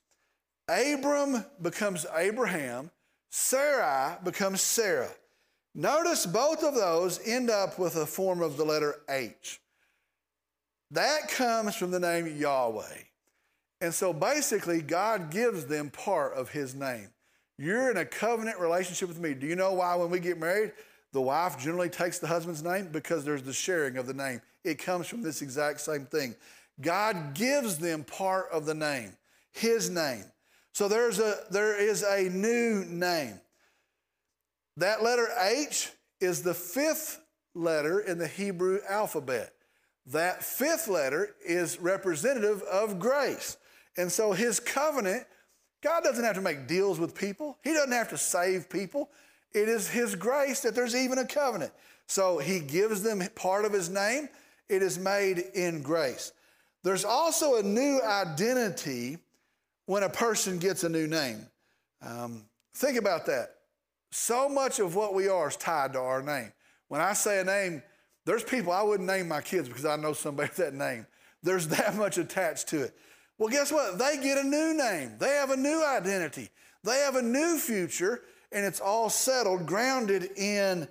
Abram 0.68 1.46
becomes 1.62 2.06
Abraham, 2.16 2.92
Sarai 3.30 4.18
becomes 4.24 4.62
Sarah. 4.62 5.12
Notice 5.74 6.26
both 6.26 6.64
of 6.64 6.76
those 6.76 7.26
end 7.26 7.50
up 7.50 7.80
with 7.80 7.96
a 7.96 8.06
form 8.06 8.42
of 8.42 8.58
the 8.58 8.66
letter 8.66 9.02
H. 9.10 9.60
That 10.92 11.30
comes 11.30 11.76
from 11.76 11.92
the 11.92 12.00
name 12.00 12.28
Yahweh. 12.38 13.04
And 13.80 13.94
so 13.94 14.14
basically, 14.14 14.82
God 14.82 15.32
gives 15.32 15.66
them 15.66 15.90
part 15.90 16.34
of 16.34 16.50
his 16.50 16.76
name. 16.76 17.10
You're 17.58 17.92
in 17.92 17.98
a 17.98 18.06
covenant 18.06 18.60
relationship 18.60 19.08
with 19.08 19.20
me. 19.20 19.34
Do 19.34 19.46
you 19.48 19.56
know 19.56 19.74
why 19.74 19.96
when 19.96 20.10
we 20.10 20.20
get 20.20 20.40
married, 20.40 20.72
the 21.14 21.22
wife 21.22 21.60
generally 21.60 21.90
takes 21.90 22.20
the 22.20 22.28
husband's 22.28 22.64
name? 22.64 22.90
Because 22.92 23.24
there's 23.24 23.44
the 23.44 23.54
sharing 23.54 23.98
of 23.98 24.08
the 24.08 24.14
name. 24.14 24.42
It 24.64 24.80
comes 24.80 25.08
from 25.08 25.22
this 25.22 25.42
exact 25.42 25.82
same 25.82 26.06
thing. 26.06 26.36
God 26.80 27.34
gives 27.34 27.78
them 27.78 28.04
part 28.04 28.48
of 28.52 28.66
the 28.66 28.74
name, 28.74 29.14
his 29.52 29.90
name. 29.90 30.26
So 30.74 30.88
there's 30.88 31.20
a, 31.20 31.36
there 31.52 31.80
is 31.80 32.04
a 32.04 32.30
new 32.30 32.86
name. 32.86 33.40
That 34.78 35.04
letter 35.04 35.28
H 35.40 35.92
is 36.20 36.42
the 36.42 36.54
fifth 36.54 37.20
letter 37.54 38.00
in 38.00 38.18
the 38.18 38.28
Hebrew 38.28 38.80
alphabet. 38.90 39.54
That 40.08 40.44
fifth 40.44 40.88
letter 40.88 41.36
is 41.46 41.80
representative 41.80 42.62
of 42.64 43.00
grace. 43.00 43.58
And 43.98 44.12
so 44.12 44.32
his 44.32 44.60
covenant, 44.60 45.26
God 45.82 46.04
doesn't 46.04 46.24
have 46.24 46.36
to 46.36 46.42
make 46.42 46.68
deals 46.68 47.00
with 47.00 47.16
people, 47.16 47.58
he 47.64 47.74
doesn't 47.74 47.92
have 47.92 48.10
to 48.10 48.18
save 48.18 48.70
people. 48.70 49.10
It 49.54 49.68
is 49.68 49.90
his 49.90 50.16
grace 50.16 50.62
that 50.62 50.76
there's 50.76 50.96
even 50.96 51.18
a 51.18 51.26
covenant. 51.26 51.74
So 52.08 52.38
he 52.38 52.60
gives 52.60 53.04
them 53.04 53.22
part 53.36 53.66
of 53.66 53.74
his 53.74 53.90
name. 53.90 54.30
It 54.70 54.82
is 54.82 54.98
made 54.98 55.40
in 55.54 55.82
grace. 55.82 56.32
There's 56.84 57.04
also 57.04 57.58
a 57.58 57.64
new 57.64 58.02
identity 58.02 59.18
when 59.86 60.04
a 60.04 60.10
person 60.10 60.58
gets 60.58 60.84
a 60.84 60.90
new 60.90 61.08
name. 61.08 61.48
Um, 62.02 62.46
think 62.76 62.98
about 62.98 63.26
that. 63.26 63.56
So 64.12 64.50
much 64.50 64.80
of 64.80 64.96
what 64.96 65.14
we 65.14 65.28
are 65.28 65.50
is 65.50 65.56
tied 65.58 65.94
to 65.94 66.00
our 66.00 66.22
name. 66.22 66.52
When 66.88 67.02
I 67.02 67.14
say 67.14 67.40
a 67.40 67.44
name, 67.44 67.84
there's 68.26 68.44
people 68.44 68.72
I 68.72 68.84
wouldn't 68.84 69.08
name 69.08 69.28
my 69.28 69.42
kids 69.42 69.68
because 69.68 69.86
I 69.86 69.96
know 69.96 70.14
somebody 70.14 70.50
with 70.50 70.58
that 70.58 70.74
name. 70.74 71.06
There's 71.44 71.68
that 71.70 71.96
much 71.96 72.18
attached 72.18 72.68
to 72.70 72.84
it. 72.84 72.96
Well, 73.42 73.50
guess 73.50 73.72
what? 73.72 73.98
They 73.98 74.20
get 74.22 74.38
a 74.38 74.44
new 74.44 74.76
name, 74.76 75.14
they 75.18 75.30
have 75.30 75.50
a 75.50 75.58
new 75.58 75.84
identity, 75.84 76.52
they 76.84 77.00
have 77.00 77.16
a 77.16 77.24
new 77.24 77.58
future, 77.58 78.22
and 78.52 78.64
it's 78.64 78.80
all 78.80 79.10
settled, 79.10 79.66
grounded 79.66 80.38
in 80.38 80.88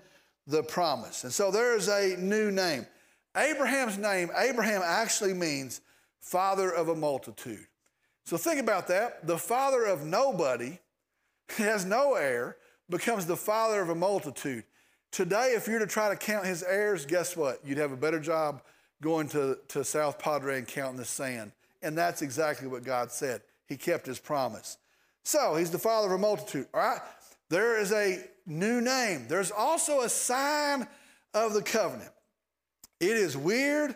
the 0.48 0.64
promise. 0.64 1.22
And 1.22 1.32
so 1.32 1.52
there 1.52 1.76
is 1.76 1.86
a 1.86 2.16
new 2.18 2.50
name. 2.50 2.88
Abraham's 3.36 3.98
name, 3.98 4.32
Abraham 4.36 4.82
actually 4.84 5.32
means 5.32 5.80
father 6.18 6.72
of 6.72 6.88
a 6.88 6.96
multitude. 6.96 7.68
So 8.24 8.36
think 8.36 8.58
about 8.58 8.88
that. 8.88 9.28
The 9.28 9.38
father 9.38 9.84
of 9.84 10.04
nobody 10.04 10.80
has 11.50 11.84
no 11.84 12.14
heir, 12.14 12.56
becomes 12.88 13.26
the 13.26 13.36
father 13.36 13.80
of 13.80 13.90
a 13.90 13.94
multitude. 13.94 14.64
Today, 15.12 15.52
if 15.54 15.68
you're 15.68 15.78
to 15.78 15.86
try 15.86 16.08
to 16.08 16.16
count 16.16 16.46
his 16.46 16.64
heirs, 16.64 17.06
guess 17.06 17.36
what? 17.36 17.60
You'd 17.64 17.78
have 17.78 17.92
a 17.92 17.96
better 17.96 18.18
job 18.18 18.62
going 19.00 19.28
to, 19.28 19.56
to 19.68 19.84
South 19.84 20.18
Padre 20.18 20.58
and 20.58 20.66
counting 20.66 20.96
the 20.96 21.04
sand. 21.04 21.52
And 21.82 21.96
that's 21.96 22.22
exactly 22.22 22.68
what 22.68 22.84
God 22.84 23.10
said. 23.10 23.42
He 23.66 23.76
kept 23.76 24.06
his 24.06 24.18
promise. 24.18 24.76
So 25.22 25.56
he's 25.56 25.70
the 25.70 25.78
father 25.78 26.08
of 26.08 26.12
a 26.12 26.18
multitude. 26.18 26.66
All 26.74 26.80
right? 26.80 27.00
There 27.48 27.78
is 27.78 27.92
a 27.92 28.24
new 28.46 28.80
name. 28.80 29.26
There's 29.28 29.50
also 29.50 30.00
a 30.00 30.08
sign 30.08 30.86
of 31.34 31.54
the 31.54 31.62
covenant. 31.62 32.10
It 33.00 33.16
is 33.16 33.36
weird. 33.36 33.94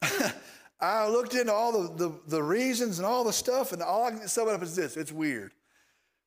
I 0.80 1.08
looked 1.08 1.34
into 1.34 1.52
all 1.52 1.72
the, 1.72 2.08
the, 2.08 2.14
the, 2.28 2.42
reasons 2.42 2.98
and 2.98 3.06
all 3.06 3.24
the 3.24 3.32
stuff, 3.32 3.72
and 3.72 3.82
all 3.82 4.04
I 4.04 4.10
can 4.10 4.28
sum 4.28 4.48
it 4.48 4.54
up 4.54 4.62
is 4.62 4.76
this 4.76 4.96
it's 4.96 5.10
weird. 5.10 5.52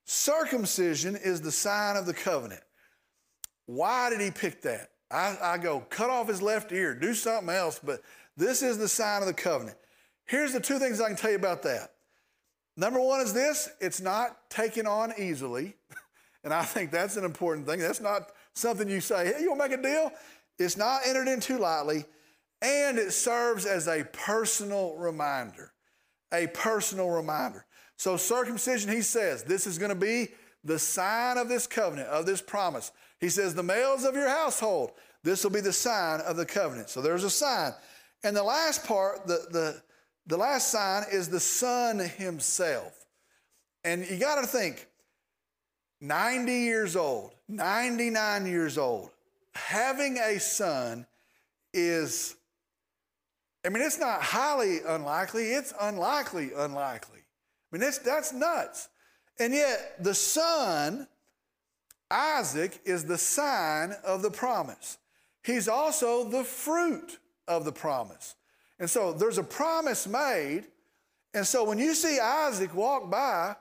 Circumcision 0.06 1.16
is 1.16 1.42
the 1.42 1.52
sign 1.52 1.96
of 1.96 2.06
the 2.06 2.14
covenant. 2.14 2.62
Why 3.66 4.10
did 4.10 4.20
he 4.20 4.30
pick 4.30 4.62
that? 4.64 4.90
I, 5.10 5.38
I 5.42 5.58
go, 5.58 5.82
cut 5.90 6.10
off 6.10 6.28
his 6.28 6.42
left 6.42 6.72
ear, 6.72 6.94
do 6.94 7.14
something 7.14 7.54
else, 7.54 7.80
but 7.82 8.02
this 8.36 8.62
is 8.62 8.78
the 8.78 8.88
sign 8.88 9.22
of 9.22 9.28
the 9.28 9.34
covenant. 9.34 9.78
Here's 10.26 10.54
the 10.54 10.60
two 10.60 10.80
things 10.80 11.02
I 11.02 11.08
can 11.08 11.18
tell 11.18 11.32
you 11.32 11.38
about 11.38 11.64
that. 11.64 11.92
Number 12.78 13.00
one 13.00 13.22
is 13.22 13.34
this 13.34 13.70
it's 13.80 14.02
not 14.02 14.50
taken 14.50 14.88
on 14.88 15.14
easily. 15.18 15.76
And 16.44 16.52
I 16.52 16.64
think 16.64 16.90
that's 16.90 17.18
an 17.18 17.24
important 17.24 17.68
thing. 17.68 17.80
That's 17.80 18.02
not 18.02 18.32
something 18.56 18.90
you 18.90 19.00
say, 19.00 19.28
hey, 19.28 19.42
you 19.42 19.52
want 19.52 19.62
to 19.62 19.70
make 19.70 19.78
a 19.78 19.84
deal? 19.84 20.12
It's 20.58 20.76
not 20.76 21.02
entered 21.06 21.28
into 21.28 21.60
lightly 21.60 22.04
and 22.62 23.00
it 23.00 23.12
serves 23.12 23.66
as 23.66 23.88
a 23.88 24.04
personal 24.12 24.96
reminder. 24.98 25.74
A 26.34 26.48
personal 26.48 27.10
reminder. 27.10 27.66
So, 27.98 28.18
circumcision, 28.18 28.92
he 28.92 29.02
says, 29.02 29.44
this 29.44 29.68
is 29.68 29.78
going 29.78 29.90
to 29.90 29.96
be 29.96 30.30
the 30.64 30.80
sign 30.80 31.38
of 31.38 31.50
this 31.50 31.68
covenant, 31.68 32.08
of 32.10 32.26
this 32.26 32.42
promise. 32.42 32.92
He 33.20 33.30
says, 33.30 33.54
the 33.54 33.64
males 33.64 34.06
of 34.06 34.16
your 34.16 34.30
household, 34.30 34.92
this 35.24 35.44
will 35.44 35.52
be 35.52 35.62
the 35.62 35.74
sign 35.74 36.22
of 36.22 36.38
the 36.38 36.46
covenant. 36.46 36.90
So, 36.90 37.02
there's 37.02 37.24
a 37.24 37.30
sign. 37.30 37.74
And 38.24 38.36
the 38.36 38.44
last 38.44 38.86
part, 38.86 39.28
the, 39.28 39.46
the, 39.52 39.82
the 40.32 40.38
last 40.38 40.72
sign 40.72 41.04
is 41.12 41.28
the 41.28 41.42
son 41.42 42.00
himself. 42.00 43.06
And 43.84 44.08
you 44.10 44.18
got 44.18 44.40
to 44.40 44.48
think 44.48 44.88
90 46.00 46.52
years 46.52 46.96
old, 46.96 47.32
99 47.50 48.46
years 48.46 48.78
old, 48.78 49.12
having 49.54 50.18
a 50.18 50.40
son 50.40 51.06
is 51.74 52.36
I 53.66 53.70
mean, 53.70 53.84
it's 53.84 54.00
not 54.00 54.22
highly 54.22 54.80
unlikely, 54.88 55.52
it's 55.52 55.74
unlikely 55.80 56.52
unlikely. 56.56 57.20
I 57.20 57.76
mean, 57.76 57.82
that's, 57.82 58.00
that's 58.00 58.34
nuts. 58.34 58.90
And 59.38 59.54
yet, 59.54 60.04
the 60.04 60.16
son, 60.16 61.08
Isaac, 62.10 62.80
is 62.86 63.06
the 63.06 63.18
sign 63.18 63.94
of 64.04 64.24
the 64.24 64.32
promise. 64.32 64.98
He's 65.44 65.68
also 65.68 66.24
the 66.24 66.44
fruit 66.44 67.20
of 67.48 67.66
the 67.66 67.72
promise. 67.72 68.36
And 68.82 68.90
so 68.90 69.14
there's 69.14 69.38
a 69.38 69.44
promise 69.44 70.08
made. 70.08 70.64
And 71.36 71.46
so 71.46 71.64
when 71.64 71.78
you 71.78 71.94
see 71.94 72.20
Isaac 72.20 72.74
walk 72.74 73.12
by, 73.12 73.56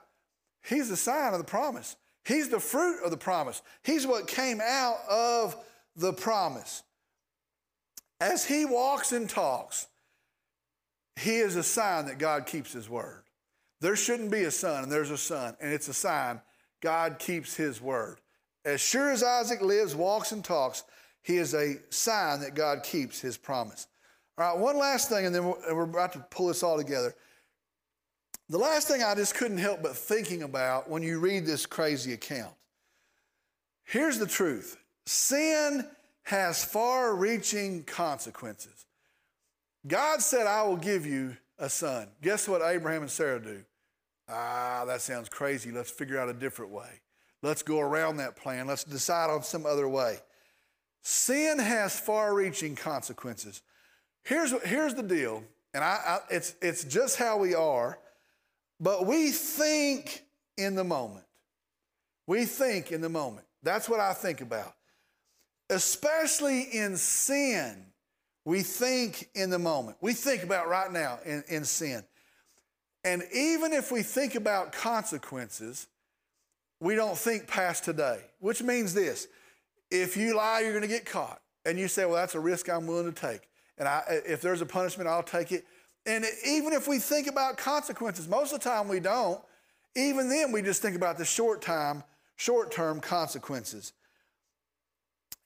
he's 0.67 0.89
the 0.89 0.97
sign 0.97 1.31
of 1.31 1.39
the 1.39 1.45
promise. 1.45 1.95
He's 2.25 2.49
the 2.49 2.59
fruit 2.59 3.03
of 3.05 3.11
the 3.11 3.17
promise. 3.17 3.61
He's 3.83 4.05
what 4.05 4.27
came 4.27 4.59
out 4.59 4.97
of 5.07 5.55
the 5.95 6.11
promise. 6.11 6.81
As 8.19 8.43
he 8.43 8.65
walks 8.65 9.11
and 9.11 9.29
talks, 9.29 9.87
he 11.15 11.35
is 11.35 11.55
a 11.55 11.63
sign 11.63 12.07
that 12.07 12.17
God 12.17 12.47
keeps 12.47 12.73
his 12.73 12.89
word. 12.89 13.23
There 13.79 13.95
shouldn't 13.95 14.31
be 14.31 14.41
a 14.41 14.51
son, 14.51 14.83
and 14.83 14.91
there's 14.91 15.11
a 15.11 15.17
son, 15.17 15.55
and 15.61 15.71
it's 15.71 15.87
a 15.87 15.93
sign 15.93 16.41
God 16.81 17.19
keeps 17.19 17.55
his 17.55 17.79
word. 17.79 18.19
As 18.65 18.81
sure 18.81 19.11
as 19.11 19.21
Isaac 19.21 19.61
lives, 19.61 19.95
walks, 19.95 20.31
and 20.31 20.43
talks, 20.43 20.83
he 21.21 21.37
is 21.37 21.53
a 21.53 21.75
sign 21.89 22.39
that 22.39 22.55
God 22.55 22.81
keeps 22.81 23.19
his 23.19 23.37
promise. 23.37 23.87
All 24.41 24.55
right, 24.55 24.59
one 24.59 24.75
last 24.75 25.07
thing, 25.07 25.27
and 25.27 25.35
then 25.35 25.45
we're 25.45 25.83
about 25.83 26.13
to 26.13 26.25
pull 26.31 26.47
this 26.47 26.63
all 26.63 26.75
together. 26.75 27.13
The 28.49 28.57
last 28.57 28.87
thing 28.87 29.03
I 29.03 29.13
just 29.13 29.35
couldn't 29.35 29.59
help 29.59 29.83
but 29.83 29.95
thinking 29.95 30.41
about 30.41 30.89
when 30.89 31.03
you 31.03 31.19
read 31.19 31.45
this 31.45 31.67
crazy 31.67 32.13
account. 32.13 32.53
Here's 33.83 34.17
the 34.17 34.25
truth 34.25 34.77
sin 35.05 35.87
has 36.23 36.65
far 36.65 37.15
reaching 37.15 37.83
consequences. 37.83 38.87
God 39.85 40.21
said, 40.23 40.47
I 40.47 40.63
will 40.63 40.77
give 40.77 41.05
you 41.05 41.37
a 41.59 41.69
son. 41.69 42.07
Guess 42.23 42.47
what 42.47 42.63
Abraham 42.63 43.03
and 43.03 43.11
Sarah 43.11 43.39
do? 43.39 43.63
Ah, 44.27 44.85
that 44.87 45.01
sounds 45.01 45.29
crazy. 45.29 45.71
Let's 45.71 45.91
figure 45.91 46.17
out 46.17 46.29
a 46.29 46.33
different 46.33 46.71
way. 46.71 47.01
Let's 47.43 47.61
go 47.61 47.79
around 47.79 48.17
that 48.17 48.35
plan. 48.35 48.65
Let's 48.65 48.85
decide 48.85 49.29
on 49.29 49.43
some 49.43 49.67
other 49.67 49.87
way. 49.87 50.17
Sin 51.03 51.59
has 51.59 51.99
far 51.99 52.33
reaching 52.33 52.75
consequences. 52.75 53.61
Here's, 54.23 54.53
here's 54.63 54.93
the 54.93 55.03
deal, 55.03 55.43
and 55.73 55.83
I, 55.83 55.99
I, 56.05 56.19
it's, 56.29 56.55
it's 56.61 56.83
just 56.83 57.17
how 57.17 57.37
we 57.37 57.55
are, 57.55 57.97
but 58.79 59.05
we 59.05 59.31
think 59.31 60.23
in 60.57 60.75
the 60.75 60.83
moment. 60.83 61.25
We 62.27 62.45
think 62.45 62.91
in 62.91 63.01
the 63.01 63.09
moment. 63.09 63.45
That's 63.63 63.89
what 63.89 63.99
I 63.99 64.13
think 64.13 64.41
about. 64.41 64.73
Especially 65.69 66.61
in 66.61 66.97
sin, 66.97 67.85
we 68.45 68.61
think 68.61 69.29
in 69.35 69.49
the 69.49 69.59
moment. 69.59 69.97
We 70.01 70.13
think 70.13 70.43
about 70.43 70.67
right 70.67 70.91
now 70.91 71.19
in, 71.25 71.43
in 71.47 71.63
sin. 71.63 72.03
And 73.03 73.23
even 73.33 73.73
if 73.73 73.91
we 73.91 74.03
think 74.03 74.35
about 74.35 74.71
consequences, 74.71 75.87
we 76.79 76.95
don't 76.95 77.17
think 77.17 77.47
past 77.47 77.83
today, 77.83 78.19
which 78.39 78.61
means 78.61 78.93
this 78.93 79.27
if 79.89 80.15
you 80.15 80.35
lie, 80.35 80.61
you're 80.61 80.71
going 80.71 80.81
to 80.83 80.87
get 80.87 81.05
caught. 81.05 81.41
And 81.65 81.77
you 81.77 81.87
say, 81.87 82.05
well, 82.05 82.15
that's 82.15 82.33
a 82.33 82.39
risk 82.39 82.69
I'm 82.69 82.87
willing 82.87 83.11
to 83.11 83.19
take. 83.21 83.41
And 83.77 83.87
I, 83.87 84.03
if 84.25 84.41
there's 84.41 84.61
a 84.61 84.65
punishment, 84.65 85.09
I'll 85.09 85.23
take 85.23 85.51
it. 85.51 85.65
And 86.05 86.25
even 86.45 86.73
if 86.73 86.87
we 86.87 86.99
think 86.99 87.27
about 87.27 87.57
consequences, 87.57 88.27
most 88.27 88.53
of 88.53 88.59
the 88.59 88.69
time 88.69 88.87
we 88.87 88.99
don't. 88.99 89.39
Even 89.95 90.29
then, 90.29 90.51
we 90.51 90.61
just 90.61 90.81
think 90.81 90.95
about 90.95 91.17
the 91.17 91.25
short 91.25 91.61
time, 91.61 92.03
short 92.37 92.71
term 92.71 93.01
consequences. 93.01 93.93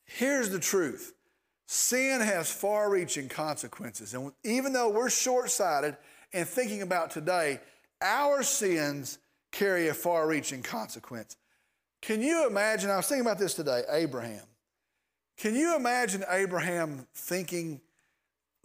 Here's 0.05 0.49
the 0.49 0.59
truth 0.59 1.13
Sin 1.67 2.21
has 2.21 2.51
far 2.51 2.91
reaching 2.91 3.27
consequences. 3.27 4.13
And 4.13 4.31
even 4.43 4.71
though 4.71 4.89
we're 4.89 5.09
short 5.09 5.49
sighted 5.49 5.97
and 6.31 6.47
thinking 6.47 6.81
about 6.81 7.09
today, 7.09 7.59
our 8.01 8.43
sins 8.43 9.17
carry 9.51 9.87
a 9.87 9.93
far 9.93 10.27
reaching 10.27 10.61
consequence. 10.61 11.37
Can 12.01 12.21
you 12.21 12.47
imagine? 12.47 12.91
I 12.91 12.97
was 12.97 13.07
thinking 13.07 13.25
about 13.25 13.39
this 13.39 13.55
today, 13.55 13.81
Abraham. 13.89 14.43
Can 15.37 15.55
you 15.55 15.75
imagine 15.75 16.23
Abraham 16.29 17.07
thinking 17.15 17.81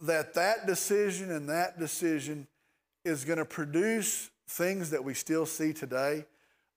that 0.01 0.33
that 0.33 0.65
decision 0.65 1.31
and 1.31 1.49
that 1.49 1.79
decision 1.79 2.47
is 3.05 3.25
going 3.25 3.39
to 3.39 3.45
produce 3.45 4.29
things 4.47 4.89
that 4.89 5.03
we 5.03 5.13
still 5.13 5.45
see 5.45 5.73
today? 5.73 6.25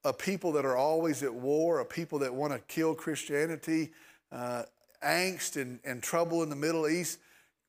A 0.04 0.12
people 0.12 0.52
that 0.52 0.64
are 0.66 0.76
always 0.76 1.22
at 1.22 1.32
war, 1.32 1.80
a 1.80 1.84
people 1.84 2.18
that 2.20 2.34
want 2.34 2.52
to 2.52 2.58
kill 2.68 2.94
Christianity, 2.94 3.90
uh, 4.30 4.64
angst 5.02 5.60
and, 5.60 5.78
and 5.84 6.02
trouble 6.02 6.42
in 6.42 6.50
the 6.50 6.56
Middle 6.56 6.88
East. 6.88 7.18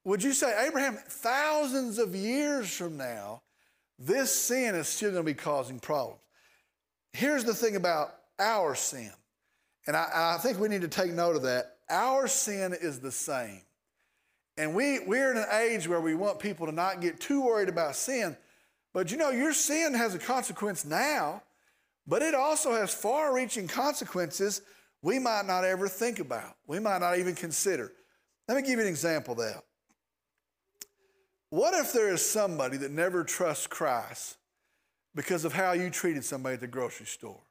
Would 0.04 0.24
you 0.24 0.34
say, 0.34 0.68
Abraham, 0.68 0.98
thousands 1.08 1.98
of 1.98 2.16
years 2.16 2.70
from 2.76 2.98
now, 2.98 3.42
this 3.98 4.34
sin 4.34 4.76
is 4.76 4.88
still 4.88 5.12
going 5.12 5.24
to 5.24 5.32
be 5.32 5.34
causing 5.34 5.80
problems? 5.80 6.22
Here's 7.14 7.44
the 7.44 7.54
thing 7.54 7.76
about 7.76 8.16
our 8.38 8.76
sin, 8.76 9.12
and 9.88 9.96
I, 9.96 10.36
I 10.36 10.38
think 10.42 10.60
we 10.60 10.68
need 10.68 10.82
to 10.82 10.90
take 10.90 11.12
note 11.12 11.36
of 11.36 11.44
that. 11.44 11.78
Our 11.90 12.28
sin 12.28 12.76
is 12.80 13.00
the 13.00 13.12
same. 13.12 13.62
And 14.58 14.74
we, 14.74 15.00
we're 15.00 15.32
in 15.32 15.38
an 15.38 15.48
age 15.52 15.88
where 15.88 16.00
we 16.00 16.16
want 16.16 16.40
people 16.40 16.66
to 16.66 16.72
not 16.72 17.02
get 17.02 17.20
too 17.20 17.42
worried 17.42 17.70
about 17.70 17.96
sin. 17.96 18.38
But 18.94 19.12
you 19.12 19.18
know, 19.18 19.32
your 19.32 19.54
sin 19.54 19.94
has 19.94 20.16
a 20.16 20.20
consequence 20.20 20.86
now, 20.86 21.44
but 22.08 22.22
it 22.22 22.34
also 22.34 22.74
has 22.74 22.94
far 22.94 23.34
reaching 23.36 23.68
consequences 23.68 24.62
we 25.02 25.20
might 25.20 25.46
not 25.46 25.64
ever 25.66 25.88
think 25.88 26.20
about, 26.20 26.56
we 26.66 26.80
might 26.80 27.00
not 27.00 27.20
even 27.20 27.36
consider. 27.36 27.92
Let 28.48 28.56
me 28.56 28.62
give 28.62 28.80
you 28.80 28.82
an 28.82 28.88
example 28.88 29.34
of 29.34 29.40
that. 29.40 29.64
What 31.50 31.74
if 31.74 31.94
there 31.94 32.12
is 32.12 32.28
somebody 32.28 32.78
that 32.78 32.92
never 32.92 33.24
trusts 33.24 33.68
Christ 33.68 34.38
because 35.14 35.46
of 35.46 35.54
how 35.54 35.74
you 35.74 35.90
treated 35.90 36.24
somebody 36.24 36.56
at 36.56 36.62
the 36.62 36.68
grocery 36.68 37.06
store, 37.06 37.42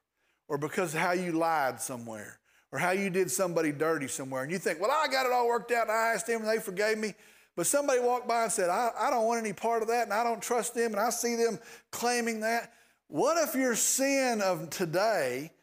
or 0.47 0.57
because 0.57 0.93
of 0.93 0.99
how 0.99 1.13
you 1.13 1.31
lied 1.31 1.79
somewhere, 1.79 2.39
or 2.75 2.77
how 2.77 2.91
you 2.91 3.09
did 3.09 3.31
somebody 3.31 3.71
dirty 3.71 4.05
somewhere, 4.05 4.43
and 4.43 4.51
you 4.51 4.57
think, 4.57 4.81
well, 4.81 4.91
I 4.91 5.07
got 5.07 5.25
it 5.25 5.31
all 5.31 5.47
worked 5.47 5.71
out, 5.71 5.83
and 5.83 5.91
I 5.93 6.11
asked 6.13 6.27
them, 6.27 6.41
and 6.41 6.49
they 6.49 6.59
forgave 6.59 6.97
me. 6.97 7.13
But 7.55 7.67
somebody 7.67 8.01
walked 8.01 8.27
by 8.27 8.43
and 8.43 8.51
said, 8.51 8.69
I, 8.69 8.89
I 8.99 9.09
don't 9.09 9.23
want 9.23 9.39
any 9.39 9.53
part 9.53 9.81
of 9.81 9.87
that, 9.87 10.03
and 10.03 10.11
I 10.11 10.25
don't 10.25 10.41
trust 10.41 10.75
them, 10.75 10.91
and 10.91 10.99
I 10.99 11.09
see 11.09 11.37
them 11.37 11.57
claiming 11.91 12.41
that. 12.41 12.73
What 13.07 13.41
if 13.47 13.55
your 13.55 13.75
sin 13.75 14.41
of 14.41 14.69
today 14.71 15.53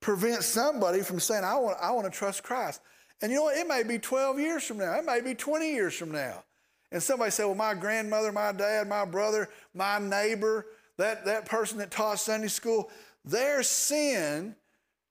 prevents 0.00 0.46
somebody 0.46 1.02
from 1.02 1.20
saying, 1.20 1.44
I 1.44 1.54
want, 1.56 1.76
I 1.82 1.90
want 1.90 2.10
to 2.10 2.18
trust 2.18 2.42
Christ? 2.42 2.80
And 3.20 3.30
you 3.30 3.36
know 3.36 3.44
what? 3.44 3.58
It 3.58 3.68
may 3.68 3.82
be 3.82 3.98
12 3.98 4.40
years 4.40 4.64
from 4.64 4.78
now, 4.78 4.94
it 4.94 5.04
may 5.04 5.20
be 5.20 5.34
20 5.34 5.70
years 5.70 5.94
from 5.94 6.12
now. 6.12 6.44
And 6.90 7.02
somebody 7.02 7.30
say, 7.30 7.44
Well, 7.44 7.54
my 7.54 7.74
grandmother, 7.74 8.32
my 8.32 8.52
dad, 8.52 8.88
my 8.88 9.04
brother, 9.04 9.50
my 9.74 9.98
neighbor, 9.98 10.64
that, 10.96 11.26
that 11.26 11.44
person 11.44 11.76
that 11.76 11.90
taught 11.90 12.20
Sunday 12.20 12.48
school, 12.48 12.90
their 13.22 13.62
sin 13.62 14.56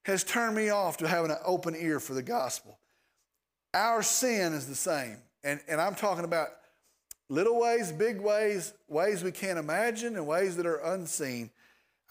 has 0.04 0.24
turned 0.24 0.56
me 0.56 0.70
off 0.70 0.98
to 0.98 1.08
having 1.08 1.32
an 1.32 1.38
open 1.46 1.76
ear 1.76 2.00
for 2.00 2.14
the 2.14 2.22
gospel. 2.22 2.78
Our 3.74 4.04
sin 4.04 4.54
is 4.54 4.68
the 4.68 4.76
same. 4.76 5.18
And, 5.44 5.60
and 5.68 5.82
I'm 5.82 5.96
talking 5.96 6.26
about 6.26 6.50
little 7.30 7.60
ways, 7.60 7.92
big 7.92 8.22
ways, 8.22 8.74
ways 8.88 9.24
we 9.24 9.32
can't 9.32 9.58
imagine, 9.58 10.16
and 10.16 10.28
ways 10.28 10.56
that 10.58 10.66
are 10.66 10.94
unseen. 10.94 11.50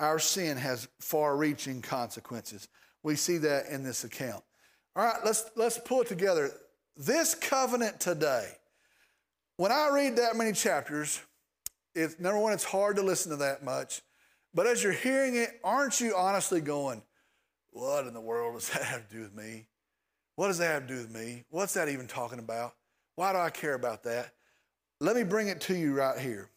Our 0.00 0.18
sin 0.18 0.56
has 0.56 0.88
far 1.00 1.36
reaching 1.36 1.82
consequences. 1.82 2.68
We 3.02 3.16
see 3.16 3.38
that 3.38 3.66
in 3.66 3.84
this 3.84 4.04
account. 4.04 4.42
All 4.96 5.04
right, 5.04 5.18
let's, 5.24 5.50
let's 5.56 5.78
pull 5.78 6.02
it 6.02 6.08
together. 6.08 6.50
This 6.96 7.34
covenant 7.34 8.00
today, 8.00 8.48
when 9.56 9.72
I 9.72 9.90
read 9.92 10.16
that 10.16 10.36
many 10.36 10.52
chapters, 10.52 11.20
it's, 11.94 12.18
number 12.18 12.38
one, 12.38 12.52
it's 12.52 12.64
hard 12.64 12.96
to 12.96 13.02
listen 13.02 13.30
to 13.30 13.36
that 13.36 13.64
much. 13.64 14.02
But 14.54 14.66
as 14.66 14.82
you're 14.82 14.92
hearing 14.92 15.36
it, 15.36 15.60
aren't 15.64 16.00
you 16.00 16.14
honestly 16.16 16.60
going, 16.60 17.02
what 17.72 18.06
in 18.06 18.14
the 18.14 18.20
world 18.20 18.54
does 18.54 18.68
that 18.72 18.82
have 18.84 19.08
to 19.08 19.14
do 19.14 19.22
with 19.22 19.34
me? 19.34 19.66
What 20.36 20.48
does 20.48 20.58
that 20.58 20.72
have 20.72 20.86
to 20.86 20.94
do 20.94 21.00
with 21.00 21.10
me? 21.10 21.44
What's 21.50 21.74
that 21.74 21.88
even 21.88 22.06
talking 22.06 22.38
about? 22.38 22.74
Why 23.16 23.32
do 23.32 23.38
I 23.38 23.50
care 23.50 23.74
about 23.74 24.04
that? 24.04 24.32
Let 25.00 25.16
me 25.16 25.24
bring 25.24 25.48
it 25.48 25.60
to 25.62 25.74
you 25.74 25.94
right 25.94 26.18
here. 26.18 26.48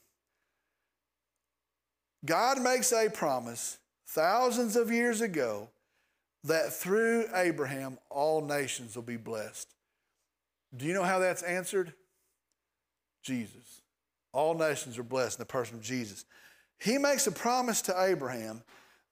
God 2.24 2.62
makes 2.62 2.92
a 2.92 3.10
promise 3.10 3.78
thousands 4.08 4.76
of 4.76 4.92
years 4.92 5.22
ago 5.22 5.70
that 6.44 6.74
through 6.74 7.26
Abraham 7.34 7.98
all 8.10 8.42
nations 8.42 8.96
will 8.96 9.04
be 9.04 9.18
blessed. 9.18 9.68
Do 10.76 10.86
you 10.86 10.94
know 10.94 11.04
how 11.04 11.20
that's 11.20 11.44
answered? 11.44 11.94
Jesus. 13.24 13.82
All 14.32 14.54
nations 14.54 14.98
are 14.98 15.04
blessed 15.04 15.40
in 15.40 15.42
the 15.42 15.48
person 15.48 15.76
of 15.76 15.82
Jesus. 15.82 16.26
He 16.80 16.98
makes 16.98 17.26
a 17.26 17.32
promise 17.32 17.82
to 17.84 18.04
Abraham 18.04 18.64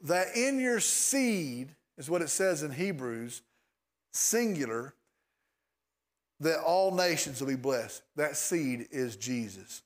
that 0.04 0.36
in 0.36 0.60
your 0.60 0.80
seed, 0.80 1.70
is 1.97 2.09
what 2.09 2.21
it 2.21 2.29
says 2.29 2.63
in 2.63 2.71
Hebrews, 2.71 3.41
singular, 4.11 4.93
that 6.39 6.59
all 6.59 6.93
nations 6.93 7.39
will 7.39 7.47
be 7.47 7.55
blessed. 7.55 8.03
That 8.15 8.35
seed 8.35 8.87
is 8.91 9.15
Jesus. 9.15 9.81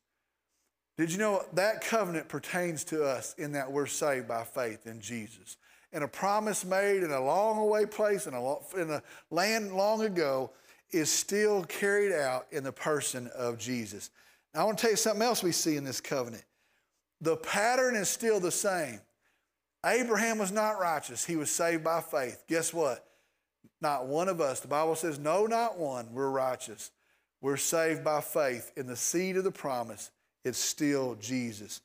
Did 0.97 1.11
you 1.11 1.19
know 1.19 1.43
that 1.53 1.81
covenant 1.81 2.27
pertains 2.27 2.83
to 2.85 3.03
us 3.03 3.35
in 3.37 3.51
that 3.51 3.71
we're 3.71 3.85
saved 3.85 4.27
by 4.27 4.43
faith 4.43 4.87
in 4.87 4.99
Jesus? 4.99 5.57
And 5.93 6.03
a 6.03 6.07
promise 6.07 6.65
made 6.65 7.03
in 7.03 7.11
a 7.11 7.23
long 7.23 7.59
away 7.59 7.85
place 7.85 8.27
in 8.27 8.33
a, 8.33 8.79
in 8.79 8.89
a 8.89 9.03
land 9.29 9.73
long 9.73 10.01
ago 10.01 10.51
is 10.91 11.11
still 11.11 11.63
carried 11.65 12.13
out 12.13 12.47
in 12.51 12.63
the 12.63 12.71
person 12.71 13.29
of 13.35 13.57
Jesus. 13.57 14.09
Now, 14.53 14.61
I 14.61 14.63
want 14.63 14.77
to 14.79 14.81
tell 14.81 14.91
you 14.91 14.97
something 14.97 15.21
else 15.21 15.43
we 15.43 15.51
see 15.51 15.77
in 15.77 15.83
this 15.83 16.01
covenant. 16.01 16.43
The 17.21 17.37
pattern 17.37 17.95
is 17.95 18.09
still 18.09 18.39
the 18.39 18.51
same. 18.51 18.99
Abraham 19.85 20.37
was 20.37 20.51
not 20.51 20.79
righteous, 20.79 21.25
he 21.25 21.35
was 21.35 21.51
saved 21.51 21.83
by 21.83 22.01
faith. 22.01 22.43
Guess 22.47 22.73
what? 22.73 23.05
Not 23.79 24.07
one 24.07 24.27
of 24.27 24.41
us. 24.41 24.59
The 24.59 24.67
Bible 24.67 24.95
says, 24.95 25.19
no, 25.19 25.45
not 25.45 25.77
one. 25.77 26.07
We're 26.11 26.29
righteous. 26.29 26.91
We're 27.41 27.57
saved 27.57 28.03
by 28.03 28.21
faith 28.21 28.71
in 28.75 28.87
the 28.87 28.95
seed 28.95 29.37
of 29.37 29.43
the 29.43 29.51
promise. 29.51 30.09
It's 30.43 30.57
still 30.57 31.15
Jesus. 31.15 31.81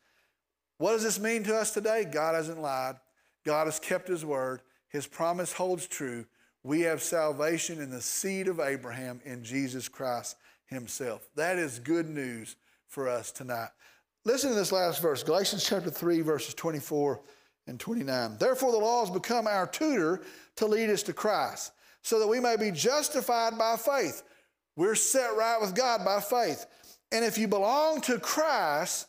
What 0.79 0.93
does 0.93 1.03
this 1.03 1.21
mean 1.21 1.45
to 1.45 1.55
us 1.55 1.73
today? 1.73 2.07
God 2.11 2.35
hasn't 2.35 2.61
lied. 2.61 2.97
God 3.45 3.67
has 3.67 3.79
kept 3.79 4.09
his 4.09 4.25
word. 4.25 4.63
His 4.89 5.07
promise 5.07 5.53
holds 5.53 5.87
true. 5.87 6.25
We 6.63 6.83
have 6.83 7.03
salvation 7.03 7.81
in 7.81 7.91
the 7.91 8.01
seed 8.01 8.49
of 8.49 8.61
Abraham 8.61 9.21
in 9.25 9.45
Jesus 9.45 9.89
Christ 9.89 10.37
himself. 10.67 11.29
That 11.35 11.59
is 11.59 11.79
good 11.79 12.09
news 12.09 12.57
for 12.87 13.09
us 13.09 13.33
tonight. 13.33 13.69
Listen 14.25 14.51
to 14.51 14.57
this 14.57 14.73
last 14.73 15.03
verse 15.03 15.23
Galatians 15.23 15.65
chapter 15.65 15.91
3, 15.91 16.21
verses 16.21 16.55
24 16.55 17.21
and 17.67 17.79
29. 17.79 18.37
Therefore, 18.39 18.73
the 18.73 18.79
law 18.79 19.01
has 19.01 19.11
become 19.11 19.47
our 19.47 19.67
tutor 19.67 20.23
to 20.57 20.67
lead 20.67 20.91
us 20.91 21.03
to 21.05 21.13
Christ, 21.13 21.73
so 22.03 22.19
that 22.19 22.29
we 22.29 22.41
may 22.41 22.57
be 22.57 22.71
justified 22.71 23.57
by 23.59 23.77
faith. 23.77 24.23
We're 24.77 24.95
set 24.95 25.37
right 25.37 25.61
with 25.61 25.75
God 25.75 26.05
by 26.05 26.21
faith. 26.21 26.67
And 27.13 27.25
if 27.25 27.37
you 27.39 27.47
belong 27.47 28.01
to 28.03 28.19
Christ, 28.19 29.07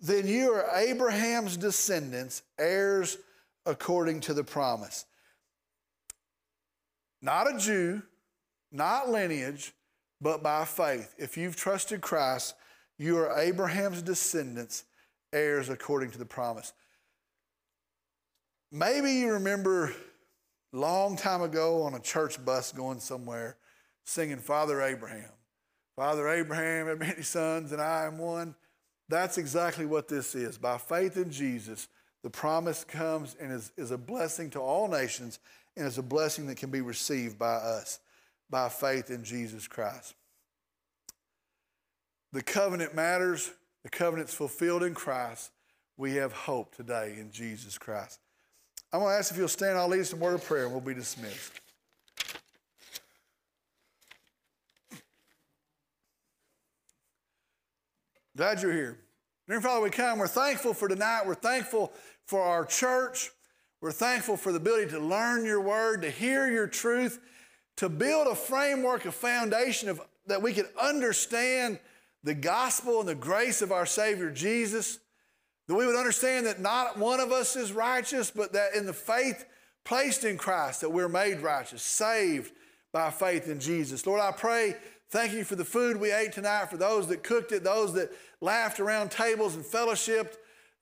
then 0.00 0.26
you 0.26 0.52
are 0.52 0.78
Abraham's 0.78 1.56
descendants, 1.56 2.42
heirs 2.58 3.18
according 3.66 4.20
to 4.20 4.34
the 4.34 4.44
promise. 4.44 5.04
Not 7.20 7.54
a 7.54 7.58
Jew, 7.58 8.02
not 8.72 9.10
lineage, 9.10 9.72
but 10.20 10.42
by 10.42 10.64
faith. 10.64 11.14
If 11.18 11.36
you've 11.36 11.56
trusted 11.56 12.00
Christ, 12.00 12.54
you 12.98 13.18
are 13.18 13.38
Abraham's 13.38 14.02
descendants, 14.02 14.84
heirs 15.32 15.68
according 15.68 16.12
to 16.12 16.18
the 16.18 16.24
promise. 16.24 16.72
Maybe 18.72 19.12
you 19.14 19.32
remember 19.32 19.92
long 20.72 21.16
time 21.16 21.42
ago 21.42 21.82
on 21.82 21.94
a 21.94 22.00
church 22.00 22.42
bus 22.44 22.72
going 22.72 23.00
somewhere 23.00 23.56
singing 24.04 24.38
Father 24.38 24.80
Abraham. 24.82 25.30
Father 25.96 26.28
Abraham 26.28 26.86
had 26.86 26.98
many 26.98 27.22
sons, 27.22 27.72
and 27.72 27.80
I 27.82 28.04
am 28.06 28.18
one. 28.18 28.54
That's 29.08 29.38
exactly 29.38 29.86
what 29.86 30.08
this 30.08 30.34
is. 30.34 30.56
By 30.56 30.78
faith 30.78 31.16
in 31.16 31.30
Jesus, 31.30 31.88
the 32.22 32.30
promise 32.30 32.84
comes 32.84 33.36
and 33.40 33.52
is, 33.52 33.72
is 33.76 33.90
a 33.90 33.98
blessing 33.98 34.50
to 34.50 34.60
all 34.60 34.88
nations 34.88 35.40
and 35.76 35.86
is 35.86 35.98
a 35.98 36.02
blessing 36.02 36.46
that 36.46 36.56
can 36.56 36.70
be 36.70 36.80
received 36.80 37.38
by 37.38 37.54
us 37.54 37.98
by 38.50 38.68
faith 38.68 39.10
in 39.10 39.24
Jesus 39.24 39.66
Christ. 39.66 40.14
The 42.32 42.42
covenant 42.42 42.94
matters, 42.94 43.50
the 43.82 43.90
covenant's 43.90 44.34
fulfilled 44.34 44.82
in 44.82 44.94
Christ. 44.94 45.50
We 45.96 46.14
have 46.14 46.32
hope 46.32 46.74
today 46.74 47.16
in 47.18 47.30
Jesus 47.32 47.78
Christ. 47.78 48.20
I'm 48.92 49.00
going 49.00 49.12
to 49.12 49.18
ask 49.18 49.30
if 49.30 49.38
you'll 49.38 49.48
stand. 49.48 49.78
I'll 49.78 49.88
lead 49.88 50.00
us 50.00 50.12
in 50.12 50.18
word 50.18 50.34
of 50.34 50.44
prayer 50.44 50.64
and 50.64 50.72
we'll 50.72 50.80
be 50.80 50.94
dismissed. 50.94 51.52
Glad 58.36 58.62
you're 58.62 58.72
here. 58.72 58.98
Dear 59.48 59.60
Father, 59.60 59.82
we 59.82 59.90
come. 59.90 60.18
We're 60.18 60.26
thankful 60.26 60.74
for 60.74 60.88
tonight. 60.88 61.22
We're 61.26 61.34
thankful 61.34 61.92
for 62.26 62.40
our 62.42 62.64
church. 62.64 63.30
We're 63.80 63.92
thankful 63.92 64.36
for 64.36 64.50
the 64.50 64.58
ability 64.58 64.90
to 64.92 64.98
learn 64.98 65.44
your 65.44 65.60
word, 65.60 66.02
to 66.02 66.10
hear 66.10 66.50
your 66.50 66.66
truth, 66.66 67.20
to 67.76 67.88
build 67.88 68.26
a 68.26 68.34
framework, 68.34 69.04
a 69.04 69.12
foundation 69.12 69.88
of, 69.88 70.00
that 70.26 70.42
we 70.42 70.52
can 70.52 70.66
understand 70.80 71.78
the 72.22 72.34
gospel 72.34 73.00
and 73.00 73.08
the 73.08 73.14
grace 73.14 73.62
of 73.62 73.72
our 73.72 73.86
Savior 73.86 74.30
Jesus 74.30 74.98
that 75.70 75.76
we 75.76 75.86
would 75.86 75.94
understand 75.94 76.46
that 76.46 76.58
not 76.58 76.98
one 76.98 77.20
of 77.20 77.30
us 77.30 77.54
is 77.54 77.72
righteous, 77.72 78.32
but 78.32 78.54
that 78.54 78.74
in 78.74 78.86
the 78.86 78.92
faith 78.92 79.44
placed 79.84 80.24
in 80.24 80.36
Christ, 80.36 80.80
that 80.80 80.90
we're 80.90 81.08
made 81.08 81.38
righteous, 81.38 81.80
saved 81.80 82.50
by 82.92 83.12
faith 83.12 83.46
in 83.48 83.60
Jesus. 83.60 84.04
Lord, 84.04 84.20
I 84.20 84.32
pray, 84.32 84.74
thank 85.10 85.32
you 85.32 85.44
for 85.44 85.54
the 85.54 85.64
food 85.64 85.96
we 85.96 86.10
ate 86.10 86.32
tonight, 86.32 86.70
for 86.70 86.76
those 86.76 87.06
that 87.06 87.22
cooked 87.22 87.52
it, 87.52 87.62
those 87.62 87.92
that 87.94 88.10
laughed 88.40 88.80
around 88.80 89.12
tables 89.12 89.54
and 89.54 89.64
fellowshipped. 89.64 90.34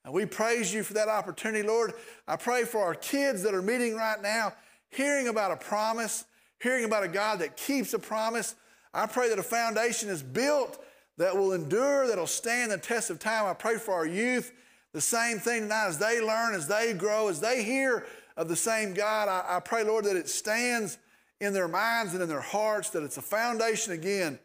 And 0.05 0.11
we 0.11 0.25
praise 0.25 0.73
you 0.73 0.81
for 0.81 0.95
that 0.95 1.07
opportunity, 1.07 1.67
Lord. 1.67 1.93
I 2.27 2.35
pray 2.35 2.63
for 2.63 2.83
our 2.83 2.95
kids 2.95 3.43
that 3.43 3.53
are 3.53 3.61
meeting 3.61 3.95
right 3.95 4.19
now, 4.19 4.53
hearing 4.89 5.27
about 5.27 5.51
a 5.51 5.57
promise, 5.57 6.25
hearing 6.63 6.85
about 6.85 7.03
a 7.03 7.09
God 7.09 7.37
that 7.41 7.55
keeps 7.57 7.93
a 7.93 7.99
promise. 7.99 8.55
I 8.91 9.05
pray 9.05 9.29
that 9.29 9.37
a 9.37 9.43
foundation 9.43 10.09
is 10.09 10.23
built 10.23 10.83
that 11.19 11.37
will 11.37 11.53
endure, 11.53 12.07
that'll 12.07 12.25
stand 12.25 12.71
the 12.71 12.79
test 12.79 13.11
of 13.11 13.19
time. 13.19 13.45
I 13.45 13.53
pray 13.53 13.77
for 13.77 13.93
our 13.93 14.07
youth, 14.07 14.51
the 14.93 15.01
same 15.01 15.39
thing 15.39 15.63
tonight 15.63 15.87
as 15.87 15.97
they 15.97 16.21
learn, 16.21 16.55
as 16.55 16.67
they 16.67 16.93
grow, 16.93 17.27
as 17.27 17.39
they 17.39 17.63
hear 17.63 18.05
of 18.35 18.47
the 18.47 18.55
same 18.55 18.93
God. 18.93 19.27
I, 19.27 19.57
I 19.57 19.59
pray, 19.59 19.83
Lord, 19.83 20.05
that 20.05 20.15
it 20.15 20.29
stands 20.29 20.97
in 21.39 21.53
their 21.53 21.67
minds 21.67 22.13
and 22.13 22.21
in 22.21 22.29
their 22.29 22.41
hearts, 22.41 22.89
that 22.91 23.03
it's 23.03 23.17
a 23.17 23.21
foundation 23.21 23.93
again 23.93 24.39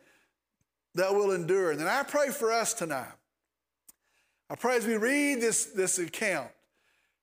that 0.94 1.12
will 1.12 1.32
endure. 1.32 1.70
And 1.70 1.80
then 1.80 1.88
I 1.88 2.02
pray 2.02 2.30
for 2.30 2.52
us 2.52 2.74
tonight. 2.74 3.12
I 4.50 4.54
pray 4.56 4.76
as 4.76 4.86
we 4.86 4.96
read 4.96 5.40
this, 5.40 5.66
this 5.66 5.98
account 5.98 6.50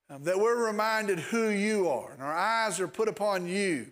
um, 0.09 0.23
that 0.23 0.39
we're 0.39 0.65
reminded 0.65 1.19
who 1.19 1.49
you 1.49 1.87
are 1.87 2.11
and 2.11 2.21
our 2.21 2.33
eyes 2.33 2.79
are 2.79 2.87
put 2.87 3.07
upon 3.07 3.47
you, 3.47 3.87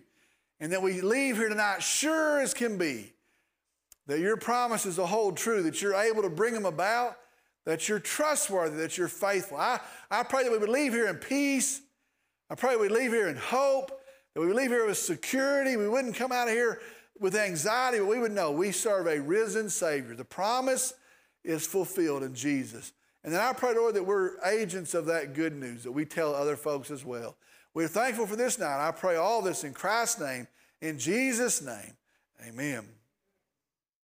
and 0.58 0.72
that 0.72 0.82
we 0.82 1.00
leave 1.00 1.36
here 1.36 1.48
tonight 1.48 1.82
sure 1.82 2.40
as 2.40 2.52
can 2.52 2.76
be 2.76 3.14
that 4.06 4.18
your 4.18 4.36
promises 4.36 4.98
will 4.98 5.06
hold 5.06 5.36
true, 5.36 5.62
that 5.62 5.80
you're 5.80 5.94
able 5.94 6.22
to 6.22 6.28
bring 6.28 6.52
them 6.52 6.66
about, 6.66 7.16
that 7.70 7.88
you're 7.88 8.00
trustworthy, 8.00 8.76
that 8.78 8.98
you're 8.98 9.06
faithful. 9.06 9.56
I, 9.56 9.78
I 10.10 10.24
pray 10.24 10.42
that 10.42 10.50
we 10.50 10.58
would 10.58 10.68
leave 10.68 10.92
here 10.92 11.06
in 11.06 11.14
peace. 11.14 11.80
I 12.50 12.56
pray 12.56 12.74
we 12.74 12.88
leave 12.88 13.12
here 13.12 13.28
in 13.28 13.36
hope, 13.36 13.92
that 14.34 14.40
we 14.40 14.48
would 14.48 14.56
leave 14.56 14.70
here 14.70 14.84
with 14.84 14.98
security. 14.98 15.76
We 15.76 15.88
wouldn't 15.88 16.16
come 16.16 16.32
out 16.32 16.48
of 16.48 16.54
here 16.54 16.80
with 17.20 17.36
anxiety, 17.36 18.00
but 18.00 18.08
we 18.08 18.18
would 18.18 18.32
know 18.32 18.50
we 18.50 18.72
serve 18.72 19.06
a 19.06 19.20
risen 19.20 19.70
Savior. 19.70 20.16
The 20.16 20.24
promise 20.24 20.94
is 21.44 21.64
fulfilled 21.64 22.24
in 22.24 22.34
Jesus. 22.34 22.92
And 23.22 23.32
then 23.32 23.40
I 23.40 23.52
pray, 23.52 23.72
Lord, 23.72 23.94
that 23.94 24.04
we're 24.04 24.44
agents 24.44 24.94
of 24.94 25.06
that 25.06 25.34
good 25.34 25.54
news, 25.54 25.84
that 25.84 25.92
we 25.92 26.04
tell 26.04 26.34
other 26.34 26.56
folks 26.56 26.90
as 26.90 27.04
well. 27.04 27.36
We're 27.72 27.86
thankful 27.86 28.26
for 28.26 28.34
this 28.34 28.58
night. 28.58 28.84
I 28.84 28.90
pray 28.90 29.14
all 29.14 29.42
this 29.42 29.62
in 29.62 29.74
Christ's 29.74 30.20
name, 30.20 30.48
in 30.82 30.98
Jesus' 30.98 31.62
name. 31.62 31.96
Amen. 32.48 32.99